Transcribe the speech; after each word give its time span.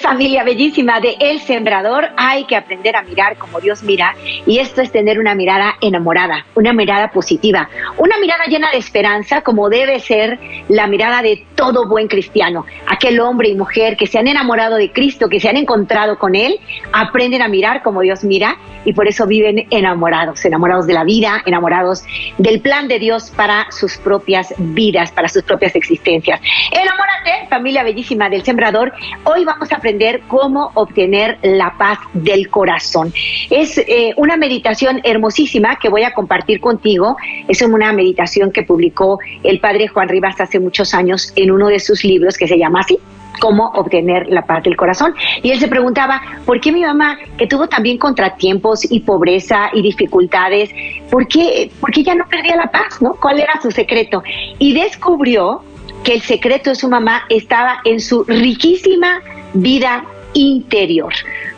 Familia 0.00 0.44
bellísima 0.44 0.98
de 0.98 1.16
El 1.20 1.40
Sembrador, 1.40 2.08
hay 2.16 2.44
que 2.44 2.56
aprender 2.56 2.96
a 2.96 3.02
mirar 3.02 3.36
como 3.36 3.60
Dios 3.60 3.82
mira 3.82 4.14
y 4.46 4.60
esto 4.60 4.80
es 4.80 4.90
tener 4.90 5.18
una 5.18 5.34
mirada 5.34 5.74
enamorada, 5.82 6.46
una 6.54 6.72
mirada 6.72 7.10
positiva, 7.10 7.68
una 7.98 8.16
mirada 8.18 8.44
llena 8.46 8.70
de 8.70 8.78
esperanza 8.78 9.42
como 9.42 9.68
debe 9.68 10.00
ser 10.00 10.38
la 10.68 10.86
mirada 10.86 11.20
de 11.20 11.44
todo 11.54 11.86
buen 11.86 12.08
cristiano. 12.08 12.64
Aquel 12.86 13.20
hombre 13.20 13.48
y 13.50 13.56
mujer 13.56 13.98
que 13.98 14.06
se 14.06 14.18
han 14.18 14.26
enamorado 14.26 14.76
de 14.76 14.90
Cristo, 14.90 15.28
que 15.28 15.38
se 15.38 15.50
han 15.50 15.58
encontrado 15.58 16.18
con 16.18 16.34
Él, 16.34 16.58
aprenden 16.92 17.42
a 17.42 17.48
mirar 17.48 17.82
como 17.82 18.00
Dios 18.00 18.24
mira 18.24 18.56
y 18.86 18.94
por 18.94 19.06
eso 19.06 19.26
viven 19.26 19.66
enamorados, 19.70 20.42
enamorados 20.46 20.86
de 20.86 20.94
la 20.94 21.04
vida, 21.04 21.42
enamorados 21.44 22.04
del 22.38 22.62
plan 22.62 22.88
de 22.88 22.98
Dios 22.98 23.30
para 23.36 23.70
sus 23.70 23.98
propias 23.98 24.54
vidas, 24.56 25.12
para 25.12 25.28
sus 25.28 25.42
propias 25.42 25.74
existencias. 25.76 26.40
Enamórate, 26.72 27.48
familia 27.50 27.82
bellísima 27.82 28.30
del 28.30 28.42
Sembrador. 28.42 28.94
Hoy 29.24 29.44
vamos 29.44 29.57
a 29.72 29.76
aprender 29.76 30.22
cómo 30.28 30.70
obtener 30.74 31.38
la 31.42 31.74
paz 31.76 31.98
del 32.12 32.48
corazón. 32.48 33.12
Es 33.50 33.78
eh, 33.78 34.14
una 34.16 34.36
meditación 34.36 35.00
hermosísima 35.04 35.76
que 35.76 35.88
voy 35.88 36.04
a 36.04 36.14
compartir 36.14 36.60
contigo. 36.60 37.16
Es 37.48 37.62
una 37.62 37.92
meditación 37.92 38.52
que 38.52 38.62
publicó 38.62 39.18
el 39.42 39.60
padre 39.60 39.88
Juan 39.88 40.08
Rivas 40.08 40.40
hace 40.40 40.60
muchos 40.60 40.94
años 40.94 41.32
en 41.36 41.50
uno 41.50 41.68
de 41.68 41.80
sus 41.80 42.04
libros 42.04 42.36
que 42.36 42.46
se 42.46 42.58
llama 42.58 42.80
así, 42.80 42.98
cómo 43.38 43.70
obtener 43.74 44.28
la 44.28 44.42
paz 44.42 44.62
del 44.62 44.76
corazón. 44.76 45.14
Y 45.42 45.50
él 45.50 45.58
se 45.58 45.68
preguntaba, 45.68 46.20
¿por 46.44 46.60
qué 46.60 46.72
mi 46.72 46.82
mamá, 46.82 47.18
que 47.36 47.46
tuvo 47.46 47.68
también 47.68 47.98
contratiempos 47.98 48.90
y 48.90 49.00
pobreza 49.00 49.70
y 49.72 49.82
dificultades, 49.82 50.70
¿por 51.10 51.26
qué, 51.28 51.70
por 51.80 51.90
qué 51.90 52.00
ella 52.00 52.14
no 52.14 52.28
perdía 52.28 52.56
la 52.56 52.70
paz? 52.70 53.00
¿no? 53.00 53.14
¿Cuál 53.14 53.40
era 53.40 53.60
su 53.60 53.70
secreto? 53.70 54.22
Y 54.58 54.74
descubrió 54.74 55.62
que 56.04 56.14
el 56.14 56.22
secreto 56.22 56.70
de 56.70 56.76
su 56.76 56.88
mamá 56.88 57.22
estaba 57.28 57.80
en 57.84 58.00
su 58.00 58.24
riquísima 58.24 59.20
vida 59.54 60.04
interior. 60.34 61.12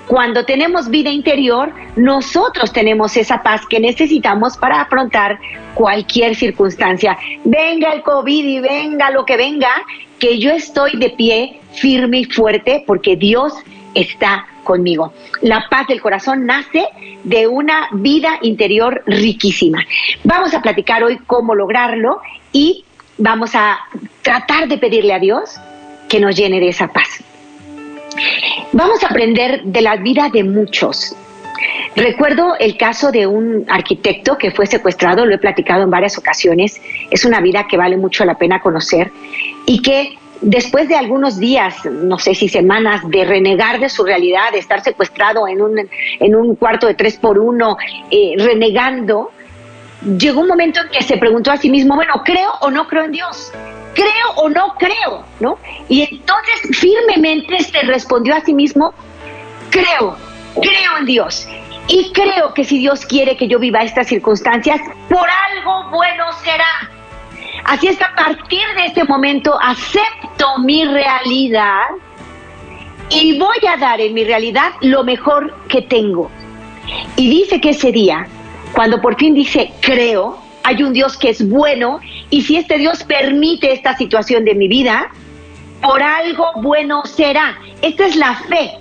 Cuando 0.06 0.44
tenemos 0.44 0.90
vida 0.90 1.10
interior, 1.10 1.72
nosotros 1.94 2.72
tenemos 2.72 3.16
esa 3.16 3.44
paz 3.44 3.64
que 3.64 3.78
necesitamos 3.78 4.56
para 4.56 4.80
afrontar 4.80 5.38
cualquier 5.74 6.34
circunstancia. 6.34 7.16
Venga 7.44 7.92
el 7.92 8.02
COVID 8.02 8.44
y 8.44 8.58
venga 8.58 9.10
lo 9.10 9.24
que 9.24 9.36
venga, 9.36 9.70
que 10.18 10.40
yo 10.40 10.50
estoy 10.50 10.96
de 10.96 11.10
pie 11.10 11.60
firme 11.74 12.18
y 12.18 12.24
fuerte 12.24 12.82
porque 12.86 13.14
Dios 13.14 13.52
está 13.94 14.46
conmigo. 14.64 15.12
La 15.42 15.66
paz 15.70 15.86
del 15.86 16.00
corazón 16.00 16.44
nace 16.44 16.86
de 17.22 17.46
una 17.46 17.88
vida 17.92 18.38
interior 18.42 19.02
riquísima. 19.06 19.84
Vamos 20.24 20.54
a 20.54 20.60
platicar 20.60 21.04
hoy 21.04 21.18
cómo 21.26 21.54
lograrlo 21.54 22.20
y 22.52 22.84
vamos 23.16 23.54
a 23.54 23.78
tratar 24.22 24.66
de 24.66 24.78
pedirle 24.78 25.14
a 25.14 25.18
Dios 25.20 25.54
que 26.08 26.18
nos 26.18 26.34
llene 26.36 26.58
de 26.58 26.68
esa 26.68 26.88
paz. 26.88 27.22
Vamos 28.72 29.02
a 29.02 29.08
aprender 29.08 29.62
de 29.64 29.80
la 29.80 29.96
vida 29.96 30.28
de 30.32 30.44
muchos. 30.44 31.16
Recuerdo 31.96 32.54
el 32.58 32.76
caso 32.76 33.10
de 33.10 33.26
un 33.26 33.66
arquitecto 33.68 34.38
que 34.38 34.50
fue 34.50 34.66
secuestrado, 34.66 35.26
lo 35.26 35.34
he 35.34 35.38
platicado 35.38 35.82
en 35.82 35.90
varias 35.90 36.16
ocasiones, 36.16 36.80
es 37.10 37.24
una 37.24 37.40
vida 37.40 37.66
que 37.68 37.76
vale 37.76 37.96
mucho 37.96 38.24
la 38.24 38.36
pena 38.36 38.60
conocer 38.60 39.10
y 39.66 39.82
que 39.82 40.16
después 40.40 40.88
de 40.88 40.96
algunos 40.96 41.38
días, 41.38 41.84
no 41.84 42.18
sé 42.18 42.34
si 42.34 42.48
semanas, 42.48 43.02
de 43.08 43.24
renegar 43.24 43.80
de 43.80 43.88
su 43.88 44.04
realidad, 44.04 44.52
de 44.52 44.58
estar 44.58 44.82
secuestrado 44.82 45.46
en 45.48 45.60
un, 45.60 45.88
en 46.20 46.34
un 46.34 46.54
cuarto 46.54 46.86
de 46.86 46.94
tres 46.94 47.16
por 47.16 47.38
uno, 47.38 47.76
eh, 48.10 48.34
renegando, 48.38 49.30
llegó 50.18 50.40
un 50.40 50.48
momento 50.48 50.80
en 50.80 50.88
que 50.88 51.02
se 51.02 51.18
preguntó 51.18 51.50
a 51.50 51.56
sí 51.56 51.68
mismo, 51.68 51.94
bueno, 51.96 52.14
¿creo 52.24 52.52
o 52.60 52.70
no 52.70 52.86
creo 52.86 53.04
en 53.04 53.12
Dios? 53.12 53.52
Creo 53.94 54.30
o 54.36 54.48
no 54.48 54.74
creo, 54.78 55.24
¿no? 55.40 55.58
Y 55.88 56.02
entonces 56.02 56.78
firmemente 56.78 57.60
se 57.60 57.80
respondió 57.82 58.34
a 58.34 58.40
sí 58.40 58.54
mismo, 58.54 58.94
creo, 59.70 60.16
creo 60.54 60.98
en 60.98 61.06
Dios. 61.06 61.48
Y 61.88 62.12
creo 62.12 62.54
que 62.54 62.64
si 62.64 62.78
Dios 62.78 63.04
quiere 63.04 63.36
que 63.36 63.48
yo 63.48 63.58
viva 63.58 63.80
estas 63.82 64.06
circunstancias, 64.06 64.80
por 65.08 65.26
algo 65.28 65.90
bueno 65.90 66.24
será. 66.44 66.90
Así 67.64 67.88
es 67.88 67.98
que 67.98 68.04
a 68.04 68.14
partir 68.14 68.62
de 68.76 68.86
este 68.86 69.04
momento 69.04 69.58
acepto 69.60 70.58
mi 70.58 70.84
realidad 70.84 71.82
y 73.10 73.38
voy 73.38 73.58
a 73.68 73.76
dar 73.76 74.00
en 74.00 74.14
mi 74.14 74.24
realidad 74.24 74.72
lo 74.80 75.02
mejor 75.02 75.54
que 75.68 75.82
tengo. 75.82 76.30
Y 77.16 77.28
dice 77.28 77.60
que 77.60 77.70
ese 77.70 77.92
día, 77.92 78.26
cuando 78.72 79.00
por 79.00 79.16
fin 79.16 79.34
dice 79.34 79.72
creo, 79.80 80.38
hay 80.62 80.82
un 80.82 80.92
Dios 80.92 81.16
que 81.16 81.30
es 81.30 81.48
bueno 81.48 82.00
y 82.30 82.42
si 82.42 82.56
este 82.56 82.78
Dios 82.78 83.04
permite 83.04 83.72
esta 83.72 83.96
situación 83.96 84.44
de 84.44 84.54
mi 84.54 84.68
vida, 84.68 85.10
por 85.82 86.02
algo 86.02 86.46
bueno 86.56 87.04
será. 87.04 87.58
Esta 87.82 88.06
es 88.06 88.16
la 88.16 88.34
fe. 88.34 88.72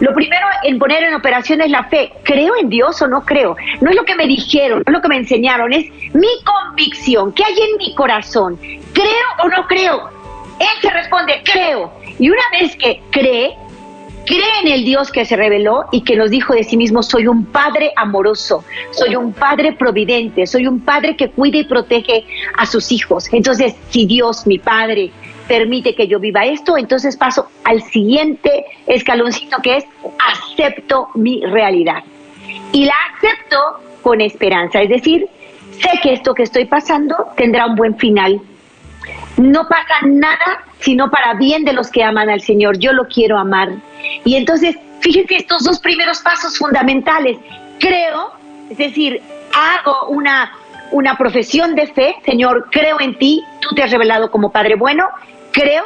Lo 0.00 0.14
primero 0.14 0.46
en 0.62 0.78
poner 0.78 1.02
en 1.02 1.14
operación 1.14 1.60
es 1.60 1.70
la 1.70 1.84
fe. 1.84 2.12
¿Creo 2.22 2.54
en 2.56 2.68
Dios 2.68 3.00
o 3.02 3.08
no 3.08 3.24
creo? 3.24 3.56
No 3.80 3.90
es 3.90 3.96
lo 3.96 4.04
que 4.04 4.14
me 4.14 4.26
dijeron, 4.26 4.82
no 4.86 4.92
es 4.92 4.92
lo 4.92 5.02
que 5.02 5.08
me 5.08 5.16
enseñaron, 5.16 5.72
es 5.72 5.86
mi 6.14 6.28
convicción. 6.44 7.32
¿Qué 7.32 7.44
hay 7.44 7.54
en 7.54 7.76
mi 7.76 7.94
corazón? 7.94 8.58
¿Creo 8.92 9.26
o 9.42 9.48
no 9.48 9.66
creo? 9.66 10.08
Él 10.58 10.66
se 10.80 10.90
responde, 10.90 11.42
creo. 11.44 11.92
Y 12.18 12.28
una 12.28 12.42
vez 12.52 12.76
que 12.76 13.00
cree, 13.10 13.56
cree 14.26 14.60
en 14.62 14.68
el 14.68 14.84
Dios 14.84 15.10
que 15.10 15.24
se 15.24 15.36
reveló 15.36 15.86
y 15.92 16.02
que 16.02 16.16
nos 16.16 16.30
dijo 16.30 16.54
de 16.54 16.64
sí 16.64 16.76
mismo, 16.76 17.02
soy 17.02 17.26
un 17.26 17.44
padre 17.46 17.92
amoroso, 17.96 18.64
soy 18.90 19.16
un 19.16 19.32
padre 19.32 19.72
providente, 19.72 20.46
soy 20.46 20.66
un 20.66 20.80
padre 20.80 21.16
que 21.16 21.30
cuida 21.30 21.58
y 21.58 21.64
protege 21.64 22.24
a 22.56 22.66
sus 22.66 22.92
hijos. 22.92 23.32
Entonces, 23.32 23.74
si 23.90 24.06
Dios, 24.06 24.46
mi 24.46 24.58
padre, 24.58 25.10
permite 25.48 25.94
que 25.94 26.06
yo 26.06 26.20
viva 26.20 26.44
esto, 26.44 26.76
entonces 26.78 27.16
paso 27.16 27.48
al 27.64 27.82
siguiente 27.82 28.64
escaloncito 28.86 29.58
que 29.62 29.78
es 29.78 29.84
acepto 30.18 31.08
mi 31.14 31.44
realidad. 31.44 32.04
Y 32.72 32.84
la 32.84 32.94
acepto 33.16 33.58
con 34.02 34.20
esperanza, 34.20 34.80
es 34.80 34.88
decir, 34.88 35.26
sé 35.72 35.98
que 36.02 36.12
esto 36.12 36.34
que 36.34 36.44
estoy 36.44 36.66
pasando 36.66 37.16
tendrá 37.36 37.66
un 37.66 37.74
buen 37.74 37.96
final. 37.96 38.40
No 39.36 39.66
pasa 39.68 40.06
nada 40.06 40.64
sino 40.80 41.10
para 41.10 41.34
bien 41.34 41.64
de 41.64 41.72
los 41.72 41.90
que 41.90 42.02
aman 42.02 42.30
al 42.30 42.40
Señor. 42.40 42.78
Yo 42.78 42.92
lo 42.92 43.06
quiero 43.06 43.38
amar. 43.38 43.70
Y 44.24 44.36
entonces, 44.36 44.76
fíjense 45.00 45.36
estos 45.36 45.64
dos 45.64 45.78
primeros 45.80 46.20
pasos 46.20 46.58
fundamentales. 46.58 47.38
Creo, 47.78 48.32
es 48.70 48.78
decir, 48.78 49.22
hago 49.52 50.08
una, 50.08 50.52
una 50.90 51.16
profesión 51.16 51.74
de 51.74 51.86
fe, 51.86 52.16
Señor, 52.24 52.68
creo 52.70 53.00
en 53.00 53.18
ti, 53.18 53.42
tú 53.60 53.74
te 53.74 53.82
has 53.82 53.90
revelado 53.90 54.30
como 54.30 54.50
Padre 54.50 54.76
bueno, 54.76 55.06
creo, 55.52 55.84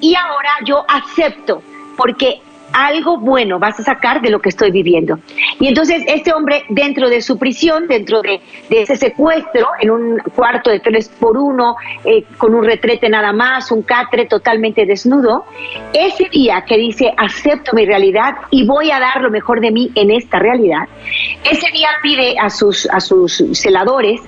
y 0.00 0.14
ahora 0.14 0.50
yo 0.64 0.84
acepto, 0.88 1.62
porque 1.96 2.40
algo 2.72 3.18
bueno 3.18 3.58
vas 3.58 3.78
a 3.80 3.82
sacar 3.82 4.20
de 4.20 4.30
lo 4.30 4.40
que 4.40 4.48
estoy 4.48 4.70
viviendo. 4.70 5.18
Y 5.60 5.68
entonces 5.68 6.02
este 6.06 6.32
hombre 6.32 6.64
dentro 6.68 7.08
de 7.08 7.22
su 7.22 7.38
prisión, 7.38 7.86
dentro 7.88 8.22
de, 8.22 8.40
ese 8.70 8.96
secuestro, 8.96 9.68
en 9.80 9.90
un 9.90 10.18
cuarto 10.34 10.70
de 10.70 10.80
tres 10.80 11.08
por 11.08 11.36
uno, 11.36 11.76
eh, 12.04 12.24
con 12.38 12.54
un 12.54 12.64
retrete 12.64 13.08
nada 13.08 13.32
más, 13.32 13.70
un 13.70 13.82
catre 13.82 14.26
totalmente 14.26 14.86
desnudo, 14.86 15.44
ese 15.92 16.28
día 16.30 16.64
que 16.66 16.76
dice 16.76 17.12
acepto 17.16 17.72
mi 17.74 17.86
realidad 17.86 18.34
y 18.50 18.66
voy 18.66 18.90
a 18.90 18.98
dar 18.98 19.20
lo 19.20 19.30
mejor 19.30 19.60
de 19.60 19.70
mí 19.70 19.90
en 19.94 20.10
esta 20.10 20.38
realidad, 20.38 20.88
ese 21.44 21.70
día 21.72 21.88
pide 22.02 22.38
a 22.38 22.50
sus, 22.50 22.88
a 22.90 23.00
sus 23.00 23.42
celadores 23.52 24.20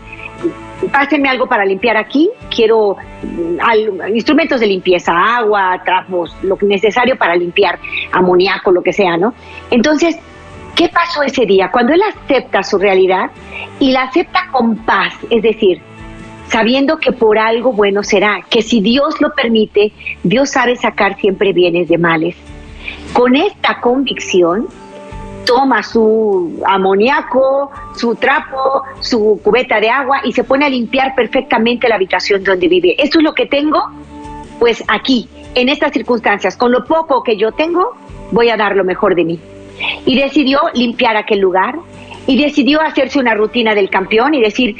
pásenme 0.90 1.28
algo 1.28 1.46
para 1.46 1.64
limpiar 1.64 1.96
aquí, 1.96 2.30
quiero 2.54 2.96
mm, 3.22 4.14
instrumentos 4.14 4.60
de 4.60 4.66
limpieza, 4.66 5.12
agua, 5.12 5.80
trapos, 5.84 6.36
lo 6.42 6.58
necesario 6.62 7.16
para 7.16 7.36
limpiar, 7.36 7.78
amoníaco, 8.12 8.70
lo 8.70 8.82
que 8.82 8.92
sea, 8.92 9.16
¿no? 9.16 9.34
Entonces, 9.70 10.16
¿qué 10.74 10.88
pasó 10.88 11.22
ese 11.22 11.46
día? 11.46 11.70
Cuando 11.70 11.92
él 11.92 12.02
acepta 12.02 12.62
su 12.62 12.78
realidad 12.78 13.30
y 13.78 13.92
la 13.92 14.02
acepta 14.02 14.48
con 14.52 14.76
paz, 14.76 15.14
es 15.30 15.42
decir, 15.42 15.80
sabiendo 16.48 16.98
que 16.98 17.12
por 17.12 17.38
algo 17.38 17.72
bueno 17.72 18.02
será, 18.02 18.44
que 18.48 18.62
si 18.62 18.80
Dios 18.80 19.20
lo 19.20 19.32
permite, 19.34 19.92
Dios 20.22 20.50
sabe 20.50 20.76
sacar 20.76 21.16
siempre 21.18 21.52
bienes 21.52 21.88
de 21.88 21.98
males. 21.98 22.36
Con 23.12 23.36
esta 23.36 23.80
convicción, 23.80 24.68
toma 25.44 25.82
su 25.82 26.62
amoníaco, 26.66 27.70
su 27.96 28.14
trapo, 28.16 28.82
su 29.00 29.40
cubeta 29.42 29.80
de 29.80 29.90
agua 29.90 30.20
y 30.24 30.32
se 30.32 30.44
pone 30.44 30.66
a 30.66 30.68
limpiar 30.68 31.14
perfectamente 31.14 31.88
la 31.88 31.96
habitación 31.96 32.42
donde 32.42 32.68
vive. 32.68 32.94
Esto 32.98 33.18
es 33.18 33.24
lo 33.24 33.34
que 33.34 33.46
tengo, 33.46 33.82
pues 34.58 34.82
aquí, 34.88 35.28
en 35.54 35.68
estas 35.68 35.92
circunstancias, 35.92 36.56
con 36.56 36.72
lo 36.72 36.84
poco 36.84 37.22
que 37.22 37.36
yo 37.36 37.52
tengo, 37.52 37.94
voy 38.30 38.50
a 38.50 38.56
dar 38.56 38.76
lo 38.76 38.84
mejor 38.84 39.14
de 39.14 39.24
mí. 39.24 39.40
Y 40.06 40.16
decidió 40.18 40.60
limpiar 40.74 41.16
aquel 41.16 41.40
lugar, 41.40 41.76
y 42.26 42.42
decidió 42.42 42.80
hacerse 42.80 43.18
una 43.18 43.34
rutina 43.34 43.74
del 43.74 43.90
campeón 43.90 44.34
y 44.34 44.40
decir, 44.40 44.76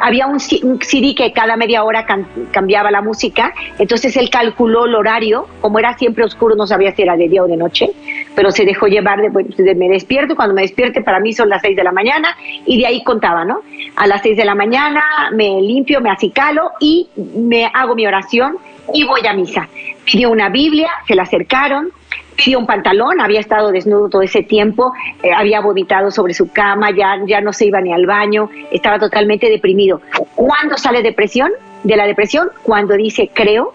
había 0.00 0.26
un, 0.26 0.40
CD 0.40 1.14
que 1.14 1.32
cada 1.32 1.56
media 1.56 1.84
hora 1.84 2.06
cambiaba 2.50 2.90
la 2.90 3.02
música, 3.02 3.52
entonces 3.78 4.16
él 4.16 4.30
calculó 4.30 4.86
el 4.86 4.94
horario, 4.94 5.46
como 5.60 5.78
era 5.78 5.96
siempre 5.96 6.24
oscuro, 6.24 6.54
no 6.56 6.66
sabía 6.66 6.92
si 6.92 7.02
era 7.02 7.16
de 7.16 7.28
día 7.28 7.42
o 7.42 7.46
de 7.46 7.56
noche, 7.56 7.90
pero 8.34 8.50
se 8.50 8.64
dejó 8.64 8.86
llevar 8.86 9.20
de, 9.20 9.74
me 9.74 9.88
despierto, 9.88 10.34
cuando 10.34 10.54
me 10.54 10.62
despierte 10.62 11.02
para 11.02 11.20
mí 11.20 11.32
son 11.32 11.48
las 11.48 11.62
seis 11.62 11.76
de 11.76 11.84
la 11.84 11.92
mañana 11.92 12.36
y 12.66 12.78
de 12.78 12.86
ahí 12.86 13.02
contaba, 13.04 13.44
¿no? 13.44 13.60
A 13.96 14.06
las 14.06 14.22
seis 14.22 14.36
de 14.36 14.44
la 14.44 14.54
mañana 14.54 15.02
me 15.32 15.60
limpio, 15.60 16.00
me 16.00 16.10
acicalo 16.10 16.70
y 16.80 17.08
me 17.16 17.70
hago 17.72 17.94
mi 17.94 18.06
oración 18.06 18.58
y 18.92 19.04
voy 19.04 19.26
a 19.26 19.32
misa. 19.32 19.68
Pidió 20.04 20.30
una 20.30 20.48
Biblia, 20.48 20.88
se 21.06 21.14
la 21.14 21.22
acercaron, 21.22 21.90
pidió 22.38 22.58
un 22.58 22.66
pantalón, 22.66 23.20
había 23.20 23.40
estado 23.40 23.72
desnudo 23.72 24.08
todo 24.08 24.22
ese 24.22 24.42
tiempo, 24.42 24.92
eh, 25.22 25.30
había 25.36 25.60
vomitado 25.60 26.10
sobre 26.10 26.34
su 26.34 26.50
cama, 26.50 26.90
ya, 26.96 27.16
ya 27.26 27.40
no 27.40 27.52
se 27.52 27.66
iba 27.66 27.80
ni 27.80 27.92
al 27.92 28.06
baño, 28.06 28.48
estaba 28.70 28.98
totalmente 28.98 29.50
deprimido. 29.50 30.00
¿Cuándo 30.34 30.76
sale 30.76 31.02
depresión? 31.02 31.50
De 31.82 31.96
la 31.96 32.06
depresión, 32.06 32.48
cuando 32.62 32.96
dice 32.96 33.30
creo 33.32 33.72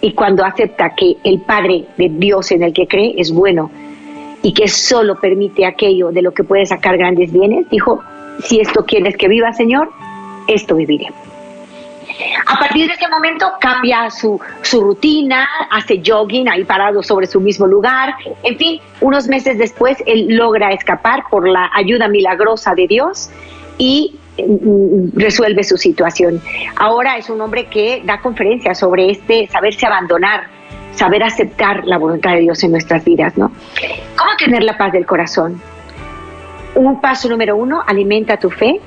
y 0.00 0.12
cuando 0.12 0.44
acepta 0.44 0.94
que 0.94 1.16
el 1.24 1.40
Padre 1.40 1.84
de 1.96 2.08
Dios 2.10 2.50
en 2.52 2.62
el 2.62 2.72
que 2.72 2.86
cree 2.86 3.14
es 3.16 3.32
bueno 3.32 3.70
y 4.42 4.52
que 4.52 4.68
solo 4.68 5.18
permite 5.18 5.64
aquello 5.64 6.10
de 6.10 6.22
lo 6.22 6.32
que 6.32 6.44
puede 6.44 6.66
sacar 6.66 6.96
grandes 6.98 7.32
bienes, 7.32 7.68
dijo, 7.70 8.02
si 8.40 8.60
esto 8.60 8.84
quieres 8.84 9.16
que 9.16 9.28
viva, 9.28 9.52
Señor, 9.52 9.88
esto 10.46 10.76
viviré. 10.76 11.06
A 12.46 12.58
partir 12.58 12.86
de 12.86 12.94
ese 12.94 13.08
momento 13.08 13.52
cambia 13.60 14.10
su, 14.10 14.40
su 14.62 14.80
rutina, 14.80 15.48
hace 15.70 16.02
jogging 16.04 16.48
ahí 16.48 16.64
parado 16.64 17.02
sobre 17.02 17.26
su 17.26 17.40
mismo 17.40 17.66
lugar. 17.66 18.14
En 18.42 18.56
fin, 18.56 18.80
unos 19.00 19.26
meses 19.28 19.58
después 19.58 19.98
él 20.06 20.26
logra 20.28 20.72
escapar 20.72 21.24
por 21.30 21.48
la 21.48 21.70
ayuda 21.74 22.08
milagrosa 22.08 22.74
de 22.74 22.86
Dios 22.86 23.30
y 23.78 24.18
mm, 24.38 25.18
resuelve 25.18 25.64
su 25.64 25.76
situación. 25.76 26.40
Ahora 26.76 27.16
es 27.16 27.30
un 27.30 27.40
hombre 27.40 27.66
que 27.66 28.02
da 28.04 28.20
conferencias 28.20 28.78
sobre 28.78 29.10
este 29.10 29.48
saberse 29.48 29.86
abandonar, 29.86 30.44
saber 30.94 31.22
aceptar 31.22 31.84
la 31.84 31.98
voluntad 31.98 32.34
de 32.34 32.40
Dios 32.40 32.62
en 32.62 32.70
nuestras 32.70 33.04
vidas, 33.04 33.36
¿no? 33.36 33.50
¿Cómo 34.16 34.30
tener 34.38 34.62
la 34.62 34.78
paz 34.78 34.92
del 34.92 35.06
corazón? 35.06 35.60
Un 36.76 37.00
paso 37.00 37.28
número 37.28 37.56
uno, 37.56 37.82
alimenta 37.86 38.36
tu 38.36 38.50
fe, 38.50 38.80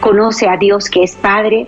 conoce 0.00 0.48
a 0.48 0.56
Dios 0.56 0.88
que 0.88 1.02
es 1.02 1.14
Padre, 1.16 1.66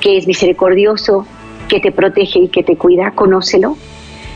que 0.00 0.16
es 0.16 0.26
misericordioso, 0.26 1.26
que 1.68 1.80
te 1.80 1.92
protege 1.92 2.40
y 2.40 2.48
que 2.48 2.62
te 2.62 2.76
cuida, 2.76 3.10
conócelo. 3.12 3.76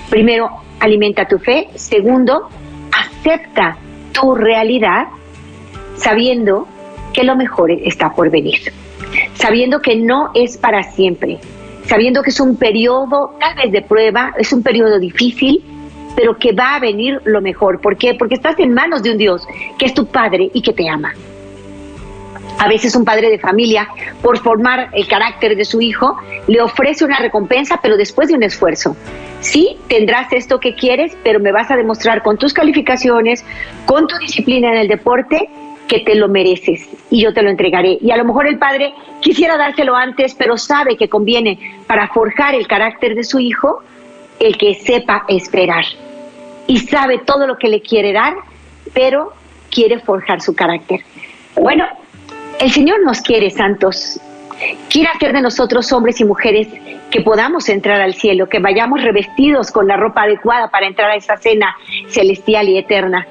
Primero, 0.09 0.51
alimenta 0.81 1.29
tu 1.29 1.39
fe. 1.39 1.69
Segundo, 1.75 2.49
acepta 2.93 3.77
tu 4.12 4.35
realidad 4.35 5.09
sabiendo 5.97 6.67
que 7.12 7.25
lo 7.25 7.37
mejor 7.37 7.71
está 7.71 8.12
por 8.15 8.31
venir, 8.31 8.73
sabiendo 9.35 9.81
que 9.81 9.97
no 9.97 10.31
es 10.35 10.57
para 10.57 10.83
siempre, 10.83 11.39
sabiendo 11.85 12.23
que 12.23 12.31
es 12.31 12.41
un 12.41 12.57
periodo 12.57 13.35
tal 13.39 13.55
vez 13.57 13.73
de 13.73 13.83
prueba, 13.83 14.33
es 14.39 14.53
un 14.53 14.62
periodo 14.62 14.99
difícil, 14.99 15.62
pero 16.17 16.39
que 16.39 16.53
va 16.53 16.77
a 16.77 16.81
venir 16.81 17.21
lo 17.25 17.41
mejor. 17.41 17.81
¿Por 17.81 17.97
qué? 17.97 18.15
Porque 18.15 18.35
estás 18.35 18.59
en 18.59 18.73
manos 18.73 19.03
de 19.03 19.12
un 19.12 19.19
Dios 19.19 19.47
que 19.79 19.87
es 19.87 19.95
tu 19.95 20.07
Padre 20.07 20.51
y 20.53 20.62
que 20.62 20.73
te 20.73 20.89
ama. 20.89 21.12
A 22.61 22.69
veces 22.69 22.95
un 22.95 23.07
padre 23.07 23.31
de 23.31 23.39
familia, 23.39 23.89
por 24.21 24.39
formar 24.39 24.91
el 24.93 25.09
carácter 25.09 25.57
de 25.57 25.65
su 25.65 25.81
hijo, 25.81 26.19
le 26.47 26.61
ofrece 26.61 27.07
una 27.07 27.19
recompensa, 27.19 27.81
pero 27.83 27.97
después 27.97 28.29
de 28.29 28.35
un 28.35 28.43
esfuerzo. 28.43 28.95
Sí, 29.41 29.79
tendrás 29.89 30.31
esto 30.35 30.61
que 30.61 30.75
quieres, 30.75 31.17
pero 31.25 31.41
me 31.41 31.53
vas 31.53 31.71
a 31.71 31.77
demostrar 31.77 32.23
con 32.23 32.37
tus 32.37 32.53
calificaciones, 32.53 33.47
con 33.87 34.07
tu 34.07 34.19
disciplina 34.19 34.69
en 34.69 34.77
el 34.77 34.89
deporte, 34.89 35.49
que 35.89 36.01
te 36.01 36.15
lo 36.15 36.29
mereces 36.29 36.87
y 37.09 37.23
yo 37.23 37.33
te 37.33 37.41
lo 37.41 37.49
entregaré. 37.49 37.97
Y 37.99 38.11
a 38.11 38.19
lo 38.19 38.27
mejor 38.27 38.47
el 38.47 38.59
padre 38.59 38.93
quisiera 39.21 39.57
dárselo 39.57 39.97
antes, 39.97 40.35
pero 40.35 40.59
sabe 40.59 40.99
que 40.99 41.09
conviene 41.09 41.79
para 41.87 42.09
forjar 42.09 42.55
el 42.55 42.69
carácter 42.69 43.15
de 43.15 43.25
su 43.25 43.41
hijo 43.41 43.83
el 44.39 44.59
que 44.59 44.75
sepa 44.75 45.25
esperar. 45.29 45.87
Y 46.67 46.77
sabe 46.81 47.21
todo 47.25 47.47
lo 47.47 47.57
que 47.57 47.69
le 47.69 47.81
quiere 47.81 48.12
dar, 48.12 48.35
pero 48.93 49.33
quiere 49.71 49.99
forjar 49.99 50.43
su 50.43 50.55
carácter. 50.55 51.01
Bueno, 51.57 51.87
el 52.61 52.71
Señor 52.71 53.03
nos 53.05 53.23
quiere 53.23 53.51
santos. 53.51 54.21
Quiere 54.91 55.09
hacer 55.09 55.33
de 55.33 55.41
nosotros 55.41 55.91
hombres 55.93 56.21
y 56.21 56.25
mujeres 56.25 56.69
que 57.11 57.23
podamos 57.23 57.69
entrar 57.71 58.03
al 58.03 58.15
cielo, 58.15 58.49
que 58.49 58.59
vayamos 58.59 59.03
revestidos 59.03 59.71
con 59.71 59.89
la 59.89 59.97
ropa 59.97 60.25
adecuada 60.25 60.71
para 60.71 60.87
entrar 60.87 61.11
a 61.11 61.17
esa 61.17 61.39
cena 61.39 61.75
celestial 62.09 62.69
y 62.69 62.77
eterna. 62.77 63.27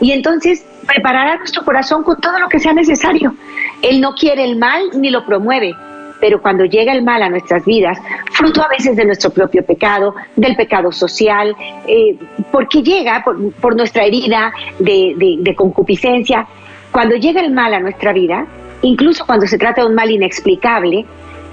Y 0.00 0.12
entonces 0.12 0.66
preparará 0.86 1.38
nuestro 1.38 1.64
corazón 1.64 2.02
con 2.02 2.20
todo 2.20 2.38
lo 2.38 2.48
que 2.48 2.58
sea 2.58 2.74
necesario. 2.74 3.34
Él 3.80 4.00
no 4.02 4.14
quiere 4.14 4.44
el 4.44 4.56
mal 4.56 4.82
ni 4.94 5.08
lo 5.08 5.24
promueve, 5.24 5.74
pero 6.20 6.42
cuando 6.42 6.66
llega 6.66 6.92
el 6.92 7.02
mal 7.02 7.22
a 7.22 7.30
nuestras 7.30 7.64
vidas, 7.64 7.98
fruto 8.32 8.62
a 8.62 8.68
veces 8.68 8.94
de 8.94 9.06
nuestro 9.06 9.30
propio 9.30 9.64
pecado, 9.64 10.14
del 10.36 10.54
pecado 10.54 10.92
social, 10.92 11.56
eh, 11.86 12.18
porque 12.52 12.82
llega 12.82 13.24
por, 13.24 13.74
nuestra 13.74 14.04
herida 14.04 14.52
de, 14.78 15.38
de 15.40 15.54
concupiscencia, 15.56 16.46
cuando 16.92 17.16
llega 17.16 17.40
el 17.40 17.52
mal 17.52 17.72
a 17.72 17.80
nuestra 17.80 18.12
vida, 18.12 18.46
incluso 18.82 19.26
cuando 19.26 19.46
se 19.46 19.58
trata 19.58 19.82
de 19.82 19.88
un 19.88 19.94
mal 19.94 20.10
inexplicable, 20.10 21.04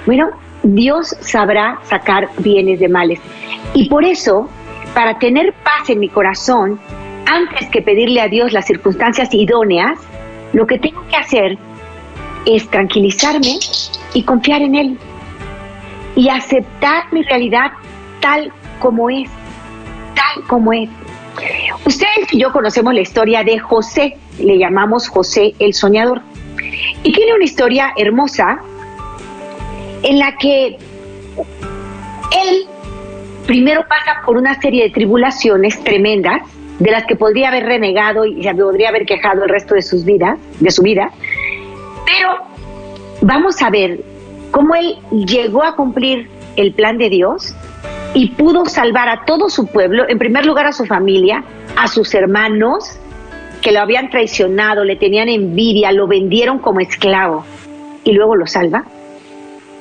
bueno, 0.05 0.31
Dios 0.63 1.15
sabrá 1.19 1.79
sacar 1.83 2.29
bienes 2.39 2.79
de 2.79 2.89
males. 2.89 3.19
Y 3.73 3.89
por 3.89 4.05
eso, 4.05 4.49
para 4.93 5.19
tener 5.19 5.53
paz 5.63 5.89
en 5.89 5.99
mi 5.99 6.09
corazón, 6.09 6.79
antes 7.25 7.69
que 7.69 7.81
pedirle 7.81 8.21
a 8.21 8.27
Dios 8.27 8.53
las 8.53 8.65
circunstancias 8.65 9.33
idóneas, 9.33 9.99
lo 10.53 10.67
que 10.67 10.77
tengo 10.79 11.05
que 11.07 11.15
hacer 11.15 11.57
es 12.45 12.69
tranquilizarme 12.69 13.59
y 14.13 14.23
confiar 14.23 14.61
en 14.61 14.75
Él. 14.75 14.97
Y 16.15 16.29
aceptar 16.29 17.11
mi 17.11 17.23
realidad 17.23 17.71
tal 18.21 18.51
como 18.79 19.09
es, 19.09 19.29
tal 20.15 20.43
como 20.47 20.73
es. 20.73 20.89
Ustedes 21.85 22.31
y 22.31 22.39
yo 22.39 22.51
conocemos 22.51 22.93
la 22.93 23.01
historia 23.01 23.43
de 23.43 23.57
José, 23.57 24.17
le 24.39 24.57
llamamos 24.57 25.07
José 25.07 25.55
el 25.59 25.73
Soñador. 25.73 26.21
Y 27.03 27.11
tiene 27.11 27.33
una 27.33 27.43
historia 27.43 27.93
hermosa 27.97 28.61
en 30.03 30.19
la 30.19 30.35
que 30.37 30.67
él 30.67 32.67
primero 33.45 33.85
pasa 33.87 34.21
por 34.25 34.37
una 34.37 34.59
serie 34.59 34.83
de 34.83 34.89
tribulaciones 34.89 35.81
tremendas 35.83 36.41
de 36.79 36.91
las 36.91 37.05
que 37.05 37.15
podría 37.15 37.49
haber 37.49 37.65
renegado 37.65 38.25
y 38.25 38.43
se 38.43 38.53
podría 38.55 38.89
haber 38.89 39.05
quejado 39.05 39.43
el 39.43 39.49
resto 39.49 39.75
de 39.75 39.81
sus 39.81 40.05
vidas, 40.05 40.37
de 40.59 40.71
su 40.71 40.81
vida. 40.81 41.11
Pero 42.05 42.37
vamos 43.21 43.61
a 43.61 43.69
ver 43.69 44.01
cómo 44.51 44.75
él 44.75 44.97
llegó 45.25 45.63
a 45.63 45.75
cumplir 45.75 46.29
el 46.55 46.73
plan 46.73 46.97
de 46.97 47.09
Dios 47.09 47.55
y 48.13 48.29
pudo 48.29 48.65
salvar 48.65 49.09
a 49.09 49.25
todo 49.25 49.49
su 49.49 49.67
pueblo, 49.67 50.07
en 50.07 50.19
primer 50.19 50.45
lugar 50.45 50.67
a 50.67 50.71
su 50.71 50.85
familia, 50.85 51.43
a 51.75 51.87
sus 51.87 52.13
hermanos, 52.13 52.99
que 53.63 53.71
lo 53.71 53.79
habían 53.79 54.09
traicionado, 54.09 54.83
le 54.83 54.97
tenían 54.97 55.29
envidia, 55.29 55.93
lo 55.93 56.05
vendieron 56.05 56.59
como 56.59 56.81
esclavo 56.81 57.45
y 58.03 58.11
luego 58.11 58.35
lo 58.35 58.45
salva, 58.45 58.83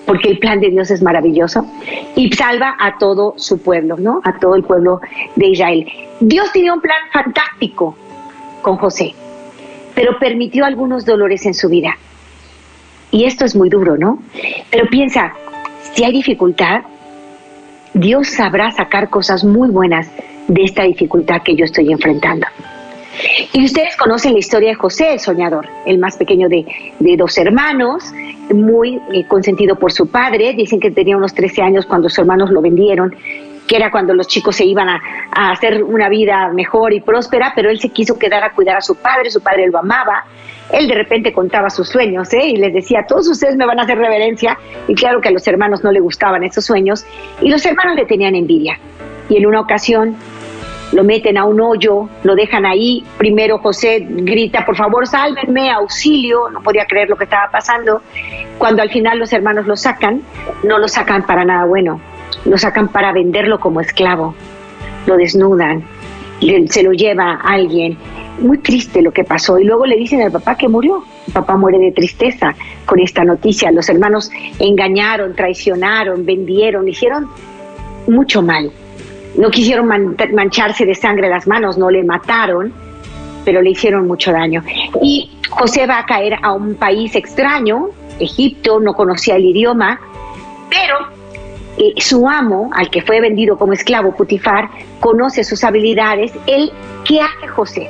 porque 0.07 0.29
el 0.29 0.39
plan 0.39 0.61
de 0.61 0.71
Dios 0.71 0.91
es 0.93 1.03
maravilloso, 1.03 1.67
y 2.15 2.33
salva 2.33 2.77
a 2.79 2.97
todo 2.99 3.35
su 3.37 3.61
pueblo, 3.61 3.97
¿no? 3.99 4.21
A 4.23 4.39
todo 4.39 4.55
el 4.55 4.63
pueblo 4.63 5.01
de 5.35 5.49
Israel. 5.49 5.87
Dios 6.21 6.53
tenía 6.53 6.73
un 6.73 6.81
plan 6.81 7.01
fantástico 7.13 7.97
con 8.63 8.77
José, 8.77 9.15
pero 9.97 10.17
permitió 10.21 10.65
algunos 10.65 11.05
dolores 11.05 11.45
en 11.47 11.55
su 11.55 11.69
vida. 11.69 11.97
Y 13.11 13.25
esto 13.25 13.45
es 13.45 13.57
muy 13.57 13.69
duro, 13.69 13.97
¿no? 13.97 14.23
Pero 14.71 14.87
piensa, 14.87 15.35
si 15.95 16.05
hay 16.05 16.13
dificultad, 16.13 16.83
Dios 17.95 18.29
sabrá 18.29 18.71
sacar 18.71 19.11
cosas 19.11 19.43
muy 19.43 19.71
buenas 19.71 20.09
de 20.47 20.63
esta 20.63 20.85
dificultad 20.85 21.43
que 21.43 21.57
yo 21.57 21.65
estoy 21.65 21.91
enfrentando. 21.91 22.47
Y 23.53 23.65
ustedes 23.65 23.97
conocen 23.97 24.33
la 24.33 24.39
historia 24.39 24.71
de 24.71 24.75
José 24.75 25.13
el 25.13 25.21
Soñador, 25.21 25.67
el 25.87 25.99
más 25.99 26.17
pequeño 26.17 26.49
de, 26.49 26.65
dos 27.17 27.37
hermanos, 27.39 28.05
muy 28.53 29.01
eh, 29.13 29.25
consentido 29.27 29.77
por 29.77 29.93
su 29.93 30.09
padre. 30.09 30.55
Dicen 30.55 30.81
que 30.81 30.91
tenía 30.91 31.17
unos 31.17 31.35
13 31.35 31.63
años 31.63 31.87
cuando 31.87 32.09
sus 32.09 32.21
hermanos 32.21 32.51
lo 32.51 32.63
vendieron, 32.63 33.15
que 33.67 33.77
era 33.77 33.91
cuando 33.91 34.15
los 34.15 34.27
chicos 34.27 34.57
se 34.57 34.65
iban 34.65 34.89
a, 34.89 35.01
hacer 35.33 35.83
una 35.83 36.09
vida 36.09 36.49
mejor 36.53 36.93
y 36.93 37.01
próspera, 37.01 37.53
pero 37.55 37.71
él 37.71 37.81
se 37.81 37.91
quiso 37.91 38.19
quedar 38.19 38.43
a 38.45 38.53
cuidar 38.53 38.77
a 38.77 38.81
su 38.81 38.95
padre, 38.97 39.31
su 39.31 39.41
padre 39.41 39.69
lo 39.69 39.79
amaba. 39.79 40.25
Él 40.71 40.89
de 40.89 40.95
repente 40.95 41.33
contaba 41.33 41.69
sus 41.69 41.89
sueños 41.89 42.33
¿eh? 42.33 42.47
y 42.49 42.57
les 42.57 42.73
decía, 42.73 43.05
todos 43.07 43.29
ustedes 43.29 43.57
me 43.57 43.67
van 43.67 43.79
a 43.79 43.83
hacer 43.83 43.99
reverencia. 43.99 44.59
Y 44.89 44.95
claro 44.95 45.21
que 45.21 45.29
a 45.29 45.33
los 45.33 45.47
hermanos 45.47 45.85
no 45.85 45.93
le 45.93 46.01
gustaban 46.01 46.43
esos 46.45 46.65
sueños 46.65 47.05
y 47.43 47.51
los 47.51 47.65
hermanos 47.67 47.97
le 47.97 48.07
tenían 48.07 48.35
envidia. 48.35 48.79
Y 49.29 49.37
en 49.37 49.47
una 49.47 49.61
ocasión 49.61 50.17
lo 50.93 51.05
meten 51.05 51.39
a 51.39 51.45
un 51.45 51.61
hoyo, 51.61 52.09
lo 52.23 52.35
dejan 52.35 52.67
ahí. 52.67 53.05
Primero 53.19 53.59
José 53.59 54.07
grita, 54.09 54.65
por 54.65 54.77
favor, 54.77 55.07
sálvenme, 55.07 55.71
auxilio, 55.71 56.51
no 56.51 56.63
podía 56.63 56.87
creer 56.87 57.09
lo 57.09 57.17
que 57.17 57.25
estaba 57.25 57.51
pasando. 57.51 58.03
Cuando 58.59 58.83
al 58.83 58.91
final 58.91 59.19
los 59.19 59.33
hermanos 59.33 59.67
lo 59.67 59.77
sacan, 59.77 60.23
no 60.63 60.79
lo 60.79 60.89
sacan 60.89 61.27
para 61.27 61.45
nada 61.45 61.65
bueno, 61.65 62.01
lo 62.45 62.59
sacan 62.59 62.89
para 62.89 63.13
venderlo 63.13 63.59
como 63.59 63.81
esclavo, 63.81 64.35
lo 65.07 65.17
desnudan, 65.17 65.83
se 66.69 66.83
lo 66.83 66.93
lleva 66.93 67.33
a 67.33 67.55
alguien. 67.55 67.97
Muy 68.39 68.59
triste 68.59 69.03
lo 69.03 69.13
que 69.13 69.25
pasó. 69.25 69.59
Y 69.59 69.65
luego 69.65 69.87
le 69.87 69.97
dicen 69.97 70.23
al 70.23 70.33
papá 70.33 70.57
que 70.57 70.67
murió. 70.67 71.05
El 71.27 71.33
papá 71.33 71.57
muere 71.57 71.79
de 71.79 71.93
tristeza 71.93 72.55
con 72.87 72.99
esta 72.99 73.25
noticia. 73.25 73.71
Los 73.71 73.89
hermanos 73.89 74.31
engañaron, 74.59 75.37
traicionaron, 75.37 76.25
vendieron, 76.25 76.89
hicieron 76.89 77.29
mucho 78.09 78.43
mal 78.43 78.73
no 79.37 79.51
quisieron 79.51 79.87
mancharse 79.87 80.85
de 80.85 80.95
sangre 80.95 81.29
las 81.29 81.47
manos, 81.47 81.79
no 81.79 81.91
le 81.91 82.05
mataron, 82.05 82.73
pero 83.45 83.63
le 83.63 83.71
hicieron 83.71 84.07
mucho 84.07 84.33
daño. 84.33 84.63
Y 85.03 85.31
José 85.51 85.87
va 85.87 85.99
a 85.99 86.07
caer 86.07 86.37
a 86.43 86.53
un 86.53 86.75
país 86.75 87.15
extraño, 87.17 87.89
Egipto, 88.19 88.81
no 88.81 88.95
conocía 88.95 89.37
el 89.37 89.45
idioma, 89.45 90.01
pero 90.71 90.97
eh, 91.77 91.95
su 92.01 92.29
amo, 92.29 92.71
al 92.75 92.91
que 92.91 93.03
fue 93.03 93.21
vendido 93.21 93.59
como 93.59 93.73
esclavo 93.73 94.15
Putifar, 94.15 94.69
conoce 95.01 95.45
sus 95.45 95.65
habilidades. 95.65 96.33
Él, 96.47 96.71
¿qué 97.05 97.21
hace 97.21 97.49
José? 97.49 97.89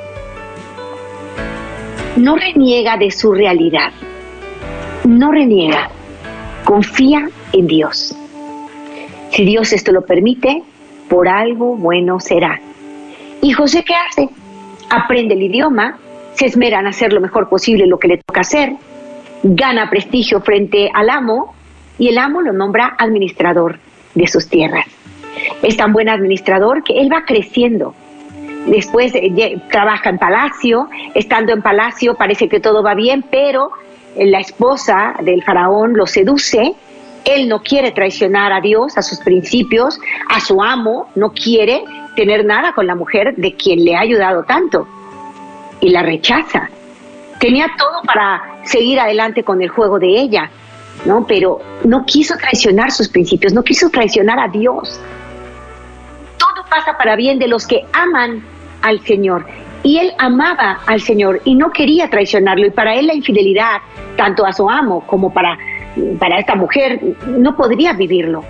No 2.15 2.35
reniega 2.35 2.97
de 2.97 3.11
su 3.11 3.33
realidad, 3.33 3.91
no 5.03 5.31
reniega, 5.31 5.89
confía 6.63 7.29
en 7.51 7.67
Dios. 7.67 8.15
Si 9.31 9.45
Dios 9.45 9.73
esto 9.73 9.91
lo 9.91 10.05
permite, 10.05 10.61
por 11.13 11.29
algo 11.29 11.75
bueno 11.75 12.19
será. 12.19 12.59
¿Y 13.39 13.51
José 13.51 13.83
qué 13.85 13.93
hace? 13.93 14.29
Aprende 14.89 15.35
el 15.35 15.43
idioma, 15.43 15.99
se 16.33 16.47
esmera 16.47 16.79
en 16.79 16.87
hacer 16.87 17.13
lo 17.13 17.21
mejor 17.21 17.49
posible 17.49 17.85
lo 17.85 17.99
que 17.99 18.07
le 18.07 18.17
toca 18.17 18.41
hacer, 18.41 18.73
gana 19.43 19.91
prestigio 19.91 20.41
frente 20.41 20.89
al 20.91 21.11
amo 21.11 21.53
y 21.99 22.07
el 22.07 22.17
amo 22.17 22.41
lo 22.41 22.51
nombra 22.51 22.95
administrador 22.97 23.77
de 24.15 24.25
sus 24.25 24.49
tierras. 24.49 24.87
Es 25.61 25.77
tan 25.77 25.93
buen 25.93 26.09
administrador 26.09 26.81
que 26.81 26.99
él 26.99 27.13
va 27.13 27.25
creciendo. 27.25 27.93
Después 28.65 29.13
eh, 29.13 29.61
trabaja 29.69 30.09
en 30.09 30.17
palacio, 30.17 30.89
estando 31.13 31.53
en 31.53 31.61
palacio 31.61 32.15
parece 32.15 32.49
que 32.49 32.59
todo 32.59 32.81
va 32.81 32.95
bien, 32.95 33.23
pero 33.29 33.69
la 34.17 34.39
esposa 34.39 35.13
del 35.21 35.43
faraón 35.43 35.93
lo 35.93 36.07
seduce 36.07 36.73
él 37.25 37.47
no 37.47 37.61
quiere 37.61 37.91
traicionar 37.91 38.51
a 38.51 38.61
Dios, 38.61 38.97
a 38.97 39.01
sus 39.01 39.19
principios, 39.19 39.99
a 40.29 40.39
su 40.39 40.61
amo, 40.61 41.09
no 41.15 41.31
quiere 41.31 41.83
tener 42.15 42.45
nada 42.45 42.73
con 42.73 42.87
la 42.87 42.95
mujer 42.95 43.35
de 43.35 43.53
quien 43.53 43.83
le 43.83 43.95
ha 43.95 44.01
ayudado 44.01 44.43
tanto. 44.43 44.87
Y 45.79 45.89
la 45.89 46.03
rechaza. 46.03 46.69
Tenía 47.39 47.67
todo 47.77 48.01
para 48.05 48.59
seguir 48.63 48.99
adelante 48.99 49.43
con 49.43 49.61
el 49.61 49.69
juego 49.69 49.99
de 49.99 50.07
ella, 50.07 50.49
¿no? 51.05 51.25
Pero 51.27 51.59
no 51.83 52.05
quiso 52.05 52.35
traicionar 52.37 52.91
sus 52.91 53.09
principios, 53.09 53.53
no 53.53 53.63
quiso 53.63 53.89
traicionar 53.89 54.39
a 54.39 54.47
Dios. 54.47 54.99
Todo 56.37 56.65
pasa 56.69 56.97
para 56.97 57.15
bien 57.15 57.39
de 57.39 57.47
los 57.47 57.67
que 57.67 57.85
aman 57.91 58.43
al 58.81 59.01
Señor. 59.01 59.45
Y 59.81 59.97
él 59.97 60.13
amaba 60.17 60.79
al 60.85 61.01
Señor 61.01 61.41
y 61.43 61.55
no 61.55 61.71
quería 61.71 62.09
traicionarlo. 62.09 62.65
Y 62.67 62.71
para 62.71 62.95
él 62.95 63.07
la 63.07 63.13
infidelidad, 63.13 63.81
tanto 64.15 64.45
a 64.45 64.53
su 64.53 64.69
amo 64.69 65.05
como 65.05 65.33
para 65.33 65.57
para 66.19 66.39
esta 66.39 66.55
mujer 66.55 66.99
no 67.27 67.55
podría 67.55 67.93
vivirlo. 67.93 68.43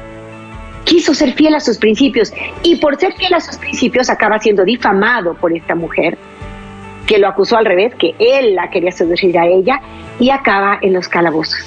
Quiso 0.86 1.14
ser 1.14 1.34
fiel 1.34 1.56
a 1.56 1.60
sus 1.60 1.78
principios 1.78 2.34
y 2.62 2.76
por 2.78 2.98
ser 2.98 3.14
fiel 3.14 3.34
a 3.34 3.40
sus 3.40 3.58
principios 3.58 4.10
acaba 4.10 4.40
siendo 4.40 4.66
difamado 4.66 5.34
por 5.36 5.54
esta 5.54 5.76
mujer 5.76 6.18
que 7.06 7.18
lo 7.18 7.28
acusó 7.28 7.58
al 7.58 7.66
revés, 7.66 7.94
que 7.96 8.16
él 8.20 8.56
la 8.56 8.70
quería 8.70 8.92
seducir 8.92 9.38
a 9.38 9.46
ella 9.46 9.82
y 10.20 10.30
acaba 10.30 10.80
en 10.82 10.94
los 10.94 11.08
calabozos. 11.08 11.60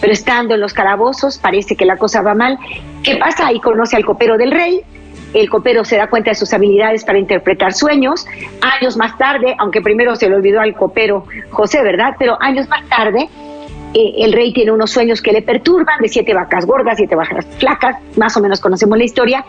Pero 0.00 0.12
estando 0.12 0.54
en 0.54 0.60
los 0.60 0.74
calabozos 0.74 1.38
parece 1.38 1.76
que 1.76 1.86
la 1.86 1.96
cosa 1.96 2.22
va 2.22 2.34
mal. 2.34 2.58
¿Qué 3.02 3.16
pasa? 3.16 3.46
Ahí 3.46 3.60
conoce 3.60 3.96
al 3.96 4.04
copero 4.04 4.36
del 4.36 4.50
rey. 4.50 4.82
El 5.32 5.48
copero 5.48 5.84
se 5.84 5.96
da 5.96 6.08
cuenta 6.08 6.30
de 6.30 6.34
sus 6.34 6.52
habilidades 6.52 7.04
para 7.04 7.18
interpretar 7.18 7.72
sueños. 7.72 8.26
Años 8.60 8.96
más 8.96 9.16
tarde, 9.16 9.54
aunque 9.58 9.80
primero 9.80 10.14
se 10.16 10.28
le 10.28 10.36
olvidó 10.36 10.60
al 10.60 10.74
copero 10.74 11.26
José, 11.50 11.82
¿verdad? 11.82 12.14
Pero 12.18 12.36
años 12.40 12.68
más 12.68 12.86
tarde 12.88 13.28
eh, 13.94 14.24
el 14.24 14.32
rey 14.32 14.52
tiene 14.52 14.72
unos 14.72 14.90
sueños 14.90 15.22
que 15.22 15.32
le 15.32 15.42
perturban 15.42 16.00
de 16.00 16.08
siete 16.08 16.34
vacas 16.34 16.66
gordas, 16.66 16.96
siete 16.96 17.14
vacas 17.14 17.46
flacas, 17.58 17.96
más 18.16 18.36
o 18.36 18.40
menos 18.40 18.60
conocemos 18.60 18.98
la 18.98 19.04
historia. 19.04 19.44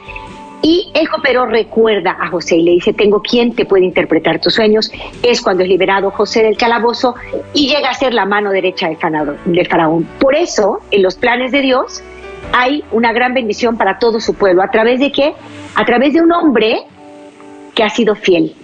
Y 0.61 0.91
el 0.93 1.09
copero 1.09 1.45
recuerda 1.45 2.15
a 2.19 2.27
José 2.27 2.57
y 2.57 2.63
le 2.63 2.71
dice, 2.71 2.93
tengo 2.93 3.21
quien 3.21 3.53
te 3.53 3.65
puede 3.65 3.85
interpretar 3.85 4.39
tus 4.39 4.53
sueños. 4.53 4.91
Es 5.21 5.41
cuando 5.41 5.63
es 5.63 5.69
liberado 5.69 6.11
José 6.11 6.43
del 6.43 6.57
calabozo 6.57 7.15
y 7.53 7.67
llega 7.67 7.89
a 7.89 7.93
ser 7.93 8.13
la 8.13 8.25
mano 8.25 8.51
derecha 8.51 8.87
del 8.87 9.67
faraón. 9.67 10.07
Por 10.19 10.35
eso, 10.35 10.79
en 10.91 11.03
los 11.03 11.15
planes 11.15 11.51
de 11.51 11.61
Dios, 11.61 12.01
hay 12.53 12.83
una 12.91 13.13
gran 13.13 13.33
bendición 13.33 13.77
para 13.77 13.99
todo 13.99 14.19
su 14.19 14.33
pueblo. 14.33 14.63
¿A 14.63 14.71
través 14.71 14.99
de 14.99 15.11
qué? 15.11 15.33
A 15.75 15.85
través 15.85 16.13
de 16.13 16.21
un 16.21 16.31
hombre 16.31 16.79
que 17.75 17.83
ha 17.83 17.89
sido 17.89 18.15
fiel. 18.15 18.55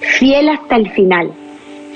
Fiel 0.00 0.48
hasta 0.48 0.76
el 0.76 0.90
final 0.92 1.32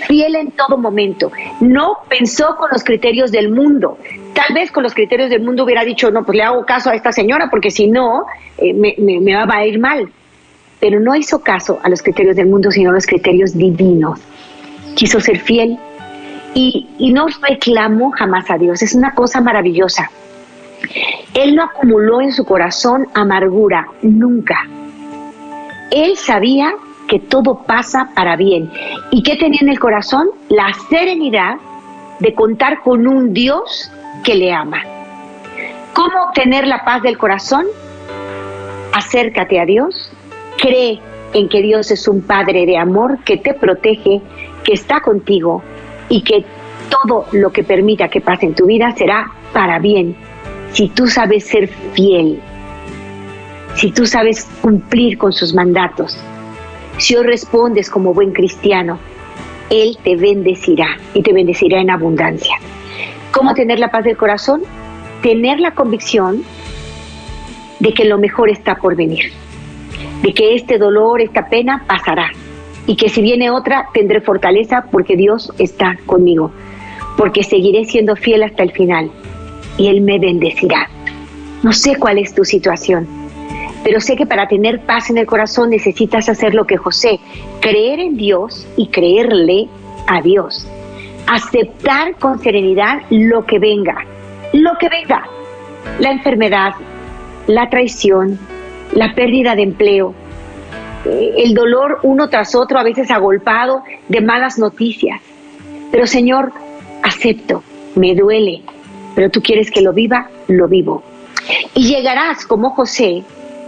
fiel 0.07 0.37
en 0.37 0.51
todo 0.53 0.77
momento. 0.79 1.33
No 1.61 1.99
pensó 2.09 2.57
con 2.57 2.71
los 2.73 2.85
criterios 2.85 3.33
del 3.33 3.51
mundo. 3.51 3.99
Tal 4.35 4.55
vez 4.55 4.71
con 4.71 4.83
los 4.83 4.95
criterios 4.95 5.31
del 5.31 5.43
mundo 5.43 5.65
hubiera 5.65 5.85
dicho, 5.85 6.11
no, 6.11 6.25
pues 6.25 6.37
le 6.37 6.45
hago 6.45 6.65
caso 6.65 6.91
a 6.91 6.95
esta 6.95 7.13
señora 7.13 7.49
porque 7.51 7.71
si 7.71 7.87
no, 7.89 8.25
eh, 8.59 8.75
me, 8.75 8.95
me, 8.99 9.35
va 9.47 9.57
a 9.57 9.67
ir 9.67 9.79
mal. 9.79 10.11
Pero 10.81 11.01
no 11.01 11.15
hizo 11.15 11.43
caso 11.43 11.79
a 11.83 11.89
los 11.89 12.03
criterios 12.03 12.37
del 12.37 12.47
mundo, 12.47 12.71
sino 12.71 12.91
a 12.91 12.95
los 12.95 13.07
criterios 13.07 13.57
divinos. 13.57 14.21
Quiso 14.97 15.21
ser 15.21 15.39
fiel 15.39 15.79
y, 16.55 16.89
y 16.99 17.13
no 17.13 17.27
reclamó 17.49 18.11
jamás 18.11 18.51
a 18.51 18.59
Dios. 18.59 18.83
Es 18.83 18.95
una 18.95 19.15
cosa 19.15 19.41
maravillosa. 19.41 20.11
Él 21.35 21.55
no 21.55 21.65
acumuló 21.65 22.21
en 22.21 22.33
su 22.33 22.45
corazón 22.45 23.07
amargura, 23.15 23.87
nunca. 24.03 24.67
Él 25.91 26.17
sabía 26.17 26.75
que 27.13 27.19
todo 27.19 27.65
pasa 27.67 28.09
para 28.15 28.37
bien. 28.37 28.73
¿Y 29.11 29.23
qué 29.23 29.37
tenía 29.37 29.59
en 29.61 29.69
el 29.69 29.79
corazón? 29.79 30.31
La 30.49 30.73
serenidad 30.89 31.57
de 32.21 32.33
contar 32.33 32.81
con 32.81 33.07
un 33.07 33.35
Dios 33.35 33.93
que 34.25 34.35
le 34.35 34.51
ama. 34.51 34.83
¿Cómo 35.93 36.23
obtener 36.23 36.67
la 36.67 36.87
paz 36.87 37.03
del 37.03 37.19
corazón? 37.19 37.67
Acércate 38.95 39.61
a 39.61 39.67
Dios, 39.67 40.11
cree 40.57 41.01
en 41.35 41.51
que 41.51 41.61
Dios 41.61 41.91
es 41.91 42.09
un 42.09 42.23
Padre 42.23 42.65
de 42.65 42.79
amor 42.79 43.19
que 43.25 43.37
te 43.37 43.53
protege, 43.53 44.23
que 44.65 44.73
está 44.73 45.03
contigo 45.03 45.63
y 46.09 46.23
que 46.23 46.47
todo 46.89 47.27
lo 47.33 47.53
que 47.53 47.63
permita 47.63 48.09
que 48.09 48.23
pase 48.23 48.47
en 48.47 48.55
tu 48.55 48.65
vida 48.65 48.91
será 48.97 49.31
para 49.53 49.79
bien 49.79 50.17
si 50.73 50.89
tú 50.89 51.07
sabes 51.09 51.45
ser 51.45 51.69
fiel, 51.93 52.41
si 53.75 53.91
tú 53.91 54.07
sabes 54.07 54.49
cumplir 54.63 55.19
con 55.19 55.35
sus 55.35 55.53
mandatos, 55.53 56.19
si 57.03 57.17
hoy 57.17 57.27
respondes 57.27 57.91
como 57.91 58.15
buen 58.15 58.31
cristiano, 58.31 59.01
Él 59.71 59.99
te 60.05 60.15
bendecirá 60.15 60.87
y 61.15 61.23
te 61.23 61.33
bendecirá 61.33 61.81
en 61.81 61.91
abundancia. 61.91 62.55
¿Cómo 63.33 63.55
tener 63.55 63.81
la 63.81 63.91
paz 63.91 64.05
del 64.05 64.17
corazón? 64.17 64.63
Tener 65.21 65.59
la 65.59 65.73
convicción 65.73 66.45
de 67.81 67.93
que 67.93 68.05
lo 68.05 68.19
mejor 68.19 68.51
está 68.51 68.77
por 68.77 68.95
venir, 68.95 69.33
de 70.23 70.33
que 70.33 70.55
este 70.55 70.79
dolor, 70.79 71.21
esta 71.21 71.49
pena 71.49 71.83
pasará 71.89 72.31
y 72.87 72.95
que 72.95 73.09
si 73.09 73.21
viene 73.21 73.51
otra 73.51 73.89
tendré 73.93 74.21
fortaleza 74.21 74.85
porque 74.93 75.17
Dios 75.17 75.53
está 75.59 75.99
conmigo, 76.07 76.53
porque 77.17 77.43
seguiré 77.43 77.85
siendo 77.85 78.15
fiel 78.15 78.45
hasta 78.45 78.63
el 78.63 78.71
final 78.71 79.11
y 79.77 79.89
Él 79.89 80.03
me 80.03 80.21
bendecirá. 80.21 80.89
No 81.65 81.73
sé 81.73 81.97
cuál 81.97 82.19
es 82.19 82.33
tu 82.33 82.45
situación 82.45 83.22
pero 83.85 84.01
sé 84.01 84.17
que 84.17 84.27
para 84.27 84.49
tener 84.49 84.81
paz 84.81 85.11
en 85.11 85.19
el 85.19 85.27
corazón 85.27 85.71
necesitas 85.71 86.29
hacer 86.29 86.55
lo 86.55 86.67
que 86.67 86.77
José, 86.77 87.21
creer 87.61 88.01
en 88.01 88.17
Dios 88.17 88.67
y 88.77 88.89
creerle 88.89 89.69
a 90.07 90.21
Dios. 90.21 90.67
Aceptar 91.27 92.17
con 92.17 92.39
serenidad 92.41 93.03
lo 93.11 93.45
que 93.45 93.59
venga, 93.59 94.05
lo 94.53 94.77
que 94.79 94.89
venga. 94.89 95.25
La 95.99 96.11
enfermedad, 96.13 96.75
la 97.47 97.69
traición, 97.71 98.39
la 98.93 99.15
pérdida 99.15 99.55
de 99.57 99.63
empleo, 99.63 100.15
eh, 101.05 101.35
el 101.39 101.55
dolor 101.55 101.99
uno 102.03 102.29
tras 102.29 102.55
otro, 102.55 102.79
a 102.79 102.85
veces 102.85 103.11
agolpado 103.11 103.83
de 104.09 104.21
malas 104.21 104.59
noticias. 104.59 105.21
Pero 105.91 106.07
Señor, 106.07 106.53
acepto, 107.03 107.63
me 107.97 108.15
duele, 108.15 108.63
pero 109.15 109.31
tú 109.31 109.43
quieres 109.43 109.71
que 109.71 109.81
lo 109.81 109.93
viva, 109.93 110.29
lo 110.49 110.69
vivo. 110.69 111.03
Y 111.75 111.89
llegarás 111.89 112.47
como 112.47 112.71
José 112.71 113.25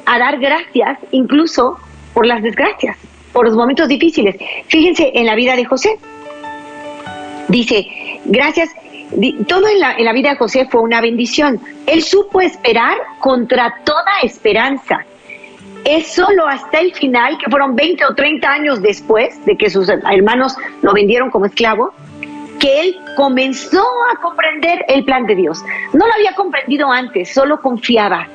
a 0.06 0.18
dar 0.18 0.38
gracias 0.38 0.98
incluso 1.10 1.78
por 2.12 2.26
las 2.26 2.42
desgracias, 2.42 2.96
por 3.32 3.46
los 3.46 3.56
momentos 3.56 3.88
difíciles. 3.88 4.36
Fíjense 4.68 5.12
en 5.14 5.26
la 5.26 5.34
vida 5.34 5.56
de 5.56 5.64
José. 5.64 5.98
Dice, 7.48 7.86
gracias, 8.24 8.70
todo 9.46 9.68
en 9.68 9.80
la, 9.80 9.92
en 9.96 10.04
la 10.04 10.12
vida 10.12 10.30
de 10.30 10.36
José 10.36 10.66
fue 10.70 10.80
una 10.80 11.00
bendición. 11.00 11.60
Él 11.86 12.02
supo 12.02 12.40
esperar 12.40 12.96
contra 13.20 13.74
toda 13.84 14.20
esperanza. 14.22 15.04
Es 15.84 16.14
solo 16.14 16.46
hasta 16.46 16.80
el 16.80 16.94
final, 16.94 17.36
que 17.36 17.50
fueron 17.50 17.76
20 17.76 18.06
o 18.06 18.14
30 18.14 18.48
años 18.48 18.80
después 18.80 19.44
de 19.44 19.56
que 19.56 19.68
sus 19.68 19.88
hermanos 19.88 20.56
lo 20.80 20.94
vendieron 20.94 21.30
como 21.30 21.44
esclavo, 21.44 21.92
que 22.58 22.80
él 22.80 22.96
comenzó 23.16 23.84
a 24.10 24.20
comprender 24.22 24.84
el 24.88 25.04
plan 25.04 25.26
de 25.26 25.34
Dios. 25.34 25.62
No 25.92 26.06
lo 26.06 26.12
había 26.14 26.34
comprendido 26.34 26.90
antes, 26.90 27.34
solo 27.34 27.60
confiaba. 27.60 28.26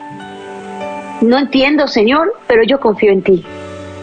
No 1.21 1.37
entiendo, 1.37 1.87
Señor, 1.87 2.33
pero 2.47 2.63
yo 2.63 2.79
confío 2.79 3.11
en 3.11 3.21
ti. 3.21 3.43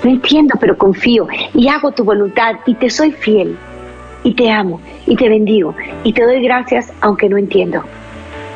No 0.04 0.10
entiendo, 0.10 0.56
pero 0.60 0.76
confío 0.76 1.26
y 1.54 1.68
hago 1.68 1.90
tu 1.92 2.04
voluntad 2.04 2.56
y 2.66 2.74
te 2.74 2.90
soy 2.90 3.12
fiel 3.12 3.56
y 4.22 4.34
te 4.34 4.50
amo 4.50 4.80
y 5.06 5.16
te 5.16 5.28
bendigo 5.28 5.74
y 6.04 6.12
te 6.12 6.22
doy 6.22 6.42
gracias 6.42 6.92
aunque 7.00 7.28
no 7.28 7.38
entiendo. 7.38 7.82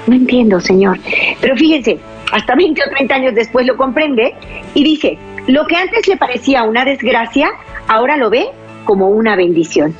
No 0.06 0.14
entiendo, 0.14 0.60
Señor. 0.60 0.98
Pero 1.40 1.56
fíjense, 1.56 1.98
hasta 2.32 2.54
20 2.54 2.82
o 2.82 2.90
30 2.90 3.14
años 3.14 3.34
después 3.34 3.66
lo 3.66 3.76
comprende 3.76 4.34
y 4.74 4.84
dice, 4.84 5.18
lo 5.46 5.66
que 5.66 5.76
antes 5.76 6.06
le 6.06 6.16
parecía 6.16 6.64
una 6.64 6.84
desgracia, 6.84 7.50
ahora 7.88 8.16
lo 8.16 8.30
ve 8.30 8.46
como 8.84 9.08
una 9.08 9.36
bendición. 9.36 9.94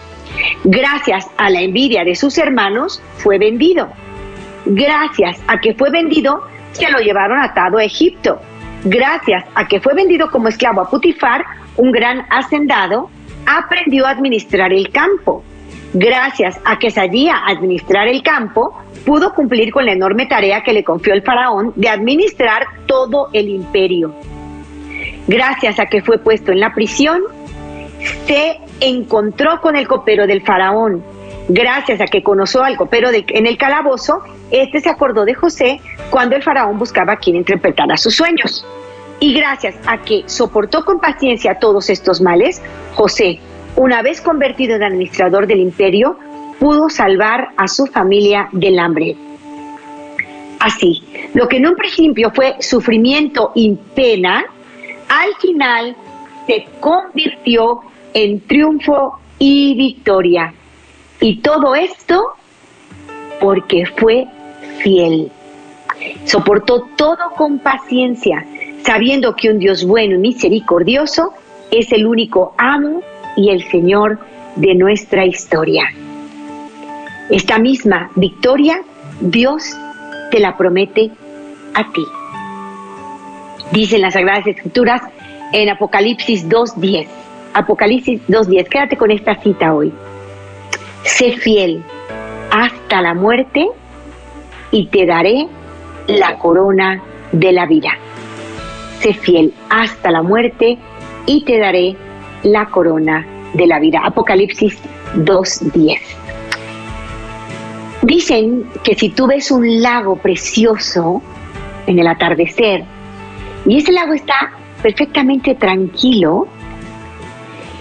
Gracias 0.65 1.29
a 1.39 1.51
la 1.51 1.61
envidia 1.61 2.05
de 2.05 2.15
sus 2.15 2.39
hermanos, 2.39 3.03
fue 3.17 3.39
vendido. 3.39 3.89
Gracias 4.67 5.43
a 5.49 5.59
que 5.59 5.75
fue 5.75 5.91
vendido, 5.91 6.43
se 6.73 6.91
lo 6.91 6.99
llevaron 6.99 7.41
atado 7.41 7.79
a 7.79 7.85
Egipto. 7.85 8.41
Gracias 8.85 9.45
a 9.55 9.69
que 9.69 9.81
fue 9.81 9.95
vendido 9.95 10.31
como 10.31 10.49
esclavo 10.49 10.81
a 10.81 10.89
Putifar, 10.89 11.45
un 11.77 11.93
gran 11.93 12.27
hacendado, 12.31 13.11
aprendió 13.47 14.07
a 14.07 14.11
administrar 14.11 14.73
el 14.73 14.91
campo. 14.91 15.45
Gracias 15.93 16.59
a 16.65 16.79
que 16.79 16.91
sabía 16.91 17.43
administrar 17.47 18.09
el 18.09 18.23
campo, 18.23 18.79
pudo 19.05 19.35
cumplir 19.35 19.73
con 19.73 19.85
la 19.85 19.93
enorme 19.93 20.27
tarea 20.27 20.63
que 20.63 20.73
le 20.73 20.85
confió 20.85 21.13
el 21.13 21.23
faraón 21.23 21.73
de 21.77 21.89
administrar 21.89 22.65
todo 22.87 23.29
el 23.33 23.49
imperio. 23.49 24.15
Gracias 25.27 25.79
a 25.79 25.87
que 25.87 26.03
fue 26.03 26.19
puesto 26.19 26.53
en 26.53 26.61
la 26.61 26.73
prisión, 26.73 27.23
se 28.27 28.61
encontró 28.81 29.61
con 29.61 29.77
el 29.77 29.87
copero 29.87 30.27
del 30.27 30.43
faraón. 30.43 31.03
Gracias 31.53 32.01
a 32.01 32.05
que 32.05 32.23
conoció 32.23 32.63
al 32.63 32.77
copero 32.77 33.09
en 33.13 33.47
el 33.47 33.59
calabozo, 33.59 34.23
este 34.53 34.81
se 34.81 34.89
acordó 34.89 35.25
de 35.25 35.35
José 35.35 35.81
cuando 36.09 36.37
el 36.37 36.45
faraón 36.45 36.79
buscaba 36.79 37.15
a 37.15 37.17
quien 37.17 37.35
interpretara 37.35 37.97
sus 37.97 38.15
sueños. 38.15 38.65
Y 39.19 39.35
gracias 39.35 39.75
a 39.85 39.99
que 39.99 40.23
soportó 40.27 40.85
con 40.85 41.01
paciencia 41.01 41.57
todos 41.59 41.91
estos 41.91 42.21
males, 42.21 42.63
José, 42.95 43.41
una 43.75 44.01
vez 44.01 44.21
convertido 44.21 44.77
en 44.77 44.85
administrador 44.85 45.49
del 45.49 45.59
imperio, 45.59 46.17
pudo 46.61 46.89
salvar 46.89 47.49
a 47.57 47.67
su 47.67 47.87
familia 47.87 48.49
del 48.53 48.79
hambre. 48.79 49.17
Así, 50.61 51.03
lo 51.35 51.49
que 51.49 51.57
en 51.57 51.67
un 51.67 51.75
principio 51.75 52.31
fue 52.33 52.55
sufrimiento 52.61 53.51
y 53.57 53.77
pena, 53.97 54.45
al 55.09 55.35
final 55.41 55.97
se 56.47 56.65
convirtió 56.79 57.81
en 58.15 58.41
triunfo 58.47 59.19
y 59.41 59.75
victoria. 59.75 60.55
Y 61.21 61.37
todo 61.37 61.75
esto 61.75 62.35
porque 63.41 63.85
fue 63.97 64.27
fiel. 64.83 65.31
Soportó 66.25 66.89
todo 66.97 67.31
con 67.37 67.59
paciencia, 67.59 68.47
sabiendo 68.85 69.37
que 69.37 69.51
un 69.51 69.59
Dios 69.59 69.85
bueno 69.85 70.15
y 70.15 70.19
misericordioso 70.19 71.35
es 71.71 71.93
el 71.93 72.07
único 72.07 72.55
amo 72.57 73.03
y 73.37 73.51
el 73.51 73.63
Señor 73.71 74.19
de 74.57 74.75
nuestra 74.75 75.27
historia. 75.27 75.85
Esta 77.29 77.59
misma 77.59 78.11
victoria 78.17 78.83
Dios 79.21 79.77
te 80.31 80.41
la 80.41 80.57
promete 80.57 81.11
a 81.75 81.93
ti. 81.93 82.05
Dicen 83.73 84.01
las 84.01 84.15
Sagradas 84.15 84.47
Escrituras 84.47 85.03
en 85.53 85.69
Apocalipsis 85.69 86.49
2.10. 86.49 87.07
Apocalipsis 87.55 88.21
2.10. 88.27 88.69
Quédate 88.69 88.97
con 88.97 89.11
esta 89.11 89.41
cita 89.41 89.75
hoy. 89.75 89.93
Sé 91.05 91.33
fiel 91.33 91.83
hasta 92.51 93.01
la 93.01 93.15
muerte 93.15 93.69
y 94.71 94.87
te 94.87 95.07
daré 95.07 95.47
la 96.07 96.39
corona 96.39 97.03
de 97.33 97.53
la 97.53 97.67
vida. 97.67 97.91
Sé 99.01 99.15
fiel 99.15 99.55
hasta 99.71 100.11
la 100.11 100.23
muerte 100.23 100.79
y 101.27 101.45
te 101.45 101.59
daré 101.59 101.97
la 102.43 102.67
corona 102.67 103.27
de 103.55 103.67
la 103.67 103.79
vida. 103.79 104.01
Apocalipsis 104.05 104.79
2.10. 105.17 105.99
Dicen 108.03 108.67
que 108.83 108.95
si 108.95 109.11
tú 109.11 109.27
ves 109.27 109.51
un 109.51 109.83
lago 109.83 110.17
precioso 110.17 111.23
en 111.87 111.99
el 111.99 112.07
atardecer 112.07 112.85
y 113.67 113.79
ese 113.79 113.93
lago 113.93 114.15
está 114.15 114.53
perfectamente 114.83 115.55
tranquilo, 115.55 116.49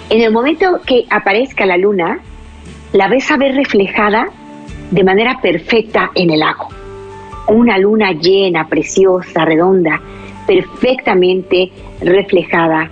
en 0.10 0.22
el 0.22 0.32
momento 0.32 0.82
que 0.86 1.06
aparezca 1.10 1.66
la 1.66 1.78
luna, 1.78 2.20
la 2.94 3.08
ves 3.08 3.30
a 3.32 3.38
ver 3.38 3.56
reflejada 3.56 4.28
de 4.92 5.04
manera 5.04 5.40
perfecta 5.42 6.12
en 6.16 6.32
el 6.32 6.40
lago. 6.40 6.70
Una 7.48 7.78
luna 7.78 8.12
llena, 8.12 8.68
preciosa, 8.68 9.46
redonda, 9.46 10.02
perfectamente 10.48 11.72
reflejada 12.02 12.90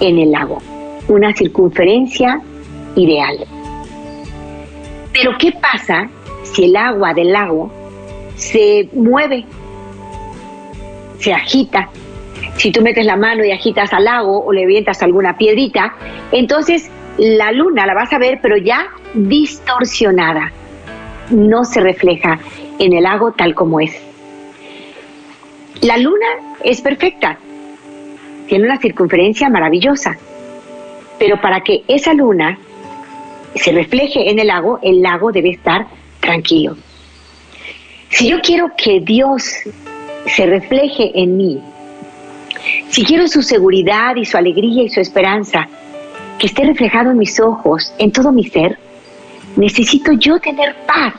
en 0.00 0.18
el 0.18 0.30
lago. 0.30 0.58
Una 1.08 1.32
circunferencia 1.34 2.40
ideal. 2.96 3.46
Pero 5.12 5.32
¿qué 5.38 5.52
pasa 5.52 6.08
si 6.42 6.64
el 6.64 6.76
agua 6.76 7.14
del 7.14 7.32
lago 7.32 7.70
se 8.36 8.88
mueve, 8.92 9.44
se 11.18 11.32
agita? 11.32 11.88
Si 12.56 12.70
tú 12.70 12.82
metes 12.82 13.06
la 13.06 13.16
mano 13.16 13.44
y 13.44 13.52
agitas 13.52 13.92
al 13.92 14.04
lago 14.04 14.44
o 14.44 14.52
le 14.52 14.66
vientas 14.66 15.02
alguna 15.02 15.36
piedrita, 15.36 15.94
entonces 16.32 16.90
la 17.18 17.52
luna 17.52 17.84
la 17.84 17.94
vas 17.94 18.12
a 18.12 18.18
ver, 18.18 18.38
pero 18.40 18.56
ya 18.56 18.88
distorsionada. 19.12 20.52
No 21.30 21.64
se 21.64 21.80
refleja 21.80 22.38
en 22.78 22.92
el 22.94 23.02
lago 23.02 23.32
tal 23.32 23.54
como 23.54 23.80
es. 23.80 24.00
La 25.82 25.98
luna 25.98 26.26
es 26.64 26.80
perfecta, 26.80 27.38
tiene 28.48 28.64
una 28.64 28.78
circunferencia 28.78 29.48
maravillosa, 29.48 30.16
pero 31.18 31.40
para 31.40 31.60
que 31.60 31.84
esa 31.86 32.14
luna 32.14 32.58
se 33.54 33.72
refleje 33.72 34.30
en 34.30 34.38
el 34.38 34.48
lago, 34.48 34.78
el 34.82 35.02
lago 35.02 35.30
debe 35.30 35.50
estar 35.50 35.86
tranquilo. 36.20 36.76
Si 38.10 38.28
yo 38.28 38.40
quiero 38.40 38.70
que 38.76 39.00
Dios 39.00 39.44
se 40.26 40.46
refleje 40.46 41.12
en 41.14 41.36
mí, 41.36 41.60
si 42.88 43.04
quiero 43.04 43.28
su 43.28 43.42
seguridad 43.42 44.16
y 44.16 44.24
su 44.24 44.36
alegría 44.36 44.84
y 44.84 44.88
su 44.88 45.00
esperanza, 45.00 45.68
que 46.38 46.46
esté 46.46 46.64
reflejado 46.64 47.10
en 47.10 47.18
mis 47.18 47.40
ojos, 47.40 47.92
en 47.98 48.12
todo 48.12 48.32
mi 48.32 48.44
ser, 48.44 48.78
necesito 49.56 50.12
yo 50.12 50.38
tener 50.38 50.74
paz. 50.86 51.14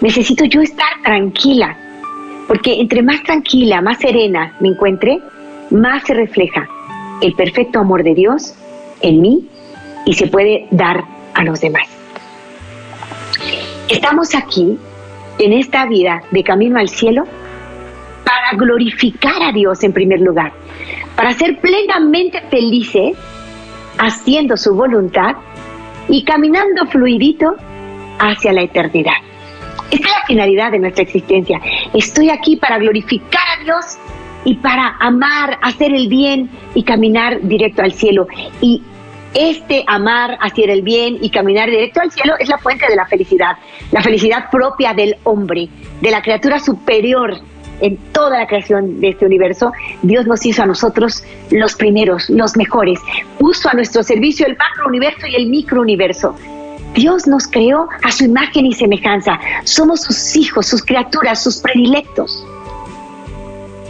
Necesito 0.00 0.44
yo 0.46 0.62
estar 0.62 1.02
tranquila. 1.04 1.76
Porque 2.48 2.80
entre 2.80 3.02
más 3.02 3.22
tranquila, 3.22 3.82
más 3.82 3.98
serena 3.98 4.54
me 4.60 4.68
encuentre, 4.68 5.20
más 5.70 6.04
se 6.04 6.14
refleja 6.14 6.68
el 7.20 7.32
perfecto 7.34 7.80
amor 7.80 8.02
de 8.02 8.14
Dios 8.14 8.54
en 9.02 9.20
mí 9.20 9.48
y 10.04 10.14
se 10.14 10.28
puede 10.28 10.66
dar 10.70 11.04
a 11.34 11.42
los 11.44 11.60
demás. 11.60 11.88
Estamos 13.88 14.34
aquí 14.34 14.78
en 15.38 15.52
esta 15.52 15.86
vida 15.86 16.22
de 16.30 16.42
camino 16.42 16.78
al 16.78 16.88
cielo 16.88 17.24
para 18.24 18.52
glorificar 18.56 19.42
a 19.42 19.52
Dios 19.52 19.82
en 19.82 19.92
primer 19.92 20.20
lugar, 20.20 20.52
para 21.16 21.32
ser 21.34 21.58
plenamente 21.60 22.40
felices 22.50 23.16
haciendo 23.98 24.56
su 24.56 24.74
voluntad 24.74 25.36
y 26.08 26.24
caminando 26.24 26.86
fluidito 26.86 27.56
hacia 28.18 28.52
la 28.52 28.62
eternidad. 28.62 29.14
Esta 29.90 30.08
es 30.08 30.14
la 30.14 30.26
finalidad 30.26 30.72
de 30.72 30.78
nuestra 30.78 31.02
existencia. 31.02 31.60
Estoy 31.94 32.30
aquí 32.30 32.56
para 32.56 32.78
glorificar 32.78 33.42
a 33.58 33.64
Dios 33.64 33.98
y 34.44 34.54
para 34.54 34.96
amar, 35.00 35.58
hacer 35.62 35.92
el 35.92 36.08
bien 36.08 36.50
y 36.74 36.82
caminar 36.82 37.40
directo 37.42 37.82
al 37.82 37.92
cielo. 37.92 38.26
Y 38.60 38.82
este 39.34 39.84
amar, 39.86 40.38
hacer 40.40 40.70
el 40.70 40.82
bien 40.82 41.18
y 41.20 41.30
caminar 41.30 41.68
directo 41.68 42.00
al 42.00 42.10
cielo 42.10 42.34
es 42.38 42.48
la 42.48 42.58
fuente 42.58 42.86
de 42.88 42.96
la 42.96 43.06
felicidad, 43.06 43.56
la 43.92 44.02
felicidad 44.02 44.50
propia 44.50 44.94
del 44.94 45.16
hombre, 45.24 45.68
de 46.00 46.10
la 46.10 46.22
criatura 46.22 46.58
superior 46.58 47.38
en 47.80 47.96
toda 48.12 48.38
la 48.38 48.46
creación 48.46 49.00
de 49.00 49.10
este 49.10 49.26
universo, 49.26 49.72
Dios 50.02 50.26
nos 50.26 50.44
hizo 50.46 50.62
a 50.62 50.66
nosotros 50.66 51.22
los 51.50 51.74
primeros, 51.74 52.28
los 52.30 52.56
mejores. 52.56 53.00
Puso 53.38 53.68
a 53.68 53.74
nuestro 53.74 54.02
servicio 54.02 54.46
el 54.46 54.56
macro 54.56 54.88
universo 54.88 55.26
y 55.26 55.36
el 55.36 55.48
micro 55.48 55.80
universo. 55.80 56.34
Dios 56.94 57.26
nos 57.26 57.46
creó 57.46 57.88
a 58.02 58.10
su 58.10 58.24
imagen 58.24 58.64
y 58.66 58.72
semejanza. 58.72 59.38
Somos 59.64 60.02
sus 60.02 60.34
hijos, 60.36 60.66
sus 60.66 60.82
criaturas, 60.82 61.42
sus 61.42 61.58
predilectos. 61.58 62.46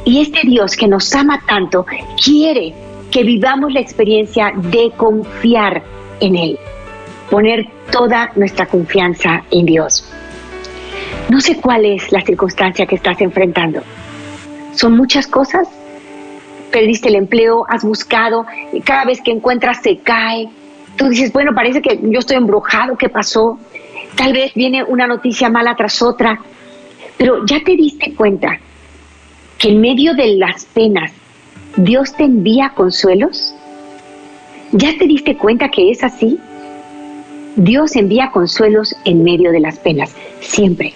Y 0.05 0.22
este 0.22 0.40
Dios 0.44 0.77
que 0.77 0.88
nos 0.88 1.14
ama 1.14 1.40
tanto 1.46 1.87
quiere 2.22 2.75
que 3.11 3.22
vivamos 3.22 3.72
la 3.72 3.81
experiencia 3.81 4.53
de 4.57 4.90
confiar 4.96 5.83
en 6.20 6.37
Él, 6.37 6.59
poner 7.31 7.66
toda 7.90 8.33
nuestra 8.35 8.66
confianza 8.66 9.44
en 9.51 9.66
Dios. 9.66 10.12
No 11.29 11.40
sé 11.40 11.57
cuál 11.57 11.85
es 11.85 12.12
la 12.12 12.21
circunstancia 12.21 12.87
que 12.87 12.95
estás 12.95 13.21
enfrentando. 13.21 13.83
Son 14.75 14.97
muchas 14.97 15.27
cosas, 15.27 15.69
perdiste 16.71 17.09
el 17.09 17.16
empleo, 17.16 17.64
has 17.69 17.85
buscado, 17.85 18.47
y 18.73 18.81
cada 18.81 19.05
vez 19.05 19.21
que 19.21 19.33
encuentras 19.33 19.83
se 19.83 19.99
cae. 19.99 20.49
Tú 20.97 21.09
dices, 21.09 21.33
bueno, 21.33 21.55
parece 21.55 21.83
que 21.83 21.99
yo 22.03 22.19
estoy 22.19 22.37
embrujado, 22.37 22.97
¿qué 22.97 23.09
pasó? 23.09 23.59
Tal 24.16 24.33
vez 24.33 24.55
viene 24.55 24.85
una 24.85 25.07
noticia 25.07 25.49
mala 25.51 25.75
tras 25.77 26.01
otra, 26.03 26.40
pero 27.16 27.45
ya 27.47 27.62
te 27.64 27.77
diste 27.77 28.14
cuenta 28.14 28.59
que 29.59 29.69
en 29.69 29.81
medio 29.81 30.14
de 30.14 30.37
las 30.37 30.64
penas 30.66 31.12
Dios 31.77 32.14
te 32.14 32.25
envía 32.25 32.71
consuelos. 32.71 33.55
¿Ya 34.73 34.97
te 34.99 35.07
diste 35.07 35.37
cuenta 35.37 35.69
que 35.69 35.90
es 35.90 36.03
así? 36.03 36.38
Dios 37.57 37.97
envía 37.97 38.31
consuelos 38.33 38.95
en 39.07 39.25
medio 39.25 39.51
de 39.51 39.61
las 39.61 39.79
penas, 39.79 40.14
siempre. 40.40 40.92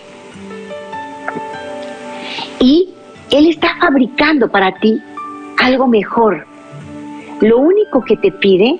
Y 2.61 2.90
Él 3.31 3.49
está 3.49 3.77
fabricando 3.81 4.51
para 4.51 4.73
ti 4.79 5.01
algo 5.59 5.87
mejor. 5.87 6.46
Lo 7.40 7.59
único 7.59 8.05
que 8.05 8.16
te 8.18 8.31
pide 8.31 8.79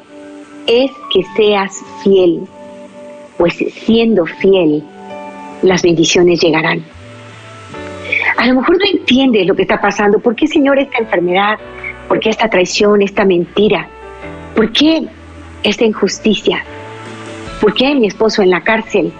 es 0.66 0.90
que 1.12 1.25
seas 1.35 1.83
fiel, 2.05 2.40
pues 3.38 3.55
siendo 3.55 4.27
fiel, 4.27 4.85
las 5.62 5.83
bendiciones 5.83 6.40
llegarán. 6.40 6.85
A 8.37 8.47
lo 8.47 8.57
mejor 8.57 8.77
no 8.79 8.85
entiendes 8.85 9.47
lo 9.47 9.55
que 9.55 9.62
está 9.62 9.81
pasando. 9.81 10.19
¿Por 10.19 10.35
qué, 10.37 10.47
Señor, 10.47 10.79
esta 10.79 10.99
enfermedad? 10.99 11.59
¿Por 12.09 12.21
qué 12.21 12.29
esta 12.29 12.51
traición, 12.51 13.01
esta 13.01 13.25
mentira? 13.25 13.88
¿Por 14.55 14.71
qué 14.73 15.07
esta 15.62 15.85
injusticia? 15.85 16.62
¿Por 17.61 17.75
qué 17.75 17.94
mi 17.94 18.07
esposo 18.07 18.42
en 18.42 18.51
la 18.51 18.62
cárcel? 18.62 19.12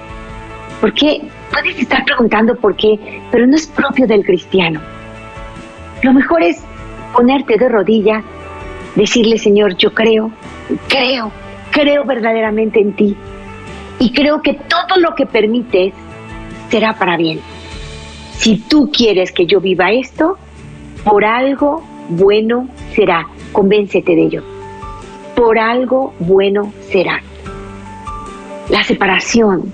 ¿Por 0.81 0.94
qué? 0.94 1.20
Puedes 1.50 1.79
estar 1.79 2.05
preguntando 2.05 2.57
por 2.57 2.74
qué, 2.74 2.98
pero 3.31 3.46
no 3.46 3.55
es 3.55 3.66
propio 3.66 4.07
del 4.07 4.24
cristiano. 4.24 4.81
Lo 6.03 6.12
mejor 6.12 6.42
es 6.42 6.62
ponerte 7.12 7.59
de 7.59 7.68
rodillas, 7.68 8.24
decirle, 8.94 9.37
Señor, 9.37 9.76
yo 9.76 9.92
creo, 9.92 10.31
creo, 10.88 11.31
creo 11.70 12.05
verdaderamente 12.05 12.81
en 12.81 12.92
ti. 12.94 13.16
Y 13.98 14.12
creo 14.12 14.40
que 14.40 14.55
todo 14.55 14.98
lo 14.98 15.14
que 15.14 15.26
permites 15.26 15.92
será 16.70 16.94
para 16.94 17.18
bien. 17.18 17.40
Si 18.38 18.57
tú 18.57 18.90
quieres 18.90 19.33
que 19.33 19.44
yo 19.44 19.61
viva 19.61 19.90
esto, 19.90 20.38
por 21.05 21.26
algo 21.26 21.85
bueno 22.09 22.68
será. 22.94 23.26
Convéncete 23.53 24.14
de 24.14 24.22
ello. 24.22 24.42
Por 25.37 25.59
algo 25.59 26.14
bueno 26.18 26.72
será. 26.90 27.20
La 28.70 28.85
separación. 28.85 29.72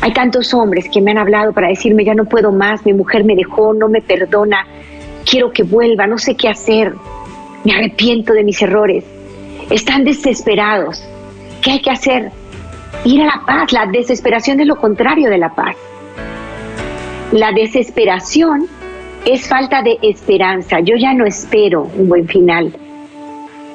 Hay 0.00 0.12
tantos 0.12 0.52
hombres 0.54 0.88
que 0.92 1.00
me 1.00 1.10
han 1.10 1.18
hablado 1.18 1.52
para 1.52 1.68
decirme, 1.68 2.04
ya 2.04 2.14
no 2.14 2.26
puedo 2.26 2.52
más, 2.52 2.84
mi 2.84 2.92
mujer 2.92 3.24
me 3.24 3.34
dejó, 3.34 3.74
no 3.74 3.88
me 3.88 4.02
perdona, 4.02 4.66
quiero 5.28 5.50
que 5.50 5.62
vuelva, 5.62 6.06
no 6.06 6.18
sé 6.18 6.36
qué 6.36 6.48
hacer, 6.48 6.94
me 7.64 7.72
arrepiento 7.72 8.32
de 8.32 8.44
mis 8.44 8.60
errores. 8.62 9.04
Están 9.70 10.04
desesperados. 10.04 11.02
¿Qué 11.62 11.72
hay 11.72 11.82
que 11.82 11.90
hacer? 11.90 12.30
Ir 13.04 13.22
a 13.22 13.26
la 13.26 13.42
paz. 13.44 13.72
La 13.72 13.86
desesperación 13.86 14.60
es 14.60 14.66
lo 14.66 14.76
contrario 14.76 15.28
de 15.30 15.38
la 15.38 15.54
paz. 15.54 15.74
La 17.32 17.50
desesperación 17.50 18.68
es 19.24 19.48
falta 19.48 19.82
de 19.82 19.98
esperanza. 20.02 20.78
Yo 20.80 20.94
ya 20.96 21.12
no 21.14 21.26
espero 21.26 21.90
un 21.96 22.08
buen 22.08 22.28
final. 22.28 22.72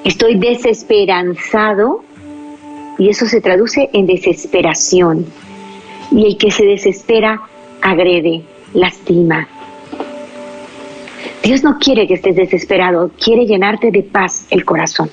Estoy 0.05 0.39
desesperanzado 0.39 2.03
y 3.01 3.09
eso 3.09 3.25
se 3.25 3.41
traduce 3.41 3.89
en 3.93 4.05
desesperación. 4.05 5.25
Y 6.11 6.27
el 6.27 6.37
que 6.37 6.51
se 6.51 6.65
desespera 6.65 7.41
agrede, 7.81 8.43
lastima. 8.75 9.47
Dios 11.41 11.63
no 11.63 11.79
quiere 11.79 12.05
que 12.05 12.13
estés 12.13 12.35
desesperado, 12.35 13.09
quiere 13.19 13.47
llenarte 13.47 13.89
de 13.89 14.03
paz 14.03 14.45
el 14.51 14.65
corazón. 14.65 15.09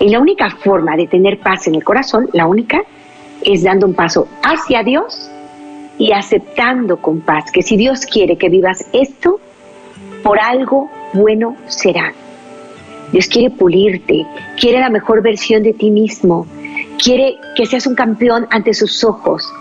Y 0.00 0.08
la 0.08 0.20
única 0.20 0.48
forma 0.64 0.96
de 0.96 1.06
tener 1.06 1.38
paz 1.40 1.66
en 1.66 1.74
el 1.74 1.84
corazón, 1.84 2.30
la 2.32 2.46
única, 2.46 2.82
es 3.42 3.62
dando 3.62 3.84
un 3.86 3.92
paso 3.92 4.26
hacia 4.42 4.82
Dios 4.82 5.30
y 5.98 6.12
aceptando 6.12 6.96
con 6.96 7.20
paz 7.20 7.52
que 7.52 7.60
si 7.60 7.76
Dios 7.76 8.06
quiere 8.06 8.38
que 8.38 8.48
vivas 8.48 8.86
esto, 8.94 9.38
por 10.22 10.40
algo 10.40 10.90
bueno 11.12 11.56
será. 11.66 12.14
Dios 13.12 13.26
quiere 13.26 13.50
pulirte, 13.50 14.24
quiere 14.58 14.80
la 14.80 14.88
mejor 14.88 15.20
versión 15.20 15.62
de 15.62 15.74
ti 15.74 15.90
mismo, 15.90 16.46
quiere 17.02 17.36
que 17.56 17.66
seas 17.66 17.86
un 17.86 17.94
campeón 17.94 18.46
ante 18.50 18.72
sus 18.74 19.02
ojos 19.02 19.52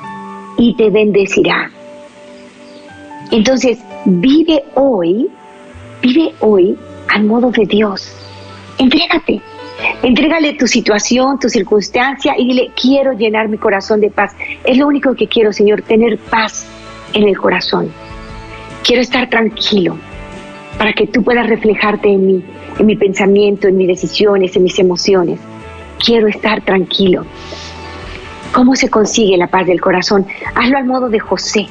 y 0.57 0.75
te 0.75 0.89
bendecirá. 0.89 1.71
Entonces, 3.31 3.79
vive 4.05 4.63
hoy, 4.75 5.29
vive 6.01 6.33
hoy 6.39 6.77
al 7.09 7.23
modo 7.23 7.49
de 7.51 7.65
Dios. 7.65 8.13
Entrégate, 8.77 9.41
Entrégale 10.03 10.53
tu 10.53 10.67
situación, 10.67 11.39
tu 11.39 11.49
circunstancia 11.49 12.35
y 12.37 12.47
dile, 12.47 12.71
quiero 12.79 13.13
llenar 13.13 13.49
mi 13.49 13.57
corazón 13.57 13.99
de 13.99 14.11
paz. 14.11 14.35
Es 14.63 14.77
lo 14.77 14.85
único 14.87 15.15
que 15.15 15.27
quiero, 15.27 15.51
Señor, 15.51 15.81
tener 15.81 16.19
paz 16.19 16.67
en 17.13 17.27
el 17.27 17.37
corazón. 17.37 17.91
Quiero 18.83 19.01
estar 19.01 19.27
tranquilo 19.29 19.97
para 20.77 20.93
que 20.93 21.07
tú 21.07 21.23
puedas 21.23 21.47
reflejarte 21.47 22.09
en 22.09 22.27
mí, 22.27 22.43
en 22.77 22.85
mi 22.85 22.95
pensamiento, 22.95 23.67
en 23.67 23.77
mis 23.77 23.87
decisiones, 23.87 24.55
en 24.55 24.63
mis 24.63 24.77
emociones. 24.77 25.39
Quiero 26.03 26.27
estar 26.27 26.61
tranquilo. 26.61 27.25
¿Cómo 28.53 28.75
se 28.75 28.89
consigue 28.89 29.37
la 29.37 29.47
paz 29.47 29.67
del 29.67 29.79
corazón? 29.79 30.25
Hazlo 30.55 30.77
al 30.77 30.85
modo 30.85 31.09
de 31.09 31.19
José, 31.19 31.67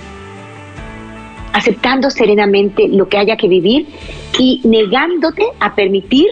aceptando 1.52 2.10
serenamente 2.10 2.88
lo 2.88 3.08
que 3.08 3.18
haya 3.18 3.36
que 3.36 3.48
vivir 3.48 3.86
y 4.38 4.62
negándote 4.64 5.44
a 5.58 5.74
permitir 5.74 6.28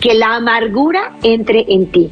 que 0.00 0.14
la 0.14 0.36
amargura 0.36 1.12
entre 1.22 1.64
en 1.68 1.86
ti. 1.90 2.10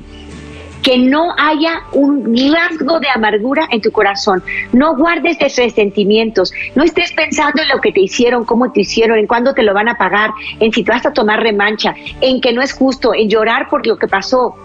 Que 0.83 0.99
no 0.99 1.33
haya 1.39 1.83
un 1.93 2.37
rasgo 2.53 2.99
de 2.99 3.09
amargura 3.09 3.69
en 3.71 3.81
tu 3.81 3.93
corazón. 3.93 4.43
No 4.73 4.97
guardes 4.97 5.39
resentimientos. 5.39 6.53
No 6.75 6.83
estés 6.83 7.13
pensando 7.13 7.63
en 7.63 7.69
lo 7.69 7.81
que 7.81 7.93
te 7.93 8.01
hicieron, 8.01 8.45
cómo 8.45 8.73
te 8.73 8.81
hicieron, 8.81 9.19
en 9.19 9.29
cuándo 9.29 9.55
te 9.55 9.63
lo 9.63 9.75
van 9.75 9.89
a 9.89 9.97
pagar, 9.97 10.31
en 10.59 10.73
si 10.73 10.83
te 10.83 10.91
vas 10.91 11.07
a 11.07 11.13
tomar 11.13 11.41
remancha, 11.41 11.95
en 12.21 12.41
que 12.41 12.53
no 12.53 12.63
es 12.63 12.73
justo, 12.73 13.15
en 13.15 13.29
llorar 13.29 13.69
por 13.69 13.87
lo 13.87 13.97
que 13.97 14.09
pasó. 14.09 14.57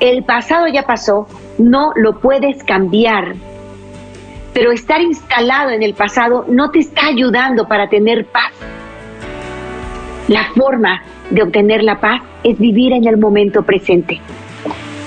El 0.00 0.24
pasado 0.24 0.66
ya 0.66 0.84
pasó, 0.84 1.26
no 1.58 1.92
lo 1.94 2.20
puedes 2.20 2.64
cambiar. 2.64 3.34
Pero 4.54 4.72
estar 4.72 5.02
instalado 5.02 5.70
en 5.70 5.82
el 5.82 5.92
pasado 5.92 6.46
no 6.48 6.70
te 6.70 6.78
está 6.78 7.06
ayudando 7.06 7.68
para 7.68 7.90
tener 7.90 8.24
paz. 8.24 8.50
La 10.26 10.44
forma 10.54 11.02
de 11.28 11.42
obtener 11.42 11.84
la 11.84 12.00
paz 12.00 12.22
es 12.42 12.58
vivir 12.58 12.94
en 12.94 13.06
el 13.06 13.18
momento 13.18 13.62
presente. 13.62 14.22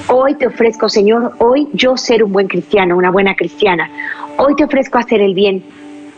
Hoy 0.10 0.36
te 0.36 0.45
ofrezco, 0.45 0.88
Señor, 0.88 1.34
hoy 1.39 1.69
yo 1.73 1.97
ser 1.97 2.23
un 2.23 2.32
buen 2.32 2.47
cristiano, 2.47 2.95
una 2.95 3.10
buena 3.10 3.36
cristiana. 3.36 3.89
Hoy 4.38 4.56
te 4.56 4.63
ofrezco 4.63 4.99
hacer 4.99 5.21
el 5.21 5.34
bien. 5.34 5.63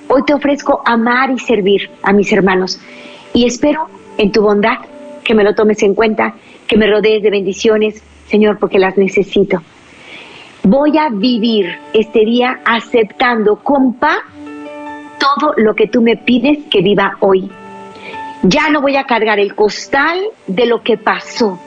Hoy 0.10 0.24
te 0.26 0.34
ofrezco 0.34 0.82
amar 0.86 1.32
y 1.32 1.40
servir 1.40 1.90
a 2.04 2.12
mis 2.12 2.30
hermanos. 2.34 2.82
Y 3.34 3.46
espero 3.46 3.88
en 4.18 4.34
tu 4.34 4.42
bondad 4.42 4.80
que 5.24 5.34
me 5.34 5.46
lo 5.46 5.56
tomes 5.56 5.82
en 5.82 5.96
cuenta, 5.96 6.36
que 6.68 6.78
me 6.78 6.88
rodees 6.88 7.24
de 7.24 7.30
bendiciones, 7.30 8.04
Señor, 8.36 8.60
porque 8.60 8.80
las 8.80 8.98
necesito. 8.98 9.62
Voy 10.64 10.98
a 10.98 11.08
vivir 11.10 11.80
este 11.94 12.26
día 12.26 12.60
aceptando 12.66 13.56
con 13.56 13.94
paz 13.94 14.18
todo 15.18 15.54
lo 15.56 15.74
que 15.74 15.88
tú 15.88 16.02
me 16.02 16.18
pides 16.18 16.66
que 16.70 16.82
viva 16.82 17.16
hoy. 17.22 17.50
Ya 18.44 18.70
no 18.72 18.82
voy 18.82 18.98
a 18.98 19.06
cargar 19.06 19.40
el 19.40 19.56
costal 19.56 20.20
de 20.48 20.66
lo 20.66 20.82
que 20.82 20.98
pasó. 20.98 21.58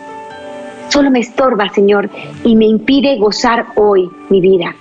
Solo 0.91 1.11
me 1.11 1.21
estorba, 1.21 1.71
Señor, 1.71 2.11
y 2.45 2.55
me 2.55 2.67
impide 2.67 3.17
gozar 3.17 3.69
hoy 3.77 4.11
mi 4.29 4.43
vida. 4.43 4.75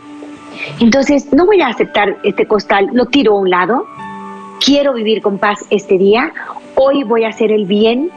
Entonces, 0.82 1.32
no 1.32 1.46
voy 1.46 1.62
a 1.62 1.68
aceptar 1.68 2.18
este 2.24 2.46
costal, 2.48 2.90
lo 2.92 3.06
tiro 3.06 3.32
a 3.32 3.40
un 3.40 3.50
lado. 3.50 3.86
Quiero 4.60 4.92
vivir 4.92 5.22
con 5.22 5.38
paz 5.38 5.66
este 5.70 5.98
día. 5.98 6.34
Hoy 6.76 7.06
voy 7.06 7.24
a 7.24 7.30
hacer 7.30 7.50
el 7.50 7.64
bien. 7.64 8.12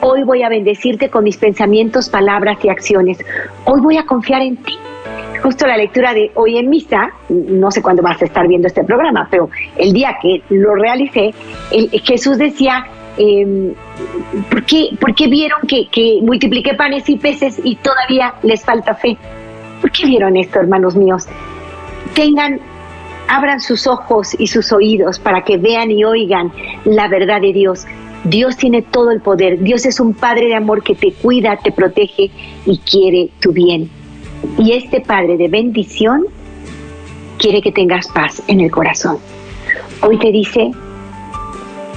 Hoy 0.00 0.22
voy 0.22 0.42
a 0.42 0.48
bendecirte 0.48 1.10
con 1.10 1.24
mis 1.24 1.36
pensamientos, 1.36 2.08
palabras 2.08 2.58
y 2.62 2.68
acciones. 2.68 3.18
Hoy 3.64 3.80
voy 3.80 3.96
a 3.96 4.06
confiar 4.06 4.42
en 4.42 4.56
ti. 4.56 4.78
Justo 5.42 5.66
la 5.66 5.76
lectura 5.76 6.14
de 6.14 6.30
hoy 6.34 6.56
en 6.56 6.68
misa, 6.68 7.10
no 7.28 7.70
sé 7.70 7.82
cuándo 7.82 8.02
vas 8.02 8.20
a 8.22 8.24
estar 8.24 8.46
viendo 8.46 8.68
este 8.68 8.84
programa, 8.84 9.26
pero 9.30 9.50
el 9.76 9.92
día 9.92 10.16
que 10.20 10.42
lo 10.50 10.74
realicé, 10.74 11.32
Jesús 12.04 12.38
decía, 12.38 12.86
eh, 13.16 13.74
¿por, 14.50 14.64
qué, 14.64 15.26
vieron 15.28 15.60
que, 15.66 15.88
que 15.88 16.20
multipliqué 16.22 16.74
panes 16.74 17.08
y 17.08 17.16
peces 17.16 17.60
y 17.62 17.76
todavía 17.76 18.34
les 18.42 18.64
falta 18.64 18.94
fe? 18.94 19.16
¿Por 19.80 19.90
qué 19.90 20.06
vieron 20.06 20.36
esto, 20.36 20.60
hermanos 20.60 20.96
míos? 20.96 21.26
Tengan, 22.14 22.60
abran 23.28 23.60
sus 23.60 23.86
ojos 23.86 24.34
y 24.38 24.46
sus 24.46 24.72
oídos 24.72 25.18
para 25.18 25.42
que 25.42 25.56
vean 25.56 25.90
y 25.90 26.04
oigan 26.04 26.52
la 26.84 27.08
verdad 27.08 27.40
de 27.40 27.52
Dios. 27.52 27.86
Dios 28.24 28.56
tiene 28.56 28.82
todo 28.82 29.10
el 29.10 29.20
poder. 29.20 29.60
Dios 29.60 29.86
es 29.86 30.00
un 30.00 30.14
Padre 30.14 30.46
de 30.46 30.54
amor 30.54 30.82
que 30.82 30.94
te 30.94 31.12
cuida, 31.12 31.56
te 31.56 31.72
protege 31.72 32.30
y 32.66 32.78
quiere 32.78 33.30
tu 33.40 33.52
bien. 33.52 33.90
Y 34.58 34.72
este 34.72 35.00
Padre 35.00 35.36
de 35.36 35.48
bendición 35.48 36.26
quiere 37.38 37.62
que 37.62 37.72
tengas 37.72 38.08
paz 38.08 38.42
en 38.48 38.60
el 38.60 38.70
corazón. 38.70 39.18
Hoy 40.02 40.18
te 40.18 40.32
dice, 40.32 40.70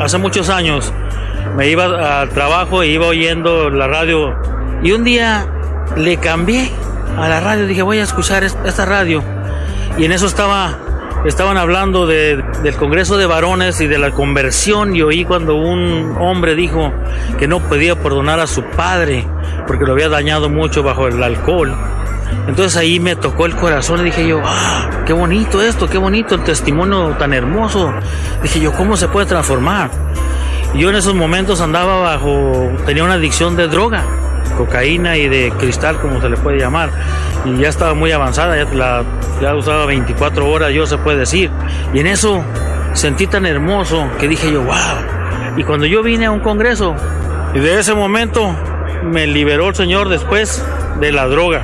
Hace 0.00 0.18
muchos 0.18 0.48
años 0.50 0.92
me 1.56 1.68
iba 1.68 2.20
al 2.20 2.28
trabajo 2.30 2.82
e 2.82 2.88
iba 2.88 3.06
oyendo 3.06 3.70
la 3.70 3.88
radio 3.88 4.36
y 4.82 4.92
un 4.92 5.04
día 5.04 5.46
le 5.96 6.18
cambié 6.18 6.70
a 7.16 7.28
la 7.28 7.40
radio, 7.40 7.66
dije 7.66 7.82
voy 7.82 7.98
a 7.98 8.02
escuchar 8.02 8.44
esta 8.44 8.84
radio 8.84 9.22
y 9.96 10.04
en 10.04 10.12
eso 10.12 10.26
estaba 10.26 10.78
estaban 11.24 11.56
hablando 11.56 12.06
del 12.06 12.76
Congreso 12.78 13.16
de 13.16 13.26
Varones 13.26 13.80
y 13.80 13.86
de 13.86 13.98
la 13.98 14.10
conversión 14.10 14.94
y 14.94 15.02
oí 15.02 15.24
cuando 15.24 15.56
un 15.56 16.16
hombre 16.20 16.54
dijo 16.54 16.92
que 17.38 17.48
no 17.48 17.60
podía 17.60 17.96
perdonar 17.96 18.40
a 18.40 18.46
su 18.46 18.62
padre 18.62 19.26
porque 19.66 19.84
lo 19.84 19.92
había 19.92 20.08
dañado 20.08 20.48
mucho 20.48 20.82
bajo 20.82 21.08
el 21.08 21.22
alcohol. 21.22 21.74
Entonces 22.48 22.76
ahí 22.76 23.00
me 23.00 23.16
tocó 23.16 23.46
el 23.46 23.56
corazón 23.56 24.00
y 24.00 24.04
dije 24.04 24.26
yo, 24.26 24.40
ah, 24.44 25.02
qué 25.04 25.12
bonito 25.12 25.62
esto, 25.62 25.88
qué 25.88 25.98
bonito 25.98 26.34
el 26.34 26.44
testimonio 26.44 27.10
tan 27.18 27.32
hermoso. 27.32 27.92
Dije 28.42 28.60
yo, 28.60 28.72
¿cómo 28.72 28.96
se 28.96 29.08
puede 29.08 29.26
transformar? 29.26 29.90
Yo 30.74 30.90
en 30.90 30.96
esos 30.96 31.14
momentos 31.14 31.60
andaba 31.60 32.00
bajo, 32.00 32.70
tenía 32.84 33.02
una 33.02 33.14
adicción 33.14 33.56
de 33.56 33.66
droga, 33.68 34.04
cocaína 34.56 35.16
y 35.16 35.28
de 35.28 35.52
cristal, 35.58 36.00
como 36.00 36.20
se 36.20 36.28
le 36.28 36.36
puede 36.36 36.58
llamar 36.58 36.90
y 37.46 37.58
ya 37.58 37.68
estaba 37.68 37.94
muy 37.94 38.12
avanzada, 38.12 38.56
ya, 38.56 39.04
ya 39.40 39.54
usaba 39.54 39.86
24 39.86 40.48
horas, 40.48 40.72
yo 40.72 40.86
se 40.86 40.98
puede 40.98 41.18
decir. 41.18 41.50
Y 41.94 42.00
en 42.00 42.08
eso 42.08 42.42
sentí 42.92 43.26
tan 43.26 43.46
hermoso 43.46 44.08
que 44.18 44.28
dije 44.28 44.52
yo, 44.52 44.62
wow. 44.62 45.56
Y 45.56 45.64
cuando 45.64 45.86
yo 45.86 46.02
vine 46.02 46.26
a 46.26 46.30
un 46.30 46.40
congreso, 46.40 46.94
y 47.54 47.60
de 47.60 47.78
ese 47.78 47.94
momento 47.94 48.54
me 49.04 49.26
liberó 49.26 49.68
el 49.68 49.74
Señor 49.74 50.08
después 50.08 50.64
de 51.00 51.12
la 51.12 51.26
droga, 51.26 51.62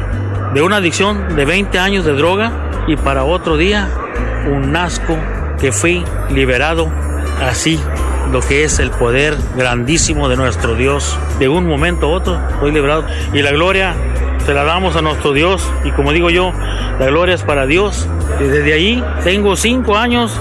de 0.55 0.63
una 0.63 0.77
adicción 0.77 1.35
de 1.35 1.45
20 1.45 1.79
años 1.79 2.05
de 2.05 2.13
droga 2.13 2.53
y 2.87 2.97
para 2.97 3.25
otro 3.25 3.57
día 3.57 3.89
un 4.51 4.75
asco 4.77 5.17
que 5.59 5.73
fui 5.73 6.05
liberado 6.31 6.91
así 7.41 7.81
lo 8.31 8.41
que 8.41 8.65
es 8.65 8.79
el 8.79 8.91
poder 8.91 9.37
grandísimo 9.57 10.29
de 10.29 10.37
nuestro 10.37 10.75
Dios. 10.75 11.19
De 11.39 11.49
un 11.49 11.67
momento 11.67 12.07
a 12.07 12.11
otro 12.11 12.41
fui 12.61 12.71
liberado 12.71 13.05
y 13.33 13.43
la 13.43 13.51
gloria 13.53 13.95
se 14.45 14.55
la 14.55 14.65
damos 14.65 14.97
a 14.97 15.03
nuestro 15.03 15.33
Dios 15.33 15.71
y 15.85 15.91
como 15.93 16.13
digo 16.13 16.31
yo, 16.31 16.53
la 16.99 17.07
gloria 17.07 17.35
es 17.35 17.43
para 17.43 17.67
Dios. 17.67 18.09
Y 18.41 18.45
desde 18.45 18.73
ahí 18.73 19.05
tengo 19.25 19.57
cinco 19.57 19.97
años 19.97 20.39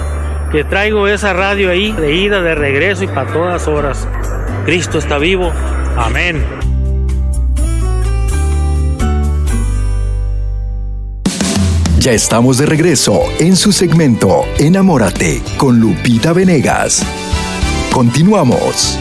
que 0.50 0.64
traigo 0.64 1.08
esa 1.08 1.32
radio 1.32 1.70
ahí, 1.70 1.92
de 1.92 2.14
ida, 2.14 2.42
de 2.42 2.54
regreso 2.54 3.04
y 3.04 3.08
para 3.08 3.32
todas 3.32 3.68
horas. 3.68 4.06
Cristo 4.64 4.98
está 4.98 5.18
vivo. 5.18 5.50
Amén. 5.96 6.44
Ya 11.98 12.10
estamos 12.10 12.58
de 12.58 12.66
regreso 12.66 13.20
en 13.38 13.54
su 13.54 13.70
segmento 13.70 14.44
Enamórate 14.58 15.40
con 15.56 15.78
Lupita 15.78 16.32
Venegas. 16.32 17.06
Continuamos. 17.92 18.98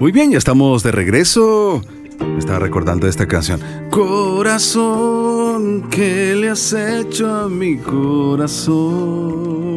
Muy 0.00 0.12
bien, 0.12 0.32
ya 0.32 0.38
estamos 0.38 0.82
de 0.82 0.92
regreso. 0.92 1.82
Me 2.18 2.38
estaba 2.38 2.58
recordando 2.58 3.06
esta 3.06 3.28
canción. 3.28 3.60
Corazón, 3.90 5.90
¿qué 5.90 6.34
le 6.34 6.48
has 6.48 6.72
hecho 6.72 7.34
a 7.34 7.50
mi 7.50 7.76
corazón? 7.76 9.75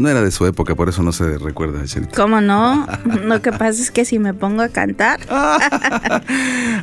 No 0.00 0.08
era 0.08 0.22
de 0.22 0.30
su 0.30 0.46
época, 0.46 0.74
por 0.74 0.88
eso 0.88 1.02
no 1.02 1.12
se 1.12 1.36
recuerda, 1.36 1.80
¿Cómo 2.16 2.40
no? 2.40 2.86
Lo 3.24 3.42
que 3.42 3.52
pasa 3.52 3.82
es 3.82 3.90
que 3.90 4.06
si 4.06 4.18
me 4.18 4.32
pongo 4.32 4.62
a 4.62 4.70
cantar. 4.70 5.20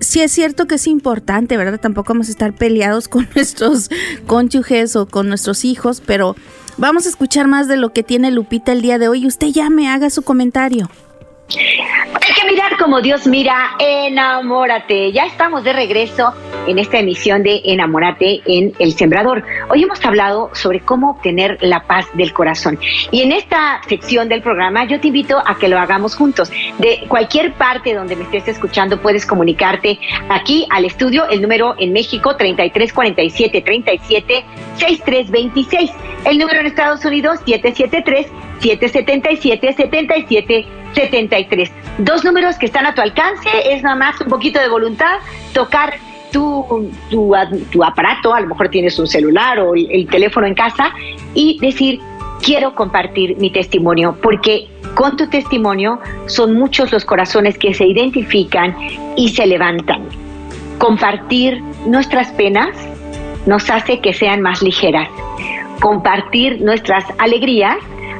sí 0.00 0.20
es 0.20 0.32
cierto 0.32 0.66
que 0.66 0.76
es 0.76 0.86
importante, 0.86 1.56
¿verdad? 1.56 1.80
Tampoco 1.80 2.12
vamos 2.12 2.28
a 2.28 2.32
estar 2.32 2.52
peleados 2.52 3.08
con 3.08 3.28
nuestros 3.34 3.90
cónyuges 4.26 4.96
o 4.96 5.06
con 5.06 5.28
nuestros 5.28 5.64
hijos, 5.64 6.02
pero 6.04 6.36
vamos 6.76 7.06
a 7.06 7.08
escuchar 7.08 7.48
más 7.48 7.68
de 7.68 7.76
lo 7.76 7.92
que 7.92 8.02
tiene 8.02 8.30
Lupita 8.30 8.72
el 8.72 8.82
día 8.82 8.98
de 8.98 9.08
hoy. 9.08 9.26
Usted 9.26 9.48
ya 9.48 9.70
me 9.70 9.88
haga 9.88 10.10
su 10.10 10.22
comentario. 10.22 10.90
Hay 11.56 12.34
que 12.34 12.46
mirar 12.46 12.76
como 12.76 13.00
Dios 13.00 13.26
mira, 13.26 13.70
enamórate. 13.78 15.12
Ya 15.12 15.24
estamos 15.24 15.64
de 15.64 15.72
regreso 15.72 16.34
en 16.66 16.78
esta 16.78 16.98
emisión 16.98 17.42
de 17.42 17.62
Enamórate 17.64 18.42
en 18.44 18.74
El 18.78 18.92
Sembrador. 18.92 19.42
Hoy 19.70 19.82
hemos 19.82 20.04
hablado 20.04 20.50
sobre 20.52 20.80
cómo 20.80 21.12
obtener 21.12 21.56
la 21.62 21.84
paz 21.84 22.06
del 22.12 22.34
corazón. 22.34 22.78
Y 23.10 23.22
en 23.22 23.32
esta 23.32 23.80
sección 23.88 24.28
del 24.28 24.42
programa 24.42 24.84
yo 24.84 25.00
te 25.00 25.08
invito 25.08 25.38
a 25.38 25.56
que 25.56 25.68
lo 25.68 25.78
hagamos 25.78 26.16
juntos. 26.16 26.52
De 26.78 27.04
cualquier 27.08 27.54
parte 27.54 27.94
donde 27.94 28.14
me 28.14 28.24
estés 28.24 28.46
escuchando 28.48 29.00
puedes 29.00 29.24
comunicarte 29.24 29.98
aquí 30.28 30.66
al 30.68 30.84
estudio, 30.84 31.26
el 31.30 31.40
número 31.40 31.76
en 31.78 31.94
México 31.94 32.36
3347 32.36 33.62
37 33.62 34.44
6326. 34.76 35.90
El 36.26 36.38
número 36.38 36.60
en 36.60 36.66
Estados 36.66 37.02
Unidos 37.06 37.40
773 37.46 38.26
777 38.60 39.72
77 39.74 40.66
73. 40.94 41.70
Dos 41.98 42.24
números 42.24 42.56
que 42.58 42.66
están 42.66 42.86
a 42.86 42.94
tu 42.94 43.00
alcance, 43.00 43.48
es 43.70 43.82
nada 43.82 43.96
más 43.96 44.20
un 44.20 44.28
poquito 44.28 44.58
de 44.60 44.68
voluntad, 44.68 45.18
tocar 45.52 45.94
tu, 46.32 46.90
tu, 47.10 47.84
aparato, 47.84 48.34
a 48.34 48.40
lo 48.40 48.48
mejor 48.48 48.68
tienes 48.68 48.98
un 48.98 49.06
celular 49.06 49.58
o 49.60 49.74
el, 49.74 50.06
teléfono 50.08 50.46
en 50.46 50.54
casa, 50.54 50.92
y 51.34 51.58
decir, 51.60 52.00
quiero 52.42 52.74
compartir 52.74 53.36
mi 53.38 53.50
testimonio, 53.50 54.16
porque 54.22 54.68
con 54.94 55.16
tu 55.16 55.28
testimonio 55.28 56.00
son 56.26 56.54
muchos 56.54 56.92
los 56.92 57.04
corazones 57.04 57.58
que 57.58 57.74
se 57.74 57.86
identifican 57.86 58.76
y 59.16 59.30
se 59.30 59.46
levantan. 59.46 60.02
Compartir 60.78 61.60
nuestras 61.86 62.28
penas 62.32 62.70
nos 63.46 63.70
hace 63.70 64.00
que 64.00 64.12
sean 64.12 64.42
más 64.42 64.62
ligeras. 64.62 65.08
Compartir 65.80 66.60
nuestras 66.60 67.04
alegrías 67.18 67.76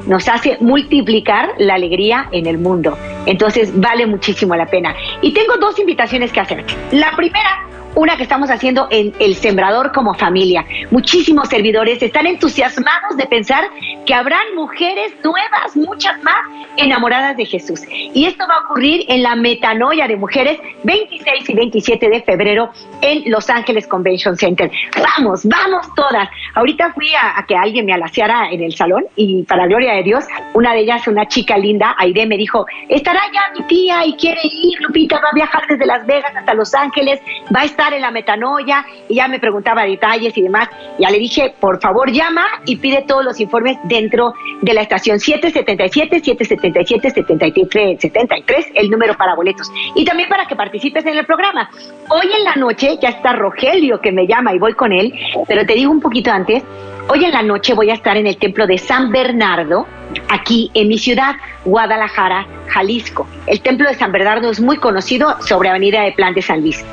nos 0.08 0.26
hace 0.28 0.56
multiplicar 0.60 1.50
la 1.58 1.74
alegría 1.74 2.28
en 2.32 2.46
el 2.46 2.58
mundo. 2.58 2.98
Entonces 3.26 3.78
vale 3.78 4.06
muchísimo 4.06 4.56
la 4.56 4.66
pena. 4.66 4.94
Y 5.22 5.32
tengo 5.32 5.56
dos 5.58 5.78
invitaciones 5.78 6.32
que 6.32 6.40
hacer. 6.40 6.64
La 6.92 7.12
primera 7.14 7.68
una 7.94 8.16
que 8.16 8.22
estamos 8.22 8.50
haciendo 8.50 8.88
en 8.90 9.12
El 9.18 9.34
Sembrador 9.34 9.92
como 9.92 10.14
familia. 10.14 10.64
Muchísimos 10.90 11.48
servidores 11.48 12.02
están 12.02 12.26
entusiasmados 12.26 13.16
de 13.16 13.26
pensar 13.26 13.64
que 14.06 14.14
habrán 14.14 14.54
mujeres 14.54 15.12
nuevas, 15.24 15.76
muchas 15.76 16.22
más, 16.22 16.36
enamoradas 16.76 17.36
de 17.36 17.44
Jesús. 17.44 17.82
Y 17.90 18.26
esto 18.26 18.44
va 18.48 18.54
a 18.54 18.64
ocurrir 18.64 19.04
en 19.08 19.22
la 19.22 19.34
metanoia 19.34 20.06
de 20.06 20.16
mujeres 20.16 20.58
26 20.84 21.50
y 21.50 21.54
27 21.54 22.08
de 22.08 22.22
febrero 22.22 22.70
en 23.00 23.30
Los 23.30 23.50
Ángeles 23.50 23.86
Convention 23.86 24.36
Center. 24.36 24.70
Vamos, 25.16 25.44
vamos 25.44 25.86
todas. 25.94 26.28
Ahorita 26.54 26.92
fui 26.92 27.08
a, 27.14 27.44
que 27.46 27.56
alguien 27.56 27.86
me 27.86 27.92
alaciara 27.92 28.50
en 28.50 28.62
el 28.62 28.74
salón 28.74 29.04
y 29.16 29.42
para 29.42 29.66
gloria 29.66 29.94
de 29.94 30.02
Dios, 30.02 30.24
una 30.54 30.72
de 30.72 30.80
ellas, 30.80 31.06
una 31.08 31.26
chica 31.26 31.56
linda, 31.56 31.94
Aide, 31.98 32.26
me 32.26 32.36
dijo, 32.36 32.66
estará 32.88 33.20
ya 33.32 33.42
mi 33.58 33.66
tía 33.66 34.06
y 34.06 34.14
quiere 34.14 34.40
ir, 34.44 34.80
Lupita 34.80 35.16
va 35.20 35.28
a 35.30 35.34
viajar 35.34 35.62
desde 35.68 35.86
Las 35.86 36.06
Vegas 36.06 36.32
hasta 36.36 36.54
Los 36.54 36.74
Ángeles, 36.74 37.20
va 37.54 37.62
a 37.62 37.64
en 37.86 38.02
la 38.02 38.10
metanoia 38.10 38.84
y 39.08 39.14
ya 39.14 39.28
me 39.28 39.38
preguntaba 39.38 39.84
detalles 39.84 40.36
y 40.36 40.42
demás. 40.42 40.68
Ya 40.98 41.10
le 41.10 41.18
dije, 41.18 41.54
por 41.60 41.80
favor 41.80 42.10
llama 42.10 42.44
y 42.66 42.76
pide 42.76 43.04
todos 43.06 43.24
los 43.24 43.40
informes 43.40 43.78
dentro 43.84 44.34
de 44.60 44.74
la 44.74 44.82
estación 44.82 45.20
777, 45.20 46.20
777, 46.20 47.10
73, 47.10 48.00
73, 48.00 48.66
el 48.74 48.90
número 48.90 49.14
para 49.14 49.34
boletos. 49.34 49.70
Y 49.94 50.04
también 50.04 50.28
para 50.28 50.46
que 50.46 50.56
participes 50.56 51.06
en 51.06 51.18
el 51.18 51.24
programa. 51.24 51.70
Hoy 52.10 52.26
en 52.36 52.44
la 52.44 52.56
noche 52.56 52.98
ya 53.00 53.10
está 53.10 53.32
Rogelio 53.32 54.00
que 54.00 54.12
me 54.12 54.26
llama 54.26 54.52
y 54.54 54.58
voy 54.58 54.74
con 54.74 54.92
él, 54.92 55.14
pero 55.46 55.64
te 55.64 55.74
digo 55.74 55.92
un 55.92 56.00
poquito 56.00 56.30
antes, 56.30 56.64
hoy 57.08 57.24
en 57.24 57.32
la 57.32 57.42
noche 57.42 57.74
voy 57.74 57.90
a 57.90 57.94
estar 57.94 58.16
en 58.16 58.26
el 58.26 58.36
templo 58.38 58.66
de 58.66 58.78
San 58.78 59.12
Bernardo, 59.12 59.86
aquí 60.28 60.70
en 60.74 60.88
mi 60.88 60.98
ciudad, 60.98 61.36
Guadalajara, 61.64 62.46
Jalisco. 62.66 63.26
El 63.46 63.60
templo 63.60 63.88
de 63.88 63.94
San 63.94 64.10
Bernardo 64.10 64.50
es 64.50 64.60
muy 64.60 64.78
conocido 64.78 65.40
sobre 65.42 65.68
Avenida 65.68 66.02
de 66.02 66.12
Plan 66.12 66.34
de 66.34 66.42
San 66.42 66.60
Luis. 66.60 66.84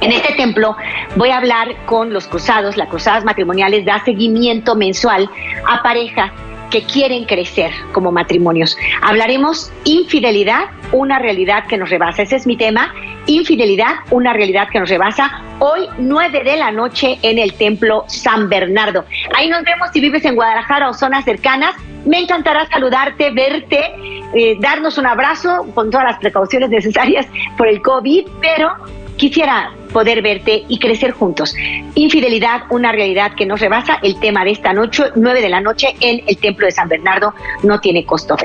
En 0.00 0.12
este 0.12 0.32
templo 0.34 0.76
voy 1.16 1.28
a 1.28 1.36
hablar 1.36 1.76
con 1.84 2.12
los 2.12 2.26
cruzados, 2.26 2.76
las 2.76 2.88
cruzadas 2.88 3.24
matrimoniales 3.24 3.84
da 3.84 4.02
seguimiento 4.02 4.74
mensual 4.74 5.28
a 5.66 5.82
parejas 5.82 6.32
que 6.70 6.82
quieren 6.82 7.24
crecer 7.24 7.70
como 7.92 8.10
matrimonios. 8.10 8.76
Hablaremos 9.02 9.70
infidelidad, 9.84 10.66
una 10.92 11.18
realidad 11.18 11.66
que 11.66 11.76
nos 11.76 11.90
rebasa. 11.90 12.22
Ese 12.22 12.36
es 12.36 12.46
mi 12.46 12.56
tema, 12.56 12.94
infidelidad, 13.26 13.96
una 14.10 14.32
realidad 14.32 14.68
que 14.72 14.80
nos 14.80 14.88
rebasa. 14.88 15.42
Hoy, 15.58 15.86
9 15.98 16.44
de 16.44 16.56
la 16.56 16.70
noche, 16.70 17.18
en 17.22 17.38
el 17.38 17.52
Templo 17.54 18.04
San 18.06 18.48
Bernardo. 18.48 19.04
Ahí 19.36 19.48
nos 19.48 19.62
vemos 19.64 19.90
si 19.92 20.00
vives 20.00 20.24
en 20.24 20.34
Guadalajara 20.34 20.88
o 20.88 20.94
zonas 20.94 21.24
cercanas. 21.24 21.74
Me 22.06 22.20
encantará 22.20 22.66
saludarte, 22.68 23.30
verte, 23.32 23.92
eh, 24.34 24.56
darnos 24.60 24.96
un 24.96 25.06
abrazo 25.06 25.66
con 25.74 25.90
todas 25.90 26.06
las 26.06 26.18
precauciones 26.18 26.70
necesarias 26.70 27.26
por 27.58 27.68
el 27.68 27.82
COVID, 27.82 28.26
pero 28.40 28.72
quisiera 29.20 29.70
poder 29.92 30.22
verte 30.22 30.64
y 30.66 30.78
crecer 30.78 31.10
juntos. 31.10 31.54
Infidelidad, 31.94 32.62
una 32.70 32.90
realidad 32.90 33.32
que 33.36 33.44
nos 33.44 33.60
rebasa. 33.60 33.98
El 34.02 34.18
tema 34.18 34.44
de 34.46 34.52
esta 34.52 34.72
noche, 34.72 35.04
9 35.14 35.42
de 35.42 35.48
la 35.50 35.60
noche, 35.60 35.88
en 36.00 36.22
el 36.26 36.38
Templo 36.38 36.64
de 36.64 36.72
San 36.72 36.88
Bernardo, 36.88 37.34
no 37.62 37.78
tiene 37.80 38.06
costo. 38.06 38.36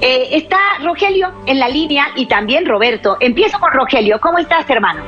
Eh, 0.00 0.28
está 0.32 0.58
Rogelio 0.82 1.28
en 1.46 1.60
la 1.60 1.68
línea 1.68 2.08
y 2.16 2.26
también 2.26 2.66
Roberto. 2.66 3.16
Empiezo 3.20 3.60
con 3.60 3.70
Rogelio. 3.72 4.18
¿Cómo 4.20 4.38
estás, 4.38 4.68
hermano? 4.68 5.02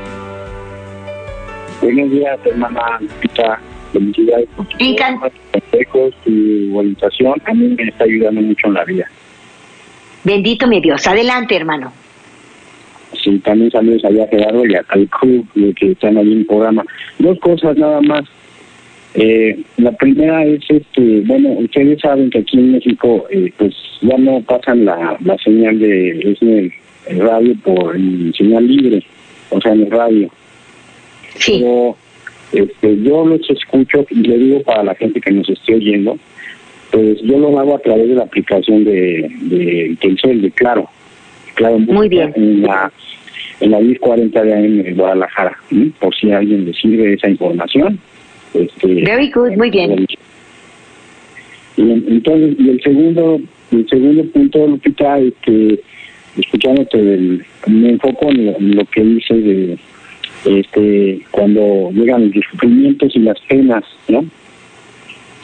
Buenos 1.83 2.11
días, 2.12 2.38
hermana. 2.44 3.00
Felicidades 3.92 4.48
por 4.54 4.66
tus 4.66 4.78
consejos, 5.50 6.14
tu 6.24 6.78
orientación. 6.78 7.35
A 7.44 7.54
mí 7.54 7.74
me 7.76 7.88
está 7.88 8.04
ayudando 8.04 8.40
mucho 8.40 8.68
en 8.68 8.74
la 8.74 8.85
vida. 8.85 9.07
Bendito 10.22 10.68
mi 10.68 10.81
Dios. 10.81 11.07
Adelante, 11.09 11.57
hermano. 11.57 11.92
Sí, 13.12 13.38
también 13.38 13.71
saludos 13.71 14.05
allá 14.05 14.25
a 14.25 14.29
Gerardo 14.29 14.66
y 14.66 14.75
al 14.75 15.09
club 15.09 15.47
que 15.75 15.92
están 15.92 16.16
ahí 16.18 16.33
en 16.33 16.38
el 16.38 16.47
programa. 16.47 16.85
Dos 17.18 17.38
cosas 17.40 17.77
nada 17.77 18.01
más. 18.03 18.25
Eh, 19.14 19.59
la 19.79 19.92
primera 19.92 20.44
es, 20.44 20.61
este, 20.68 21.21
bueno, 21.23 21.51
ustedes 21.59 22.01
saben 22.01 22.31
que 22.31 22.38
aquí 22.38 22.59
en 22.59 22.73
México 22.73 23.27
eh, 23.31 23.53
pues 23.57 23.75
ya 24.03 24.16
no 24.18 24.40
pasan 24.42 24.85
la, 24.85 25.16
la 25.25 25.37
señal 25.38 25.79
de 25.79 26.37
el, 26.40 26.73
radio 27.18 27.55
por 27.64 27.97
el 27.97 28.35
señal 28.37 28.66
libre, 28.66 29.03
o 29.51 29.61
sea, 29.61 29.73
en 29.73 29.83
el 29.83 29.90
radio. 29.90 30.31
Sí. 31.38 31.59
Pero 31.59 31.97
este, 32.53 33.03
yo 33.03 33.27
los 33.27 33.49
escucho 33.49 34.07
y 34.11 34.16
le 34.16 34.38
digo 34.38 34.62
para 34.62 34.85
la 34.85 34.94
gente 34.94 35.21
que 35.21 35.33
nos 35.33 35.49
esté 35.49 35.75
oyendo, 35.75 36.18
pues 36.90 37.21
yo 37.23 37.38
lo 37.38 37.59
hago 37.59 37.77
a 37.77 37.81
través 37.81 38.09
de 38.09 38.14
la 38.14 38.25
aplicación 38.25 38.85
de, 38.85 39.31
de 39.40 39.97
Telcel, 40.01 40.42
de 40.42 40.51
Claro. 40.51 40.88
Claro, 41.59 41.81
Muy 41.81 42.09
bien. 42.09 42.33
En 42.37 42.62
la, 42.62 42.92
en 43.59 43.73
la 43.73 43.81
1040 43.81 44.44
de 44.44 44.55
AM 44.55 44.87
en 44.87 44.97
Guadalajara, 44.97 45.59
por 45.99 46.14
si 46.14 46.31
a 46.31 46.38
alguien 46.38 46.64
le 46.64 46.73
sirve 46.73 47.14
esa 47.14 47.29
información. 47.29 47.99
Este, 48.55 48.87
Very 48.87 49.29
good, 49.33 49.57
muy 49.57 49.68
bien. 49.68 50.07
Y 51.77 51.83
entonces, 51.83 52.55
y 52.61 52.68
el 52.71 52.81
segundo, 52.81 53.40
el 53.73 53.88
segundo 53.88 54.25
punto, 54.27 54.68
Lupita, 54.68 55.18
este, 55.18 55.81
escuchándote, 56.37 56.97
del, 56.97 57.44
me 57.66 57.88
enfoco 57.90 58.31
en 58.31 58.77
lo, 58.77 58.85
que 58.85 59.03
dice 59.03 59.35
de 59.35 59.79
este 60.44 61.21
cuando 61.33 61.90
llegan 61.92 62.31
los 62.33 62.44
sufrimientos 62.53 63.16
y 63.16 63.18
las 63.18 63.40
penas, 63.49 63.83
¿no? 64.07 64.25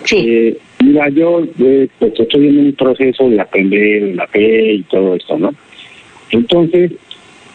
Sí. 0.04 0.24
Eh, 0.28 0.58
mira, 0.84 1.08
yo 1.08 1.42
eh, 1.58 1.88
pues 1.98 2.12
estoy 2.16 2.46
en 2.46 2.58
un 2.66 2.72
proceso 2.74 3.28
de 3.28 3.40
aprender 3.40 4.14
la 4.14 4.28
fe 4.28 4.74
y 4.74 4.82
todo 4.82 5.16
esto, 5.16 5.36
¿no? 5.36 5.52
Entonces, 6.34 6.90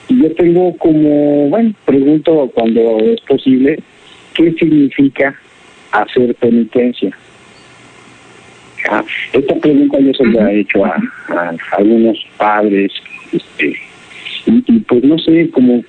yo 0.08 0.32
tengo 0.36 0.76
como, 0.78 1.50
bueno, 1.50 1.74
pregunto 1.84 2.50
cuando 2.56 2.98
es 3.00 3.20
posible, 3.22 3.78
¿qué 4.34 4.54
significa 4.54 5.36
hacer 5.92 6.34
penitencia? 6.36 7.12
Ah, 8.90 9.04
esta 9.34 9.56
pregunta 9.56 10.00
yo 10.00 10.14
se 10.14 10.26
la 10.28 10.54
he 10.54 10.62
hecho 10.62 10.86
a, 10.86 10.98
algunos 11.74 12.26
padres, 12.38 12.94
este, 13.34 13.76
y, 14.46 14.80
pues 14.80 15.04
no 15.04 15.20
sé, 15.20 15.50
como, 15.50 15.84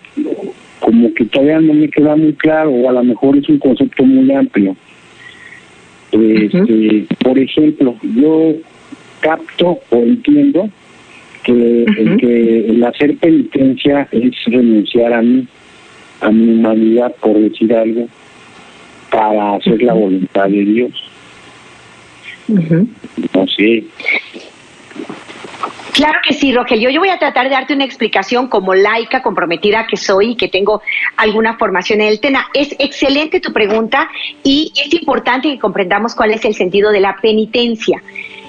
como 0.81 1.14
que 1.14 1.26
todavía 1.26 1.61
no 1.61 1.74
me 1.74 1.88
queda 1.88 2.16
muy 2.16 2.33
claro, 2.33 2.70
o 2.70 2.90
a 2.90 2.92
lo 2.92 3.05
mejor 3.05 3.37
es 3.37 3.48
un 3.48 3.59
concepto 3.61 4.05
muy 4.05 4.35
amplio. 4.35 4.74
Este, 6.11 7.07
Por 7.22 7.38
ejemplo, 7.38 7.94
yo 8.03 8.55
capto 9.20 9.79
o 9.90 9.96
entiendo 9.96 10.68
que, 11.42 11.85
el 11.85 12.16
que 12.18 12.66
el 12.68 12.85
hacer 12.85 13.16
penitencia 13.16 14.09
es 14.11 14.33
renunciar 14.46 15.12
a 15.12 15.22
mí, 15.22 15.46
a 16.20 16.31
mi 16.31 16.53
humanidad, 16.53 17.14
por 17.20 17.38
decir 17.38 17.74
algo, 17.74 18.07
para 19.11 19.55
hacer 19.55 19.82
la 19.82 19.93
voluntad 19.93 20.49
de 20.49 20.64
Dios. 20.64 20.93
No 22.49 23.47
sé. 23.47 23.84
Claro 25.93 26.18
que 26.26 26.32
sí, 26.34 26.53
Rogelio. 26.55 26.88
Yo 26.91 27.01
voy 27.01 27.11
a 27.11 27.18
tratar 27.18 27.45
de 27.45 27.51
darte 27.51 27.74
una 27.74 27.84
explicación 27.84 28.49
como 28.49 28.74
laica 28.74 29.22
comprometida 29.22 29.86
que 29.86 29.97
soy 29.97 30.30
y 30.30 30.36
que 30.36 30.49
tengo 30.49 30.80
alguna 31.16 31.59
formación 31.59 32.01
en 32.01 32.09
el 32.09 32.20
tema. 32.20 32.47
Es 32.55 32.74
excelente 32.78 33.41
tu 33.41 33.53
pregunta 33.53 34.09
y 34.43 34.72
es 34.82 34.95
importante 34.95 35.49
que 35.49 35.59
comprendamos 35.59 36.14
cuál 36.14 36.30
es 36.30 36.45
el 36.45 36.55
sentido 36.55 36.91
de 36.91 37.01
la 37.01 37.16
penitencia. 37.20 38.03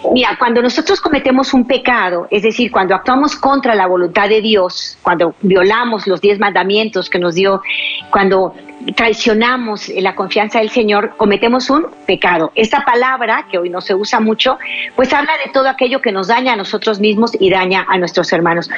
Mira, 0.09 0.35
cuando 0.37 0.61
nosotros 0.61 0.99
cometemos 0.99 1.53
un 1.53 1.65
pecado, 1.65 2.27
es 2.31 2.41
decir, 2.43 2.71
cuando 2.71 2.95
actuamos 2.95 3.35
contra 3.35 3.75
la 3.75 3.85
voluntad 3.85 4.27
de 4.27 4.41
Dios, 4.41 4.97
cuando 5.01 5.35
violamos 5.41 6.07
los 6.07 6.19
diez 6.21 6.39
mandamientos 6.39 7.09
que 7.09 7.19
nos 7.19 7.35
dio, 7.35 7.61
cuando 8.09 8.53
traicionamos 8.95 9.89
la 9.89 10.15
confianza 10.15 10.59
del 10.59 10.71
Señor, 10.71 11.13
cometemos 11.17 11.69
un 11.69 11.85
pecado. 12.07 12.51
Esa 12.55 12.81
palabra, 12.81 13.45
que 13.49 13.59
hoy 13.59 13.69
no 13.69 13.79
se 13.79 13.93
usa 13.93 14.19
mucho, 14.19 14.57
pues 14.95 15.13
habla 15.13 15.33
de 15.45 15.51
todo 15.51 15.69
aquello 15.69 16.01
que 16.01 16.11
nos 16.11 16.27
daña 16.27 16.53
a 16.53 16.55
nosotros 16.55 16.99
mismos 16.99 17.31
y 17.39 17.49
daña 17.51 17.85
a 17.87 17.97
nuestros 17.97 18.33
hermanos. 18.33 18.69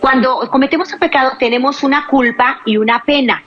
Cuando 0.00 0.48
cometemos 0.50 0.92
un 0.92 0.98
pecado 0.98 1.32
tenemos 1.38 1.84
una 1.84 2.06
culpa 2.06 2.60
y 2.66 2.76
una 2.76 3.02
pena. 3.04 3.42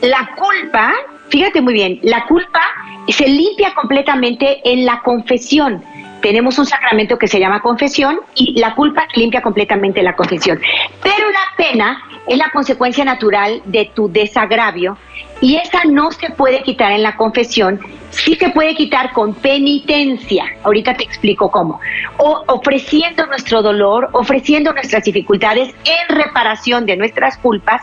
La 0.00 0.30
culpa, 0.36 0.94
fíjate 1.28 1.60
muy 1.60 1.74
bien, 1.74 2.00
la 2.02 2.24
culpa 2.26 2.62
se 3.08 3.28
limpia 3.28 3.74
completamente 3.74 4.60
en 4.64 4.84
la 4.84 5.00
confesión 5.02 5.82
tenemos 6.20 6.58
un 6.58 6.66
sacramento 6.66 7.18
que 7.18 7.28
se 7.28 7.38
llama 7.38 7.60
confesión 7.60 8.20
y 8.34 8.58
la 8.58 8.74
culpa 8.74 9.06
limpia 9.14 9.42
completamente 9.42 10.02
la 10.02 10.16
confesión. 10.16 10.60
Pero 11.02 11.30
la 11.30 11.56
pena 11.56 12.02
es 12.26 12.38
la 12.38 12.50
consecuencia 12.50 13.04
natural 13.04 13.62
de 13.64 13.90
tu 13.94 14.10
desagravio 14.10 14.98
y 15.40 15.56
esa 15.56 15.84
no 15.84 16.10
se 16.12 16.30
puede 16.30 16.62
quitar 16.62 16.92
en 16.92 17.02
la 17.02 17.16
confesión, 17.16 17.78
sí 18.10 18.36
se 18.36 18.50
puede 18.50 18.74
quitar 18.74 19.12
con 19.12 19.34
penitencia. 19.34 20.44
Ahorita 20.64 20.94
te 20.94 21.04
explico 21.04 21.50
cómo. 21.50 21.80
O 22.16 22.42
ofreciendo 22.48 23.26
nuestro 23.26 23.62
dolor, 23.62 24.08
ofreciendo 24.12 24.72
nuestras 24.72 25.04
dificultades 25.04 25.74
en 25.84 26.16
reparación 26.16 26.86
de 26.86 26.96
nuestras 26.96 27.36
culpas, 27.36 27.82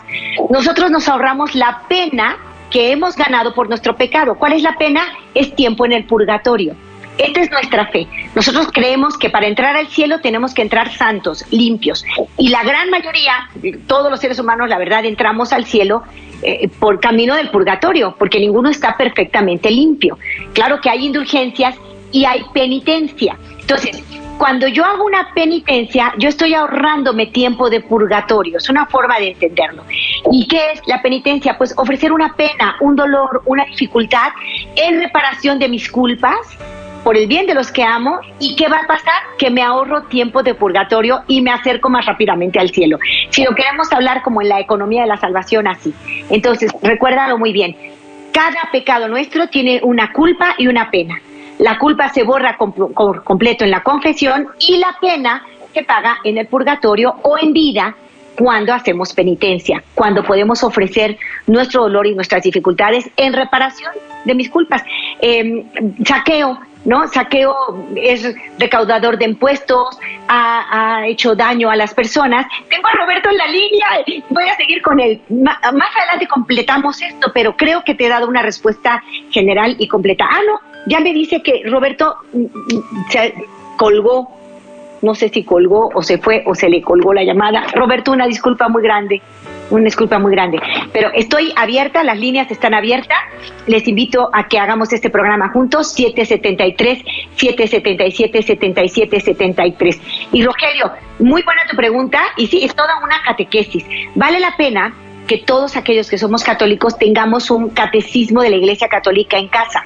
nosotros 0.50 0.90
nos 0.90 1.08
ahorramos 1.08 1.54
la 1.54 1.82
pena 1.88 2.36
que 2.70 2.90
hemos 2.90 3.14
ganado 3.14 3.54
por 3.54 3.68
nuestro 3.68 3.94
pecado. 3.96 4.34
¿Cuál 4.34 4.54
es 4.54 4.62
la 4.62 4.76
pena? 4.76 5.02
Es 5.32 5.54
tiempo 5.54 5.86
en 5.86 5.92
el 5.92 6.04
purgatorio. 6.04 6.74
Esta 7.18 7.42
es 7.42 7.50
nuestra 7.50 7.86
fe. 7.86 8.08
Nosotros 8.34 8.68
creemos 8.72 9.16
que 9.16 9.30
para 9.30 9.46
entrar 9.46 9.76
al 9.76 9.86
cielo 9.88 10.20
tenemos 10.20 10.52
que 10.52 10.62
entrar 10.62 10.92
santos, 10.92 11.44
limpios. 11.50 12.04
Y 12.38 12.48
la 12.48 12.64
gran 12.64 12.90
mayoría, 12.90 13.48
todos 13.86 14.10
los 14.10 14.20
seres 14.20 14.38
humanos, 14.38 14.68
la 14.68 14.78
verdad, 14.78 15.04
entramos 15.04 15.52
al 15.52 15.64
cielo 15.64 16.02
eh, 16.42 16.68
por 16.80 16.98
camino 17.00 17.36
del 17.36 17.50
purgatorio, 17.50 18.16
porque 18.18 18.40
ninguno 18.40 18.68
está 18.68 18.96
perfectamente 18.96 19.70
limpio. 19.70 20.18
Claro 20.52 20.80
que 20.80 20.90
hay 20.90 21.06
indulgencias 21.06 21.76
y 22.10 22.24
hay 22.24 22.44
penitencia. 22.52 23.38
Entonces, 23.60 24.02
cuando 24.36 24.66
yo 24.66 24.84
hago 24.84 25.04
una 25.04 25.32
penitencia, 25.32 26.12
yo 26.18 26.28
estoy 26.28 26.54
ahorrándome 26.54 27.26
tiempo 27.26 27.70
de 27.70 27.80
purgatorio. 27.80 28.58
Es 28.58 28.68
una 28.68 28.86
forma 28.86 29.18
de 29.20 29.30
entenderlo. 29.30 29.84
¿Y 30.32 30.48
qué 30.48 30.72
es 30.72 30.80
la 30.86 31.00
penitencia? 31.00 31.56
Pues 31.56 31.72
ofrecer 31.76 32.12
una 32.12 32.34
pena, 32.34 32.76
un 32.80 32.96
dolor, 32.96 33.42
una 33.46 33.64
dificultad 33.66 34.32
en 34.74 35.00
reparación 35.00 35.60
de 35.60 35.68
mis 35.68 35.88
culpas 35.90 36.38
por 37.04 37.16
el 37.16 37.28
bien 37.28 37.46
de 37.46 37.54
los 37.54 37.70
que 37.70 37.84
amo. 37.84 38.18
¿Y 38.40 38.56
qué 38.56 38.68
va 38.68 38.78
a 38.78 38.86
pasar? 38.86 39.14
Que 39.38 39.50
me 39.50 39.62
ahorro 39.62 40.04
tiempo 40.04 40.42
de 40.42 40.54
purgatorio 40.54 41.22
y 41.28 41.42
me 41.42 41.52
acerco 41.52 41.90
más 41.90 42.06
rápidamente 42.06 42.58
al 42.58 42.70
cielo. 42.70 42.98
Si 43.30 43.44
lo 43.44 43.54
queremos 43.54 43.92
hablar 43.92 44.22
como 44.22 44.42
en 44.42 44.48
la 44.48 44.58
economía 44.58 45.02
de 45.02 45.08
la 45.08 45.18
salvación, 45.18 45.68
así. 45.68 45.94
Entonces, 46.30 46.72
recuérdalo 46.82 47.38
muy 47.38 47.52
bien. 47.52 47.76
Cada 48.32 48.70
pecado 48.72 49.06
nuestro 49.06 49.48
tiene 49.48 49.80
una 49.84 50.12
culpa 50.12 50.54
y 50.58 50.66
una 50.66 50.90
pena. 50.90 51.20
La 51.58 51.78
culpa 51.78 52.08
se 52.08 52.24
borra 52.24 52.56
por 52.58 53.22
completo 53.22 53.64
en 53.64 53.70
la 53.70 53.82
confesión 53.82 54.48
y 54.58 54.78
la 54.78 54.96
pena 55.00 55.44
se 55.72 55.84
paga 55.84 56.18
en 56.24 56.38
el 56.38 56.46
purgatorio 56.46 57.14
o 57.22 57.38
en 57.38 57.52
vida 57.52 57.94
cuando 58.36 58.72
hacemos 58.72 59.12
penitencia, 59.12 59.84
cuando 59.94 60.24
podemos 60.24 60.64
ofrecer 60.64 61.16
nuestro 61.46 61.82
dolor 61.82 62.06
y 62.08 62.14
nuestras 62.14 62.42
dificultades 62.42 63.08
en 63.16 63.32
reparación 63.32 63.92
de 64.24 64.34
mis 64.34 64.50
culpas. 64.50 64.82
Eh, 65.20 65.64
saqueo 66.04 66.58
¿no? 66.84 67.06
Saqueo 67.08 67.54
es 67.96 68.34
recaudador 68.58 69.18
de 69.18 69.26
impuestos, 69.26 69.98
ha, 70.28 71.06
hecho 71.06 71.34
daño 71.34 71.70
a 71.70 71.76
las 71.76 71.94
personas. 71.94 72.46
Tengo 72.70 72.88
a 72.88 72.92
Roberto 72.92 73.30
en 73.30 73.38
la 73.38 73.46
línea, 73.46 73.86
voy 74.30 74.44
a 74.44 74.56
seguir 74.56 74.82
con 74.82 75.00
él. 75.00 75.20
Más 75.28 75.58
adelante 75.62 76.26
completamos 76.28 77.00
esto, 77.02 77.30
pero 77.34 77.56
creo 77.56 77.82
que 77.84 77.94
te 77.94 78.06
he 78.06 78.08
dado 78.08 78.28
una 78.28 78.42
respuesta 78.42 79.02
general 79.30 79.76
y 79.78 79.88
completa. 79.88 80.26
Ah, 80.30 80.40
no, 80.46 80.60
ya 80.86 81.00
me 81.00 81.12
dice 81.12 81.42
que 81.42 81.62
Roberto 81.66 82.16
mm, 82.32 82.42
mm, 82.42 83.10
se 83.10 83.34
colgó, 83.76 84.36
no 85.02 85.14
sé 85.14 85.28
si 85.28 85.44
colgó 85.44 85.90
o 85.94 86.02
se 86.02 86.18
fue 86.18 86.42
o 86.46 86.54
se 86.54 86.68
le 86.68 86.82
colgó 86.82 87.12
la 87.12 87.24
llamada. 87.24 87.66
Roberto, 87.74 88.12
una 88.12 88.26
disculpa 88.26 88.68
muy 88.68 88.82
grande 88.82 89.22
una 89.70 89.84
disculpa 89.84 90.18
muy 90.18 90.32
grande. 90.32 90.60
Pero 90.92 91.10
estoy 91.14 91.52
abierta, 91.56 92.04
las 92.04 92.18
líneas 92.18 92.50
están 92.50 92.74
abiertas. 92.74 93.18
Les 93.66 93.86
invito 93.88 94.30
a 94.32 94.46
que 94.48 94.58
hagamos 94.58 94.92
este 94.92 95.10
programa 95.10 95.50
juntos, 95.50 95.92
773 95.92 97.04
777 97.36 98.42
7773. 98.42 100.00
Y 100.32 100.42
Rogelio, 100.42 100.92
muy 101.18 101.42
buena 101.42 101.62
tu 101.68 101.76
pregunta 101.76 102.20
y 102.36 102.46
sí, 102.46 102.64
es 102.64 102.74
toda 102.74 102.98
una 103.02 103.22
catequesis. 103.24 103.84
Vale 104.14 104.40
la 104.40 104.56
pena 104.56 104.94
que 105.26 105.38
todos 105.38 105.76
aquellos 105.76 106.10
que 106.10 106.18
somos 106.18 106.44
católicos 106.44 106.98
tengamos 106.98 107.50
un 107.50 107.70
catecismo 107.70 108.42
de 108.42 108.50
la 108.50 108.56
Iglesia 108.56 108.88
Católica 108.88 109.38
en 109.38 109.48
casa. 109.48 109.84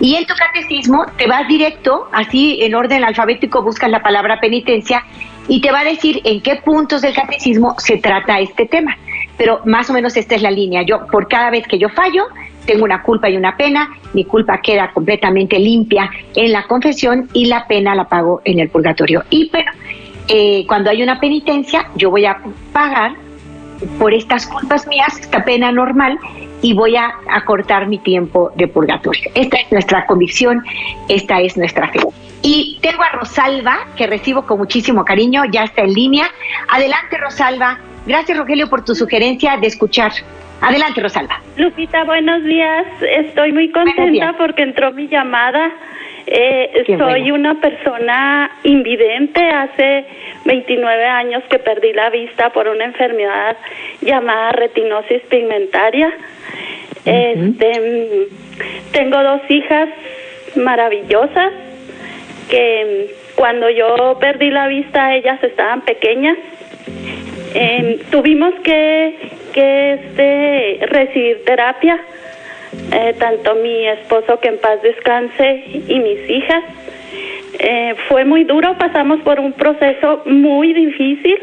Y 0.00 0.14
en 0.14 0.26
tu 0.26 0.34
catecismo 0.34 1.06
te 1.16 1.26
vas 1.26 1.46
directo, 1.48 2.08
así 2.12 2.58
en 2.62 2.74
orden 2.74 3.04
alfabético 3.04 3.62
buscas 3.62 3.90
la 3.90 4.02
palabra 4.02 4.40
penitencia 4.40 5.04
y 5.48 5.60
te 5.60 5.70
va 5.70 5.80
a 5.80 5.84
decir 5.84 6.20
en 6.24 6.40
qué 6.40 6.56
puntos 6.56 7.02
del 7.02 7.14
catecismo 7.14 7.74
se 7.78 7.98
trata 7.98 8.40
este 8.40 8.66
tema. 8.66 8.96
Pero 9.36 9.60
más 9.64 9.90
o 9.90 9.92
menos 9.92 10.16
esta 10.16 10.34
es 10.34 10.42
la 10.42 10.50
línea. 10.50 10.82
Yo, 10.82 11.06
por 11.06 11.28
cada 11.28 11.50
vez 11.50 11.66
que 11.66 11.78
yo 11.78 11.88
fallo, 11.90 12.24
tengo 12.64 12.84
una 12.84 13.02
culpa 13.02 13.28
y 13.28 13.36
una 13.36 13.56
pena, 13.56 13.90
mi 14.12 14.24
culpa 14.24 14.60
queda 14.60 14.90
completamente 14.92 15.58
limpia 15.58 16.10
en 16.34 16.52
la 16.52 16.66
confesión 16.66 17.28
y 17.32 17.46
la 17.46 17.66
pena 17.66 17.94
la 17.94 18.08
pago 18.08 18.40
en 18.44 18.58
el 18.60 18.68
purgatorio. 18.68 19.24
Y 19.30 19.50
bueno, 19.50 19.70
eh, 20.28 20.64
cuando 20.66 20.90
hay 20.90 21.02
una 21.02 21.20
penitencia, 21.20 21.88
yo 21.94 22.10
voy 22.10 22.24
a 22.26 22.38
pagar 22.72 23.25
por 23.98 24.14
estas 24.14 24.46
culpas 24.46 24.86
mías, 24.86 25.18
esta 25.18 25.44
pena 25.44 25.72
normal, 25.72 26.18
y 26.62 26.74
voy 26.74 26.96
a 26.96 27.12
acortar 27.30 27.86
mi 27.86 27.98
tiempo 27.98 28.50
de 28.56 28.68
purgatorio. 28.68 29.30
Esta 29.34 29.58
es 29.58 29.70
nuestra 29.70 30.06
convicción, 30.06 30.62
esta 31.08 31.40
es 31.40 31.56
nuestra 31.56 31.88
fe. 31.88 32.00
Y 32.42 32.78
tengo 32.80 33.02
a 33.02 33.10
Rosalba, 33.10 33.78
que 33.96 34.06
recibo 34.06 34.46
con 34.46 34.58
muchísimo 34.58 35.04
cariño, 35.04 35.44
ya 35.50 35.64
está 35.64 35.82
en 35.82 35.92
línea. 35.92 36.26
Adelante, 36.70 37.18
Rosalba. 37.18 37.78
Gracias, 38.06 38.38
Rogelio, 38.38 38.68
por 38.68 38.84
tu 38.84 38.94
sugerencia 38.94 39.56
de 39.56 39.66
escuchar. 39.66 40.12
Adelante, 40.60 41.02
Rosalba. 41.02 41.40
Lupita, 41.56 42.04
buenos 42.04 42.42
días. 42.44 42.86
Estoy 43.00 43.52
muy 43.52 43.70
contenta 43.70 44.34
porque 44.38 44.62
entró 44.62 44.92
mi 44.92 45.08
llamada. 45.08 45.72
Eh, 46.26 46.84
soy 46.98 47.30
una 47.30 47.60
persona 47.60 48.50
invidente. 48.64 49.40
Hace 49.40 50.04
29 50.44 51.04
años 51.04 51.42
que 51.48 51.58
perdí 51.58 51.92
la 51.92 52.10
vista 52.10 52.50
por 52.50 52.68
una 52.68 52.84
enfermedad 52.84 53.56
llamada 54.00 54.52
retinosis 54.52 55.22
pigmentaria. 55.22 56.12
Este, 57.04 58.28
tengo 58.90 59.22
dos 59.22 59.42
hijas 59.48 59.88
maravillosas 60.56 61.52
que 62.50 63.14
cuando 63.36 63.68
yo 63.70 64.16
perdí 64.20 64.50
la 64.50 64.66
vista 64.66 65.14
ellas 65.14 65.42
estaban 65.42 65.82
pequeñas. 65.82 66.36
Em, 67.54 67.98
tuvimos 68.10 68.54
que, 68.64 69.14
que 69.52 69.92
este, 69.94 70.86
recibir 70.86 71.44
terapia, 71.44 71.98
eh, 72.92 73.14
tanto 73.18 73.54
mi 73.56 73.86
esposo 73.88 74.38
que 74.40 74.48
en 74.48 74.58
paz 74.58 74.80
descanse 74.82 75.64
y 75.88 75.98
mis 75.98 76.30
hijas. 76.30 76.64
Eh, 77.58 77.94
fue 78.08 78.24
muy 78.24 78.44
duro, 78.44 78.76
pasamos 78.76 79.20
por 79.20 79.40
un 79.40 79.52
proceso 79.52 80.22
muy 80.26 80.74
difícil 80.74 81.38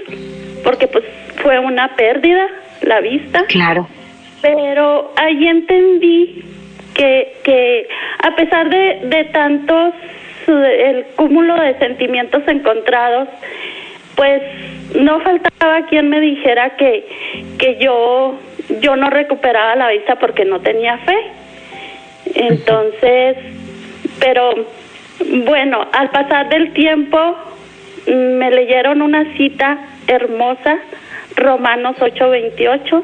porque 0.64 0.88
pues 0.88 1.04
fue 1.38 1.60
una 1.60 1.96
pérdida 1.96 2.48
la 2.82 3.02
vista. 3.02 3.46
Claro. 3.48 3.88
Pero 4.42 5.12
ahí 5.16 5.48
entendí 5.48 6.44
que, 6.94 7.34
que 7.44 7.88
a 8.24 8.36
pesar 8.36 8.70
de, 8.70 9.02
de 9.06 9.24
tantos 9.26 9.94
el 10.48 11.06
cúmulo 11.16 11.56
de 11.56 11.78
sentimientos 11.80 12.44
encontrados, 12.48 13.30
pues 14.16 14.42
no 14.96 15.20
faltaba 15.22 15.86
quien 15.88 16.10
me 16.10 16.20
dijera 16.20 16.76
que, 16.76 17.06
que 17.58 17.78
yo, 17.80 18.36
yo 18.82 18.96
no 18.96 19.10
recuperaba 19.10 19.76
la 19.76 19.90
vista 19.90 20.18
porque 20.18 20.46
no 20.46 20.62
tenía 20.62 20.98
fe. 21.00 21.18
Entonces, 22.36 23.38
pero 24.20 24.54
bueno, 25.46 25.88
al 25.92 26.10
pasar 26.12 26.50
del 26.50 26.74
tiempo 26.74 27.36
me 28.08 28.52
leyeron 28.52 29.02
una 29.02 29.36
cita 29.36 29.78
hermosa, 30.08 30.78
Romanos 31.36 31.96
8:28, 32.00 33.04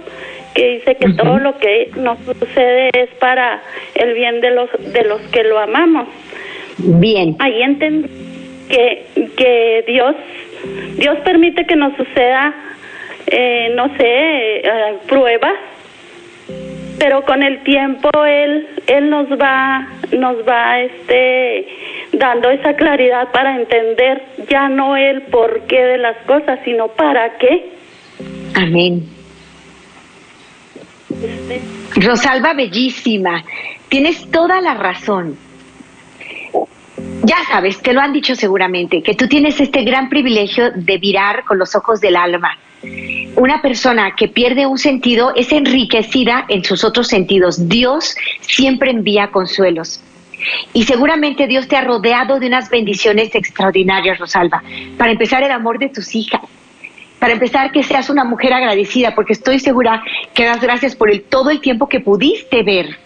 que 0.54 0.72
dice 0.72 0.96
que 0.96 1.14
todo 1.14 1.40
lo 1.40 1.58
que 1.58 1.92
nos 1.96 2.20
sucede 2.20 2.90
es 2.94 3.10
para 3.20 3.62
el 3.96 4.14
bien 4.14 4.42
de 4.42 4.52
los 4.52 4.70
de 4.94 5.04
los 5.04 5.22
que 5.32 5.44
lo 5.44 5.60
amamos. 5.60 6.08
Bien. 6.78 7.36
Ahí 7.40 7.62
entendí 7.62 8.10
que, 8.70 9.06
que 9.36 9.84
Dios, 9.88 10.16
Dios 10.98 11.18
permite 11.26 11.66
que 11.66 11.76
nos 11.76 11.96
suceda, 11.98 12.54
eh, 13.32 13.72
no 13.76 13.88
sé, 13.98 14.58
eh, 14.58 14.98
pruebas, 15.08 15.56
pero 17.00 17.24
con 17.24 17.42
el 17.44 17.64
tiempo 17.64 18.10
Él, 18.26 18.68
Él 18.88 19.10
nos 19.10 19.28
va, 19.30 19.88
nos 20.12 20.38
va 20.48 20.80
este, 20.82 21.68
dando 22.12 22.50
esa 22.50 22.76
claridad 22.76 23.32
para 23.32 23.56
entender 23.56 24.24
ya 24.50 24.68
no 24.68 24.98
el 24.98 25.22
porqué 25.24 25.82
de 25.82 25.98
las 25.98 26.18
cosas, 26.26 26.60
sino 26.66 26.90
para 26.90 27.38
qué. 27.38 27.72
Amén. 28.56 29.08
Rosalba, 31.96 32.54
bellísima. 32.54 33.44
Tienes 33.88 34.30
toda 34.30 34.62
la 34.62 34.74
razón. 34.76 35.38
Ya 37.24 37.38
sabes, 37.50 37.82
te 37.82 37.94
lo 37.94 38.02
han 38.02 38.14
dicho 38.14 38.36
seguramente, 38.36 39.02
que 39.02 39.16
tú 39.16 39.28
tienes 39.28 39.60
este 39.60 39.84
gran 39.84 40.10
privilegio 40.10 40.72
de 40.72 41.00
mirar 41.00 41.44
con 41.46 41.58
los 41.58 41.76
ojos 41.76 42.02
del 42.02 42.16
alma. 42.16 42.58
Una 43.36 43.62
persona 43.62 44.16
que 44.16 44.28
pierde 44.28 44.66
un 44.66 44.78
sentido 44.78 45.34
es 45.36 45.52
enriquecida 45.52 46.46
en 46.48 46.64
sus 46.64 46.84
otros 46.84 47.08
sentidos. 47.08 47.68
Dios 47.68 48.16
siempre 48.42 48.92
envía 48.92 49.32
consuelos. 49.32 50.02
Y 50.74 50.84
seguramente 50.84 51.48
Dios 51.48 51.68
te 51.68 51.76
ha 51.76 51.84
rodeado 51.84 52.40
de 52.40 52.48
unas 52.48 52.70
bendiciones 52.70 53.36
extraordinarias, 53.36 54.18
Rosalba. 54.20 54.64
Para 54.98 55.12
empezar, 55.12 55.44
el 55.44 55.52
amor 55.52 55.80
de 55.80 55.90
tus 55.90 56.16
hijas. 56.16 56.42
Para 57.20 57.34
empezar, 57.34 57.72
que 57.72 57.84
seas 57.84 58.10
una 58.10 58.24
mujer 58.24 58.54
agradecida, 58.54 59.14
porque 59.14 59.34
estoy 59.34 59.60
segura 59.60 60.02
que 60.34 60.46
das 60.46 60.62
gracias 60.62 60.96
por 60.96 61.12
el, 61.12 61.24
todo 61.24 61.50
el 61.50 61.60
tiempo 61.60 61.90
que 61.90 62.00
pudiste 62.00 62.64
ver 62.64 62.98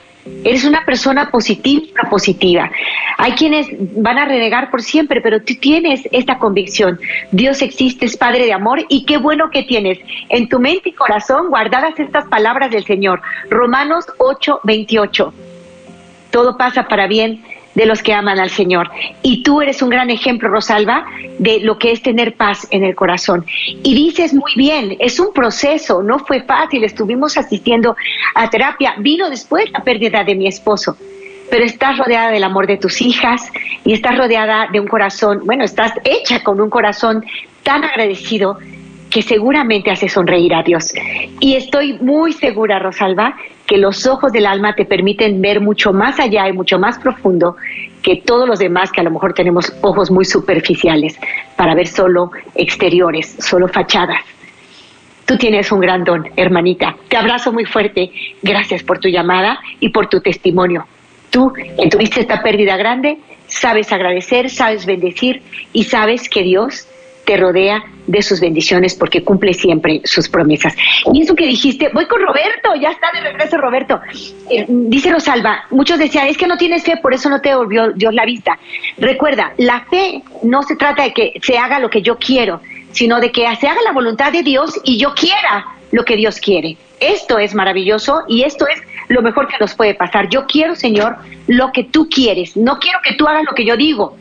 Eres 0.43 0.63
una 0.63 0.85
persona 0.85 1.29
positiva, 1.29 2.09
positiva. 2.09 2.71
Hay 3.17 3.33
quienes 3.33 3.67
van 3.95 4.17
a 4.17 4.25
renegar 4.25 4.71
por 4.71 4.81
siempre, 4.81 5.19
pero 5.21 5.41
tú 5.41 5.53
tienes 5.59 6.07
esta 6.11 6.37
convicción. 6.37 6.99
Dios 7.31 7.61
existe, 7.61 8.05
es 8.05 8.15
Padre 8.15 8.45
de 8.45 8.53
amor 8.53 8.85
y 8.87 9.05
qué 9.05 9.17
bueno 9.17 9.49
que 9.49 9.63
tienes 9.63 9.99
en 10.29 10.47
tu 10.47 10.59
mente 10.59 10.89
y 10.89 10.93
corazón 10.93 11.49
guardadas 11.49 11.99
estas 11.99 12.25
palabras 12.27 12.71
del 12.71 12.85
Señor. 12.85 13.21
Romanos 13.49 14.05
8, 14.17 14.61
28. 14.63 15.33
Todo 16.31 16.57
pasa 16.57 16.87
para 16.87 17.07
bien 17.07 17.43
de 17.75 17.85
los 17.85 18.03
que 18.03 18.13
aman 18.13 18.39
al 18.39 18.49
Señor. 18.49 18.89
Y 19.21 19.43
tú 19.43 19.61
eres 19.61 19.81
un 19.81 19.89
gran 19.89 20.09
ejemplo, 20.09 20.49
Rosalba, 20.49 21.05
de 21.39 21.59
lo 21.59 21.77
que 21.77 21.91
es 21.91 22.01
tener 22.01 22.35
paz 22.35 22.67
en 22.71 22.83
el 22.83 22.95
corazón. 22.95 23.45
Y 23.83 23.93
dices 23.93 24.33
muy 24.33 24.51
bien, 24.55 24.95
es 24.99 25.19
un 25.19 25.33
proceso, 25.33 26.03
no 26.03 26.19
fue 26.19 26.43
fácil, 26.43 26.83
estuvimos 26.83 27.37
asistiendo 27.37 27.95
a 28.35 28.49
terapia, 28.49 28.95
vino 28.99 29.29
después 29.29 29.71
la 29.71 29.83
pérdida 29.83 30.23
de 30.23 30.35
mi 30.35 30.47
esposo, 30.47 30.97
pero 31.49 31.65
estás 31.65 31.97
rodeada 31.97 32.31
del 32.31 32.43
amor 32.43 32.67
de 32.67 32.77
tus 32.77 33.01
hijas 33.01 33.51
y 33.85 33.93
estás 33.93 34.17
rodeada 34.17 34.67
de 34.71 34.79
un 34.79 34.87
corazón, 34.87 35.41
bueno, 35.45 35.63
estás 35.63 35.93
hecha 36.03 36.43
con 36.43 36.61
un 36.61 36.69
corazón 36.69 37.25
tan 37.63 37.83
agradecido 37.83 38.57
que 39.13 39.21
seguramente 39.21 39.91
hace 39.91 40.09
sonreír 40.09 40.55
a 40.55 40.63
Dios. 40.63 40.91
Y 41.39 41.55
estoy 41.55 41.93
muy 41.99 42.33
segura, 42.33 42.79
Rosalba, 42.79 43.35
que 43.67 43.77
los 43.77 44.07
ojos 44.07 44.31
del 44.31 44.47
alma 44.47 44.73
te 44.73 44.85
permiten 44.85 45.39
ver 45.39 45.61
mucho 45.61 45.93
más 45.93 46.19
allá 46.19 46.49
y 46.49 46.53
mucho 46.53 46.79
más 46.79 46.97
profundo 46.97 47.55
que 48.01 48.15
todos 48.25 48.47
los 48.49 48.57
demás 48.57 48.91
que 48.91 49.01
a 49.01 49.03
lo 49.03 49.11
mejor 49.11 49.35
tenemos 49.35 49.71
ojos 49.81 50.09
muy 50.09 50.25
superficiales 50.25 51.19
para 51.55 51.75
ver 51.75 51.85
solo 51.85 52.31
exteriores, 52.55 53.35
solo 53.37 53.67
fachadas. 53.67 54.21
Tú 55.25 55.37
tienes 55.37 55.71
un 55.71 55.81
gran 55.81 56.03
don, 56.03 56.27
hermanita. 56.35 56.95
Te 57.07 57.15
abrazo 57.15 57.53
muy 57.53 57.65
fuerte. 57.65 58.11
Gracias 58.41 58.81
por 58.81 58.97
tu 58.97 59.09
llamada 59.09 59.59
y 59.79 59.89
por 59.89 60.07
tu 60.07 60.21
testimonio. 60.21 60.87
Tú, 61.29 61.53
tuviste 61.91 62.21
esta 62.21 62.41
pérdida 62.41 62.77
grande, 62.77 63.19
sabes 63.45 63.91
agradecer, 63.91 64.49
sabes 64.49 64.87
bendecir 64.87 65.43
y 65.71 65.83
sabes 65.83 66.27
que 66.29 66.41
Dios 66.41 66.87
te 67.25 67.37
rodea 67.37 67.83
de 68.07 68.21
sus 68.21 68.39
bendiciones 68.39 68.95
porque 68.95 69.23
cumple 69.23 69.53
siempre 69.53 70.01
sus 70.03 70.27
promesas. 70.27 70.75
Y 71.13 71.21
eso 71.21 71.35
que 71.35 71.47
dijiste, 71.47 71.89
voy 71.93 72.05
con 72.05 72.21
Roberto, 72.21 72.75
ya 72.79 72.91
está 72.91 73.07
de 73.13 73.21
regreso 73.21 73.57
Roberto. 73.57 74.01
Eh, 74.49 74.65
dice 74.67 75.11
Rosalba, 75.11 75.65
muchos 75.71 75.99
decían, 75.99 76.27
es 76.27 76.37
que 76.37 76.47
no 76.47 76.57
tienes 76.57 76.83
fe, 76.83 76.97
por 76.97 77.13
eso 77.13 77.29
no 77.29 77.41
te 77.41 77.49
devolvió 77.49 77.91
Dios 77.91 78.13
la 78.13 78.25
vista. 78.25 78.57
Recuerda, 78.97 79.53
la 79.57 79.81
fe 79.89 80.21
no 80.43 80.63
se 80.63 80.75
trata 80.75 81.03
de 81.03 81.13
que 81.13 81.33
se 81.41 81.57
haga 81.57 81.79
lo 81.79 81.89
que 81.89 82.01
yo 82.01 82.17
quiero, 82.17 82.61
sino 82.91 83.19
de 83.19 83.31
que 83.31 83.43
se 83.59 83.67
haga 83.67 83.81
la 83.85 83.91
voluntad 83.91 84.31
de 84.31 84.43
Dios 84.43 84.79
y 84.83 84.97
yo 84.97 85.13
quiera 85.13 85.65
lo 85.91 86.03
que 86.03 86.15
Dios 86.15 86.39
quiere. 86.39 86.77
Esto 86.99 87.37
es 87.37 87.53
maravilloso 87.53 88.23
y 88.27 88.43
esto 88.43 88.67
es 88.67 88.81
lo 89.09 89.21
mejor 89.21 89.47
que 89.47 89.55
nos 89.59 89.73
puede 89.75 89.93
pasar. 89.93 90.29
Yo 90.29 90.45
quiero, 90.45 90.75
Señor, 90.75 91.17
lo 91.47 91.71
que 91.71 91.83
tú 91.83 92.07
quieres. 92.09 92.55
No 92.55 92.79
quiero 92.79 92.99
que 93.03 93.13
tú 93.15 93.27
hagas 93.27 93.43
lo 93.43 93.53
que 93.53 93.65
yo 93.65 93.77
digo. 93.77 94.17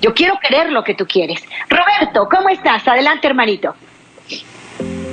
Yo 0.00 0.14
quiero 0.14 0.38
querer 0.40 0.70
lo 0.72 0.82
que 0.82 0.94
tú 0.94 1.06
quieres. 1.06 1.42
Roberto, 1.68 2.28
¿cómo 2.30 2.48
estás? 2.48 2.86
Adelante, 2.88 3.26
hermanito. 3.26 3.74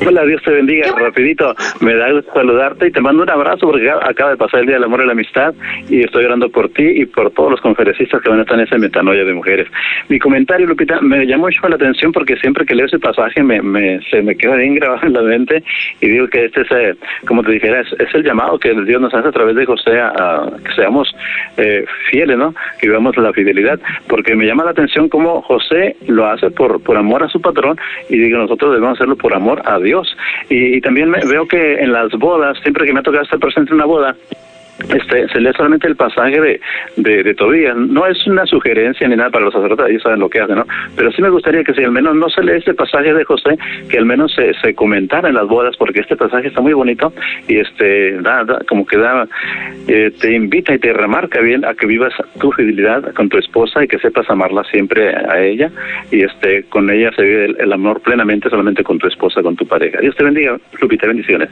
Hola, 0.06 0.26
Dios 0.26 0.42
te 0.44 0.52
bendiga. 0.52 0.92
Rapidito, 0.98 1.56
me 1.80 1.96
da 1.96 2.12
gusto 2.12 2.34
saludarte 2.34 2.88
y 2.88 2.92
te 2.92 3.00
mando 3.00 3.24
un 3.24 3.30
abrazo 3.30 3.68
porque 3.68 3.90
acaba 3.90 4.32
de 4.32 4.38
pasar 4.38 4.62
el 4.62 4.66
Día 4.66 4.76
del 4.76 4.84
Amor 4.84 5.02
y 5.02 5.06
la 5.06 5.14
Amistad 5.14 5.54
y 5.90 6.02
estoy 6.02 6.26
orando 6.26 6.50
por 6.50 6.70
ti 6.70 6.84
y 6.84 7.06
por 7.06 7.32
todos 7.32 7.52
los 7.52 7.62
conferencistas 7.62 8.22
que 8.22 8.30
van 8.30 8.40
a 8.40 8.42
estar 8.42 8.58
en 8.58 8.66
esa 8.66 8.78
metanoia 8.78 9.24
de 9.24 9.34
mujeres. 9.34 9.68
Mi 10.10 10.20
comentario, 10.20 10.68
Lupita, 10.68 11.00
me 11.02 11.26
llamó 11.26 11.44
mucho 11.44 11.68
la 11.68 11.76
atención 11.76 12.12
porque 12.12 12.36
siempre 12.38 12.66
que 12.66 12.76
leo 12.76 12.86
ese 12.86 13.00
pasaje 13.00 13.44
me, 13.44 13.62
me 13.62 14.02
se 14.10 14.22
me 14.22 14.36
queda 14.36 14.56
bien 14.56 14.76
grabado 14.80 15.08
en 15.08 15.14
la 15.14 15.22
mente 15.22 15.64
y 16.02 16.10
digo 16.10 16.28
que 16.28 16.46
este 16.46 16.62
es, 16.62 16.72
eh, 16.72 16.96
como 17.26 17.44
te 17.44 17.52
dijera, 17.52 17.82
es, 17.82 18.14
el 18.14 18.24
llamado 18.24 18.60
que 18.60 18.74
Dios 18.74 19.02
nos 19.02 19.14
hace 19.14 19.28
a 19.28 19.32
través 19.32 19.56
de 19.56 19.66
José 19.66 20.00
a, 20.00 20.50
que 20.64 20.72
seamos 20.74 21.14
eh, 21.58 21.86
fieles, 22.10 22.38
¿no? 22.38 22.54
Que 22.80 22.88
vivamos 22.88 23.16
la 23.18 23.32
fidelidad, 23.32 23.80
porque 24.08 24.36
me 24.36 24.46
llama 24.46 24.66
la 24.66 24.72
atención 24.72 25.08
cómo 25.08 25.42
José 25.42 25.96
lo 26.08 26.28
hace 26.28 26.52
por, 26.52 26.82
por 26.84 26.98
amor 26.98 27.24
a 27.24 27.30
su 27.30 27.42
patrón 27.42 27.78
y 28.10 28.18
digo, 28.18 28.38
nosotros 28.38 28.72
debemos 28.74 28.98
hacerlo 28.98 29.16
por 29.16 29.34
amor 29.34 29.62
a 29.66 29.80
Dios 29.80 29.93
Dios. 29.94 30.18
Y, 30.50 30.82
también 30.82 31.12
veo 31.12 31.48
que 31.48 31.76
en 31.76 31.94
las 31.94 32.12
bodas, 32.14 32.58
siempre 32.64 32.86
que 32.86 32.94
me 32.94 33.00
ha 33.00 33.04
tocado 33.04 33.24
estar 33.24 33.40
presente 33.40 33.70
en 33.72 33.76
una 33.76 33.86
boda, 33.86 34.16
este, 34.80 35.28
se 35.30 35.40
lee 35.40 35.52
solamente 35.56 35.88
el 35.88 35.96
pasaje 35.96 36.40
de, 36.40 36.60
de, 36.98 37.34
Tobías. 37.36 37.76
No 37.76 38.06
es 38.08 38.26
una 38.28 38.46
sugerencia 38.46 39.08
ni 39.08 39.16
nada 39.16 39.30
para 39.30 39.46
los 39.46 39.54
sacerdotes, 39.54 39.88
ellos 39.90 40.04
saben 40.04 40.20
lo 40.20 40.30
que 40.30 40.42
hacen, 40.42 40.56
¿no? 40.56 40.66
Pero 40.96 41.12
sí 41.12 41.22
me 41.22 41.30
gustaría 41.30 41.64
que 41.64 41.74
si 41.74 41.84
al 41.84 41.92
menos 41.92 42.16
no 42.16 42.30
se 42.30 42.44
lee 42.44 42.58
este 42.58 42.74
pasaje 42.74 43.14
de 43.14 43.24
José, 43.24 43.58
que 43.90 43.98
al 43.98 44.06
menos 44.06 44.34
se, 44.34 44.54
se 44.56 44.74
comentara 44.74 45.30
en 45.30 45.36
las 45.36 45.48
bodas, 45.48 45.76
porque 45.78 46.02
este 46.02 46.16
pasaje 46.16 46.48
está 46.48 46.62
muy 46.62 46.74
bonito 46.74 47.14
y 47.48 47.58
este 47.58 48.20
da, 48.22 48.46
como 48.68 48.86
que 48.86 48.98
da, 48.98 49.28
eh, 49.88 50.12
te 50.20 50.34
invita 50.34 50.74
y 50.74 50.80
te 50.80 50.92
remarca 50.92 51.40
bien 51.40 51.66
a 51.66 51.74
que 51.74 51.86
vivas 51.86 52.14
tu 52.40 52.52
fidelidad 52.52 53.14
con 53.14 53.30
tu 53.30 53.38
esposa 53.38 53.84
y 53.84 53.88
que 53.88 54.00
sepas 54.00 54.30
amarla 54.30 54.64
siempre 54.66 55.16
a 55.16 55.42
ella 55.42 55.70
y 56.12 56.24
este 56.24 56.64
con 56.64 56.90
ella 56.90 57.12
se 57.16 57.24
vive 57.24 57.46
el, 57.46 57.58
el 57.60 57.74
amor 57.74 58.02
plenamente 58.02 58.50
solamente 58.50 58.84
con 58.84 59.00
tu 59.00 59.08
esposa, 59.08 59.42
con 59.42 59.56
tu 59.56 59.68
pareja. 59.68 60.00
Dios 60.00 60.16
te 60.16 60.24
bendiga, 60.24 60.58
Lupita, 60.80 61.08
bendiciones. 61.08 61.50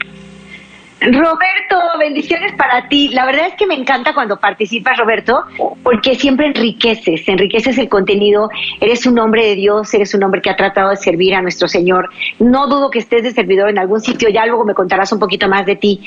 Roberto, 1.02 1.98
bendiciones 1.98 2.54
para 2.54 2.88
ti. 2.88 3.10
La 3.10 3.26
verdad 3.26 3.48
es 3.48 3.56
que 3.56 3.66
me 3.66 3.74
encanta 3.74 4.14
cuando 4.14 4.40
participas, 4.40 5.00
Roberto, 5.00 5.46
porque 5.82 6.14
siempre 6.14 6.46
enriqueces, 6.46 7.28
enriqueces 7.28 7.80
el 7.80 7.90
contenido. 7.90 8.50
Eres 8.80 9.08
un 9.08 9.18
hombre 9.18 9.48
de 9.48 9.56
Dios, 9.56 9.92
eres 9.96 10.14
un 10.14 10.24
hombre 10.24 10.44
que 10.44 10.52
ha 10.52 10.56
tratado 10.56 10.92
de 10.92 10.98
servir 10.98 11.34
a 11.34 11.42
nuestro 11.42 11.68
Señor. 11.68 12.12
No 12.38 12.68
dudo 12.68 12.92
que 12.92 13.00
estés 13.00 13.24
de 13.24 13.32
servidor 13.32 13.70
en 13.70 13.80
algún 13.80 14.00
sitio, 14.00 14.30
ya 14.30 14.46
luego 14.46 14.64
me 14.64 14.76
contarás 14.76 15.12
un 15.12 15.18
poquito 15.18 15.48
más 15.48 15.66
de 15.66 15.76
ti, 15.76 16.02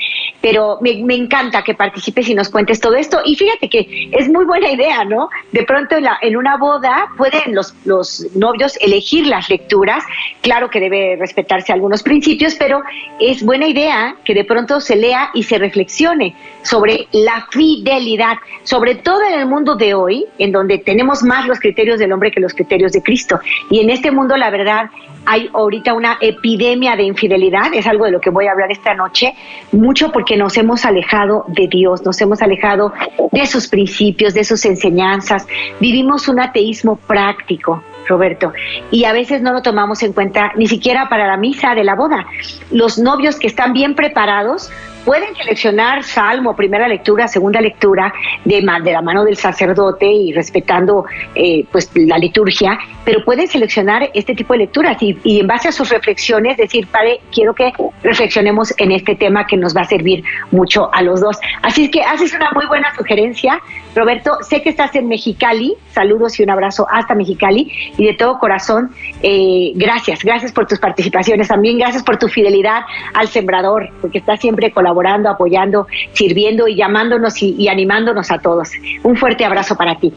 pero 0.45 0.77
me, 0.79 1.15
encanta 1.15 1.63
que 1.63 1.73
participes 1.73 2.29
y 2.29 2.35
nos 2.35 2.49
cuentes 2.49 2.79
todo 2.79 2.93
esto. 2.93 3.19
Y 3.25 3.35
fíjate 3.35 3.67
que 3.67 4.11
es 4.11 4.29
muy 4.29 4.45
buena 4.45 4.69
idea, 4.69 5.03
¿no? 5.03 5.27
De 5.51 5.63
pronto 5.63 5.95
en, 5.95 6.03
la, 6.03 6.19
en 6.21 6.37
una 6.37 6.55
boda 6.55 7.07
pueden 7.17 7.55
los, 7.55 7.73
los 7.83 8.27
novios 8.35 8.77
elegir 8.79 9.25
las 9.25 9.49
lecturas. 9.49 10.03
Claro 10.41 10.69
que 10.69 10.79
debe 10.79 11.15
respetarse 11.19 11.73
algunos 11.73 12.03
principios, 12.03 12.53
pero 12.59 12.83
es 13.19 13.41
buena 13.43 13.65
idea 13.65 14.17
que 14.23 14.35
de 14.35 14.43
pronto 14.43 14.81
se 14.81 14.95
lea 14.95 15.31
y 15.33 15.41
se 15.41 15.57
reflexione 15.57 16.35
sobre 16.61 17.07
la 17.11 17.47
fidelidad, 17.49 18.37
sobre 18.61 18.93
todo 18.93 19.23
en 19.23 19.39
el 19.39 19.47
mundo 19.47 19.75
de 19.75 19.95
hoy, 19.95 20.27
en 20.37 20.51
donde 20.51 20.77
tenemos 20.77 21.23
más 21.23 21.47
los 21.47 21.59
criterios 21.59 21.97
del 21.97 22.11
hombre 22.11 22.29
que 22.29 22.39
los 22.39 22.53
criterios 22.53 22.91
de 22.91 23.01
Cristo. 23.01 23.39
Y 23.71 23.79
en 23.79 23.89
este 23.89 24.11
mundo, 24.11 24.37
la 24.37 24.51
verdad, 24.51 24.91
hay 25.25 25.49
ahorita 25.53 25.93
una 25.93 26.17
epidemia 26.21 26.95
de 26.95 27.03
infidelidad, 27.03 27.73
es 27.73 27.87
algo 27.87 28.05
de 28.05 28.11
lo 28.11 28.19
que 28.19 28.29
voy 28.29 28.47
a 28.47 28.51
hablar 28.51 28.71
esta 28.71 28.93
noche, 28.93 29.33
mucho 29.71 30.11
porque 30.11 30.37
nos 30.37 30.57
hemos 30.57 30.85
alejado 30.85 31.45
de 31.47 31.67
Dios, 31.67 32.03
nos 32.03 32.19
hemos 32.21 32.41
alejado 32.41 32.93
de 33.31 33.45
sus 33.45 33.67
principios, 33.67 34.33
de 34.33 34.43
sus 34.43 34.65
enseñanzas, 34.65 35.47
vivimos 35.79 36.27
un 36.27 36.39
ateísmo 36.39 36.95
práctico. 36.95 37.83
Roberto, 38.07 38.53
y 38.91 39.05
a 39.05 39.13
veces 39.13 39.41
no 39.41 39.51
lo 39.51 39.63
tomamos 39.63 40.03
en 40.03 40.13
cuenta 40.13 40.51
ni 40.55 40.67
siquiera 40.67 41.09
para 41.09 41.25
la 41.25 41.37
misa 41.37 41.73
de 41.73 41.83
la 41.83 41.95
boda. 41.95 42.27
Los 42.69 42.99
novios 42.99 43.39
que 43.39 43.47
están 43.47 43.73
bien 43.73 43.95
preparados 43.95 44.69
pueden 45.05 45.35
seleccionar 45.35 46.03
salmo, 46.03 46.55
primera 46.55 46.87
lectura, 46.87 47.27
segunda 47.27 47.61
lectura, 47.61 48.11
de, 48.43 48.65
de 48.83 48.91
la 48.91 49.01
mano 49.01 49.23
del 49.23 49.37
sacerdote 49.37 50.07
y 50.07 50.33
respetando 50.33 51.05
eh, 51.35 51.63
pues 51.71 51.91
la 51.93 52.17
liturgia, 52.17 52.77
pero 53.05 53.23
pueden 53.23 53.47
seleccionar 53.47 54.09
este 54.15 54.33
tipo 54.33 54.53
de 54.53 54.59
lecturas 54.59 54.97
y, 55.01 55.17
y, 55.23 55.39
en 55.39 55.47
base 55.47 55.67
a 55.67 55.71
sus 55.71 55.89
reflexiones 55.89 56.57
decir, 56.57 56.87
padre, 56.87 57.19
quiero 57.31 57.53
que 57.53 57.71
reflexionemos 58.01 58.73
en 58.77 58.91
este 58.91 59.15
tema 59.15 59.45
que 59.45 59.57
nos 59.57 59.75
va 59.77 59.81
a 59.81 59.85
servir 59.85 60.23
mucho 60.49 60.89
a 60.91 61.03
los 61.03 61.21
dos. 61.21 61.37
Así 61.61 61.91
que 61.91 62.01
haces 62.01 62.33
una 62.33 62.49
muy 62.51 62.65
buena 62.65 62.93
sugerencia, 62.95 63.61
Roberto. 63.95 64.39
Sé 64.41 64.63
que 64.63 64.69
estás 64.69 64.95
en 64.95 65.07
Mexicali, 65.07 65.75
saludos 65.91 66.39
y 66.39 66.43
un 66.43 66.49
abrazo 66.49 66.87
hasta 66.89 67.13
Mexicali. 67.13 67.71
Y 67.97 68.05
de 68.05 68.13
todo 68.15 68.39
corazón, 68.39 68.89
eh, 69.21 69.71
gracias, 69.75 70.23
gracias 70.23 70.51
por 70.51 70.65
tus 70.65 70.79
participaciones, 70.79 71.47
también. 71.47 71.77
Gracias 71.77 72.01
por 72.01 72.17
tu 72.17 72.27
fidelidad 72.27 72.81
al 73.13 73.27
sembrador, 73.27 73.89
porque 74.01 74.17
estás 74.17 74.39
siempre 74.39 74.71
colaborando 74.71 74.94
apoyando, 75.29 75.87
sirviendo 76.13 76.67
y 76.67 76.75
llamándonos 76.75 77.41
y, 77.41 77.55
y 77.57 77.67
animándonos 77.67 78.31
a 78.31 78.39
todos. 78.39 78.71
Un 79.03 79.15
fuerte 79.17 79.45
abrazo 79.45 79.75
para 79.75 79.99
ti. 79.99 80.13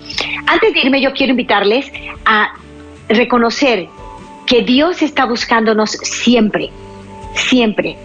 Antes 0.46 0.72
de 0.74 0.80
irme, 0.80 1.00
yo 1.00 1.12
quiero 1.12 1.32
invitarles 1.32 1.90
a 2.24 2.52
reconocer 3.08 3.88
que 4.46 4.62
Dios 4.62 5.02
está 5.02 5.26
buscándonos 5.26 5.90
siempre, 5.90 6.70
siempre. 7.34 7.96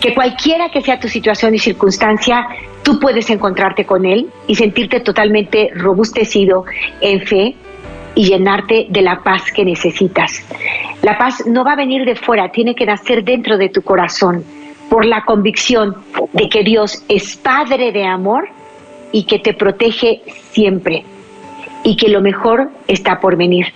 Que 0.00 0.14
cualquiera 0.14 0.68
que 0.70 0.80
sea 0.80 1.00
tu 1.00 1.08
situación 1.08 1.54
y 1.54 1.58
circunstancia, 1.58 2.46
tú 2.82 3.00
puedes 3.00 3.28
encontrarte 3.30 3.84
con 3.84 4.06
Él 4.06 4.28
y 4.46 4.54
sentirte 4.54 5.00
totalmente 5.00 5.70
robustecido 5.74 6.64
en 7.00 7.20
fe 7.26 7.56
y 8.14 8.24
llenarte 8.24 8.86
de 8.88 9.02
la 9.02 9.22
paz 9.22 9.50
que 9.52 9.64
necesitas. 9.64 10.44
La 11.02 11.18
paz 11.18 11.44
no 11.46 11.64
va 11.64 11.72
a 11.72 11.76
venir 11.76 12.04
de 12.04 12.16
fuera, 12.16 12.50
tiene 12.50 12.74
que 12.74 12.86
nacer 12.86 13.24
dentro 13.24 13.58
de 13.58 13.68
tu 13.68 13.82
corazón 13.82 14.44
por 14.88 15.04
la 15.04 15.24
convicción 15.24 15.96
de 16.32 16.48
que 16.48 16.62
Dios 16.62 17.04
es 17.08 17.36
Padre 17.36 17.92
de 17.92 18.04
amor 18.04 18.48
y 19.12 19.24
que 19.24 19.38
te 19.38 19.54
protege 19.54 20.22
siempre 20.50 21.04
y 21.84 21.96
que 21.96 22.08
lo 22.08 22.20
mejor 22.20 22.70
está 22.86 23.20
por 23.20 23.36
venir. 23.36 23.72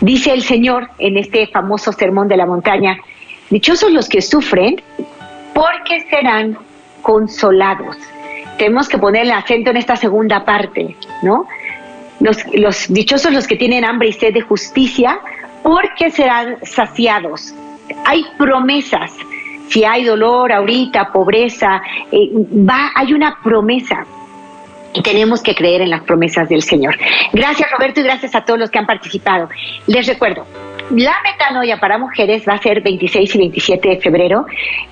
Dice 0.00 0.32
el 0.32 0.42
Señor 0.42 0.88
en 0.98 1.16
este 1.16 1.46
famoso 1.48 1.92
sermón 1.92 2.28
de 2.28 2.36
la 2.36 2.46
montaña, 2.46 2.98
dichosos 3.50 3.90
los 3.92 4.08
que 4.08 4.22
sufren 4.22 4.80
porque 5.54 6.06
serán 6.08 6.56
consolados. 7.02 7.96
Tenemos 8.58 8.88
que 8.88 8.98
poner 8.98 9.22
el 9.22 9.32
acento 9.32 9.70
en 9.70 9.76
esta 9.76 9.96
segunda 9.96 10.44
parte, 10.44 10.96
¿no? 11.22 11.46
Los, 12.20 12.38
los 12.54 12.88
dichosos 12.88 13.32
los 13.32 13.46
que 13.46 13.56
tienen 13.56 13.84
hambre 13.84 14.08
y 14.08 14.12
sed 14.12 14.34
de 14.34 14.42
justicia 14.42 15.18
porque 15.62 16.10
serán 16.10 16.56
saciados. 16.62 17.54
Hay 18.04 18.24
promesas. 18.38 19.12
Si 19.70 19.84
hay 19.84 20.04
dolor 20.04 20.52
ahorita, 20.52 21.12
pobreza, 21.12 21.80
eh, 22.10 22.28
va, 22.68 22.90
hay 22.94 23.12
una 23.12 23.38
promesa 23.42 24.04
y 24.92 25.02
tenemos 25.02 25.42
que 25.42 25.54
creer 25.54 25.82
en 25.82 25.90
las 25.90 26.02
promesas 26.02 26.48
del 26.48 26.62
Señor. 26.62 26.96
Gracias 27.32 27.70
Roberto 27.70 28.00
y 28.00 28.02
gracias 28.02 28.34
a 28.34 28.44
todos 28.44 28.58
los 28.58 28.70
que 28.70 28.78
han 28.78 28.86
participado. 28.86 29.48
Les 29.86 30.06
recuerdo, 30.08 30.44
la 30.90 31.14
metanoia 31.22 31.78
para 31.78 31.98
mujeres 31.98 32.42
va 32.48 32.54
a 32.54 32.58
ser 32.58 32.82
26 32.82 33.32
y 33.32 33.38
27 33.38 33.88
de 33.88 34.00
febrero. 34.00 34.44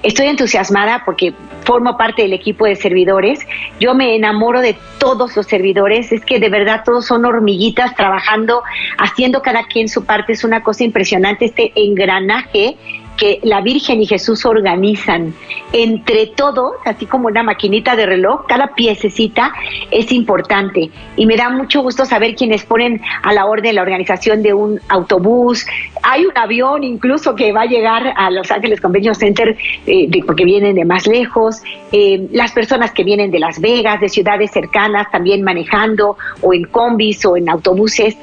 Estoy 0.04 0.28
entusiasmada 0.28 1.02
porque 1.04 1.34
formo 1.64 1.96
parte 1.96 2.22
del 2.22 2.32
equipo 2.32 2.66
de 2.66 2.76
servidores. 2.76 3.40
Yo 3.80 3.94
me 3.94 4.14
enamoro 4.14 4.60
de 4.60 4.76
todos 5.00 5.36
los 5.36 5.46
servidores. 5.46 6.12
Es 6.12 6.24
que 6.24 6.38
de 6.38 6.50
verdad 6.50 6.82
todos 6.84 7.06
son 7.06 7.24
hormiguitas 7.24 7.96
trabajando, 7.96 8.62
haciendo 8.96 9.42
cada 9.42 9.64
quien 9.64 9.88
su 9.88 10.04
parte. 10.04 10.34
Es 10.34 10.44
una 10.44 10.62
cosa 10.62 10.84
impresionante 10.84 11.46
este 11.46 11.72
engranaje 11.74 12.76
que 13.18 13.40
la 13.42 13.60
Virgen 13.60 14.00
y 14.00 14.06
Jesús 14.06 14.46
organizan 14.46 15.34
entre 15.72 16.28
todos, 16.28 16.72
así 16.86 17.04
como 17.04 17.26
una 17.26 17.42
maquinita 17.42 17.96
de 17.96 18.06
reloj, 18.06 18.46
cada 18.46 18.68
piececita 18.68 19.52
es 19.90 20.10
importante. 20.12 20.90
Y 21.16 21.26
me 21.26 21.36
da 21.36 21.50
mucho 21.50 21.82
gusto 21.82 22.06
saber 22.06 22.34
quiénes 22.34 22.64
ponen 22.64 23.02
a 23.22 23.32
la 23.34 23.44
orden 23.44 23.74
la 23.74 23.82
organización 23.82 24.42
de 24.42 24.54
un 24.54 24.80
autobús. 24.88 25.66
Hay 26.02 26.24
un 26.24 26.36
avión 26.36 26.84
incluso 26.84 27.34
que 27.34 27.52
va 27.52 27.62
a 27.62 27.66
llegar 27.66 28.14
a 28.16 28.30
Los 28.30 28.50
Ángeles 28.50 28.80
Convention 28.80 29.14
Center 29.14 29.56
eh, 29.86 30.08
porque 30.24 30.44
vienen 30.44 30.76
de 30.76 30.84
más 30.84 31.06
lejos. 31.06 31.62
Eh, 31.92 32.28
las 32.32 32.52
personas 32.52 32.92
que 32.92 33.04
vienen 33.04 33.30
de 33.30 33.40
Las 33.40 33.60
Vegas, 33.60 34.00
de 34.00 34.08
ciudades 34.08 34.52
cercanas, 34.52 35.10
también 35.10 35.42
manejando 35.42 36.16
o 36.40 36.54
en 36.54 36.64
combis 36.64 37.24
o 37.26 37.36
en 37.36 37.48
autobuses 37.48 38.16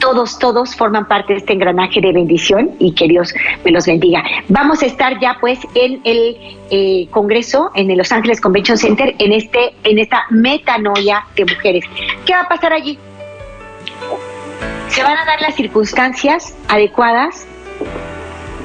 todos, 0.00 0.38
todos 0.38 0.74
forman 0.74 1.06
parte 1.06 1.34
de 1.34 1.38
este 1.38 1.52
engranaje 1.52 2.00
de 2.00 2.12
bendición 2.12 2.70
y 2.80 2.92
que 2.92 3.06
Dios 3.06 3.32
me 3.64 3.70
los 3.70 3.86
bendiga. 3.86 4.24
Vamos 4.48 4.82
a 4.82 4.86
estar 4.86 5.20
ya 5.20 5.36
pues 5.40 5.60
en 5.74 6.00
el 6.04 6.36
eh, 6.70 7.06
Congreso, 7.10 7.70
en 7.74 7.90
el 7.90 7.98
Los 7.98 8.10
Ángeles 8.10 8.40
Convention 8.40 8.78
Center, 8.78 9.14
en, 9.18 9.32
este, 9.32 9.74
en 9.84 9.98
esta 9.98 10.24
metanoia 10.30 11.24
de 11.36 11.44
mujeres. 11.44 11.84
¿Qué 12.26 12.32
va 12.32 12.40
a 12.40 12.48
pasar 12.48 12.72
allí? 12.72 12.98
Se 14.88 15.04
van 15.04 15.16
a 15.16 15.24
dar 15.24 15.40
las 15.40 15.54
circunstancias 15.54 16.56
adecuadas 16.66 17.46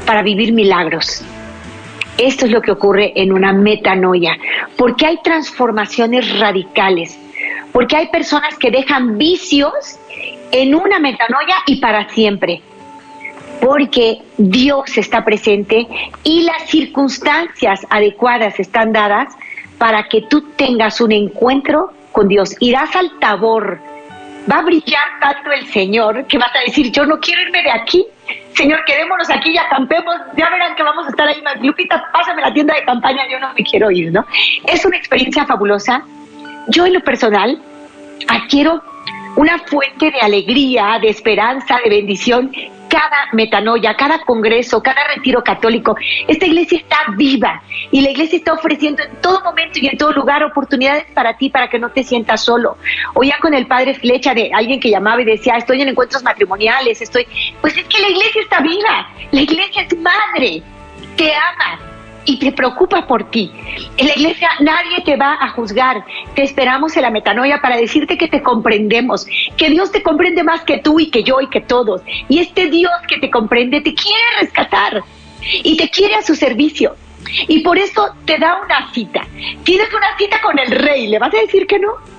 para 0.07 0.23
vivir 0.23 0.53
milagros. 0.53 1.23
Esto 2.17 2.45
es 2.45 2.51
lo 2.51 2.61
que 2.61 2.71
ocurre 2.71 3.11
en 3.15 3.33
una 3.33 3.51
metanoia, 3.51 4.37
porque 4.77 5.05
hay 5.05 5.19
transformaciones 5.21 6.39
radicales, 6.39 7.19
porque 7.73 7.97
hay 7.97 8.07
personas 8.07 8.57
que 8.57 8.71
dejan 8.71 9.17
vicios 9.17 9.99
en 10.51 10.75
una 10.75 10.99
metanoia 10.99 11.55
y 11.65 11.77
para 11.77 12.09
siempre. 12.09 12.61
Porque 13.61 14.19
Dios 14.37 14.97
está 14.97 15.23
presente 15.23 15.87
y 16.23 16.43
las 16.43 16.69
circunstancias 16.69 17.85
adecuadas 17.89 18.59
están 18.59 18.91
dadas 18.91 19.33
para 19.77 20.07
que 20.07 20.21
tú 20.21 20.41
tengas 20.55 21.01
un 21.01 21.11
encuentro 21.11 21.91
con 22.11 22.27
Dios. 22.27 22.55
Irás 22.59 22.95
al 22.95 23.11
tabor. 23.19 23.79
Va 24.49 24.59
a 24.59 24.61
brillar 24.61 25.03
tanto 25.19 25.51
el 25.51 25.65
Señor 25.67 26.25
que 26.27 26.37
vas 26.37 26.51
a 26.55 26.59
decir, 26.59 26.91
yo 26.91 27.05
no 27.05 27.19
quiero 27.19 27.41
irme 27.41 27.63
de 27.63 27.71
aquí. 27.71 28.05
Señor, 28.53 28.85
quedémonos 28.85 29.29
aquí 29.29 29.51
y 29.51 29.57
acampemos. 29.57 30.15
Ya 30.37 30.49
verán 30.49 30.75
que 30.75 30.83
vamos 30.83 31.07
a 31.07 31.09
estar 31.09 31.27
ahí. 31.27 31.41
Lupita, 31.61 32.03
pásame 32.13 32.41
la 32.41 32.53
tienda 32.53 32.75
de 32.75 32.85
campaña, 32.85 33.23
yo 33.29 33.39
no 33.39 33.53
me 33.53 33.63
quiero 33.63 33.89
ir, 33.89 34.11
¿no? 34.11 34.25
Es 34.67 34.85
una 34.85 34.97
experiencia 34.97 35.45
fabulosa. 35.45 36.03
Yo 36.67 36.85
en 36.85 36.93
lo 36.93 37.01
personal 37.01 37.59
adquiero 38.27 38.81
una 39.35 39.59
fuente 39.59 40.11
de 40.11 40.19
alegría, 40.19 40.97
de 41.01 41.09
esperanza, 41.09 41.77
de 41.83 41.89
bendición. 41.89 42.51
Cada 42.87 43.27
metanoia, 43.33 43.95
cada 43.97 44.19
congreso, 44.19 44.81
cada 44.81 45.03
retiro 45.15 45.43
católico, 45.43 45.97
esta 46.27 46.45
iglesia 46.45 46.77
está 46.77 46.97
viva 47.17 47.61
y 47.91 48.01
la 48.01 48.11
iglesia 48.11 48.37
está 48.37 48.53
ofreciendo 48.53 49.03
en 49.03 49.15
todo 49.21 49.41
momento 49.43 49.79
y 49.81 49.87
en 49.87 49.97
todo 49.97 50.13
lugar 50.13 50.43
oportunidades 50.43 51.05
para 51.13 51.35
ti, 51.35 51.49
para 51.49 51.67
que 51.67 51.79
no 51.79 51.89
te 51.89 52.03
sientas 52.03 52.45
solo. 52.45 52.77
Oía 53.15 53.35
con 53.41 53.53
el 53.53 53.67
padre 53.67 53.95
Flecha 53.95 54.33
de 54.33 54.51
alguien 54.53 54.79
que 54.79 54.91
llamaba 54.91 55.21
y 55.21 55.25
decía, 55.25 55.57
estoy 55.57 55.81
en 55.81 55.89
encuentros 55.89 56.23
matrimoniales, 56.23 57.01
estoy... 57.01 57.27
Pues 57.59 57.75
es 57.75 57.83
que 57.85 57.99
la 57.99 58.09
iglesia 58.09 58.41
está 58.41 58.61
viva, 58.61 59.09
la 59.31 59.41
iglesia 59.41 59.81
es 59.81 59.97
madre, 59.97 60.61
te 61.17 61.33
ama, 61.33 61.94
y 62.25 62.39
te 62.39 62.51
preocupa 62.51 63.07
por 63.07 63.29
ti. 63.29 63.51
En 63.97 64.07
la 64.07 64.13
iglesia 64.15 64.49
nadie 64.59 65.01
te 65.03 65.15
va 65.15 65.37
a 65.39 65.49
juzgar. 65.49 66.05
Te 66.35 66.43
esperamos 66.43 66.95
en 66.95 67.03
la 67.03 67.11
metanoia 67.11 67.61
para 67.61 67.77
decirte 67.77 68.17
que 68.17 68.27
te 68.27 68.41
comprendemos, 68.41 69.25
que 69.57 69.69
Dios 69.69 69.91
te 69.91 70.03
comprende 70.03 70.43
más 70.43 70.61
que 70.61 70.79
tú 70.79 70.99
y 70.99 71.09
que 71.09 71.23
yo 71.23 71.39
y 71.41 71.49
que 71.49 71.61
todos. 71.61 72.01
Y 72.27 72.39
este 72.39 72.69
Dios 72.69 72.91
que 73.07 73.19
te 73.19 73.29
comprende 73.29 73.81
te 73.81 73.93
quiere 73.93 74.23
rescatar 74.41 75.03
y 75.63 75.77
te 75.77 75.89
quiere 75.89 76.15
a 76.15 76.21
su 76.21 76.35
servicio. 76.35 76.95
Y 77.47 77.61
por 77.61 77.77
eso 77.77 78.07
te 78.25 78.37
da 78.37 78.61
una 78.63 78.91
cita. 78.91 79.25
Tienes 79.63 79.93
una 79.93 80.17
cita 80.17 80.41
con 80.41 80.57
el 80.59 80.71
rey. 80.71 81.07
¿Le 81.07 81.19
vas 81.19 81.33
a 81.33 81.37
decir 81.37 81.65
que 81.67 81.79
no? 81.79 82.14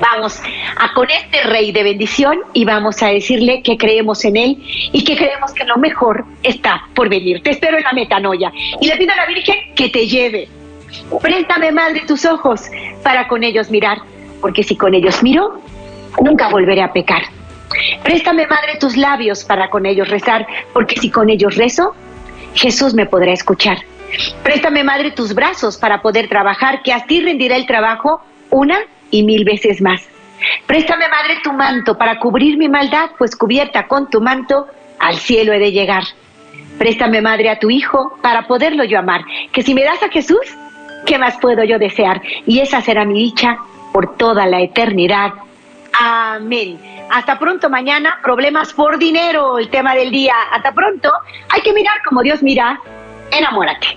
Vamos 0.00 0.42
a 0.76 0.92
con 0.92 1.08
este 1.08 1.42
rey 1.44 1.70
de 1.70 1.82
bendición 1.84 2.38
y 2.52 2.64
vamos 2.64 3.02
a 3.02 3.08
decirle 3.08 3.62
que 3.62 3.76
creemos 3.78 4.24
en 4.24 4.36
él 4.36 4.62
y 4.92 5.04
que 5.04 5.16
creemos 5.16 5.52
que 5.52 5.64
lo 5.64 5.76
mejor 5.76 6.24
está 6.42 6.82
por 6.94 7.08
venir. 7.08 7.42
Te 7.42 7.50
espero 7.50 7.76
en 7.76 7.84
la 7.84 7.92
metanoia 7.92 8.52
y 8.80 8.88
le 8.88 8.96
pido 8.96 9.12
a 9.12 9.16
la 9.16 9.26
Virgen 9.26 9.74
que 9.74 9.88
te 9.90 10.06
lleve. 10.06 10.48
Préstame, 11.20 11.70
Madre, 11.70 12.02
tus 12.06 12.24
ojos 12.24 12.62
para 13.02 13.28
con 13.28 13.44
ellos 13.44 13.70
mirar, 13.70 13.98
porque 14.40 14.62
si 14.62 14.76
con 14.76 14.94
ellos 14.94 15.22
miro, 15.22 15.60
nunca 16.20 16.48
volveré 16.48 16.82
a 16.82 16.92
pecar. 16.92 17.22
Préstame, 18.02 18.46
Madre, 18.46 18.76
tus 18.80 18.96
labios 18.96 19.44
para 19.44 19.70
con 19.70 19.86
ellos 19.86 20.08
rezar, 20.08 20.46
porque 20.72 20.96
si 21.00 21.10
con 21.10 21.30
ellos 21.30 21.56
rezo, 21.56 21.94
Jesús 22.54 22.94
me 22.94 23.06
podrá 23.06 23.32
escuchar. 23.32 23.78
Préstame, 24.42 24.84
Madre, 24.84 25.12
tus 25.12 25.34
brazos 25.34 25.76
para 25.76 26.02
poder 26.02 26.28
trabajar, 26.28 26.82
que 26.82 26.92
a 26.92 27.06
ti 27.06 27.20
rendirá 27.20 27.56
el 27.56 27.66
trabajo 27.66 28.20
una 28.50 28.78
y 29.14 29.22
mil 29.22 29.44
veces 29.44 29.80
más. 29.80 30.08
Préstame, 30.66 31.08
Madre, 31.08 31.38
tu 31.42 31.52
manto 31.52 31.96
para 31.96 32.18
cubrir 32.18 32.58
mi 32.58 32.68
maldad, 32.68 33.10
pues 33.16 33.36
cubierta 33.36 33.86
con 33.86 34.10
tu 34.10 34.20
manto, 34.20 34.66
al 34.98 35.16
cielo 35.16 35.52
he 35.52 35.60
de 35.60 35.70
llegar. 35.70 36.02
Préstame, 36.78 37.20
Madre, 37.20 37.48
a 37.50 37.60
tu 37.60 37.70
Hijo 37.70 38.18
para 38.22 38.48
poderlo 38.48 38.82
yo 38.82 38.98
amar, 38.98 39.24
que 39.52 39.62
si 39.62 39.72
me 39.72 39.84
das 39.84 40.02
a 40.02 40.08
Jesús, 40.08 40.40
¿qué 41.06 41.16
más 41.16 41.38
puedo 41.38 41.62
yo 41.62 41.78
desear? 41.78 42.20
Y 42.44 42.58
esa 42.58 42.80
será 42.80 43.04
mi 43.04 43.14
dicha 43.14 43.58
por 43.92 44.16
toda 44.16 44.46
la 44.46 44.60
eternidad. 44.60 45.32
Amén. 45.92 46.80
Hasta 47.08 47.38
pronto 47.38 47.70
mañana, 47.70 48.18
problemas 48.20 48.72
por 48.72 48.98
dinero, 48.98 49.58
el 49.58 49.68
tema 49.68 49.94
del 49.94 50.10
día. 50.10 50.34
Hasta 50.50 50.72
pronto, 50.72 51.12
hay 51.50 51.60
que 51.60 51.72
mirar 51.72 52.02
como 52.04 52.20
Dios 52.22 52.42
mira, 52.42 52.80
enamórate. 53.30 53.96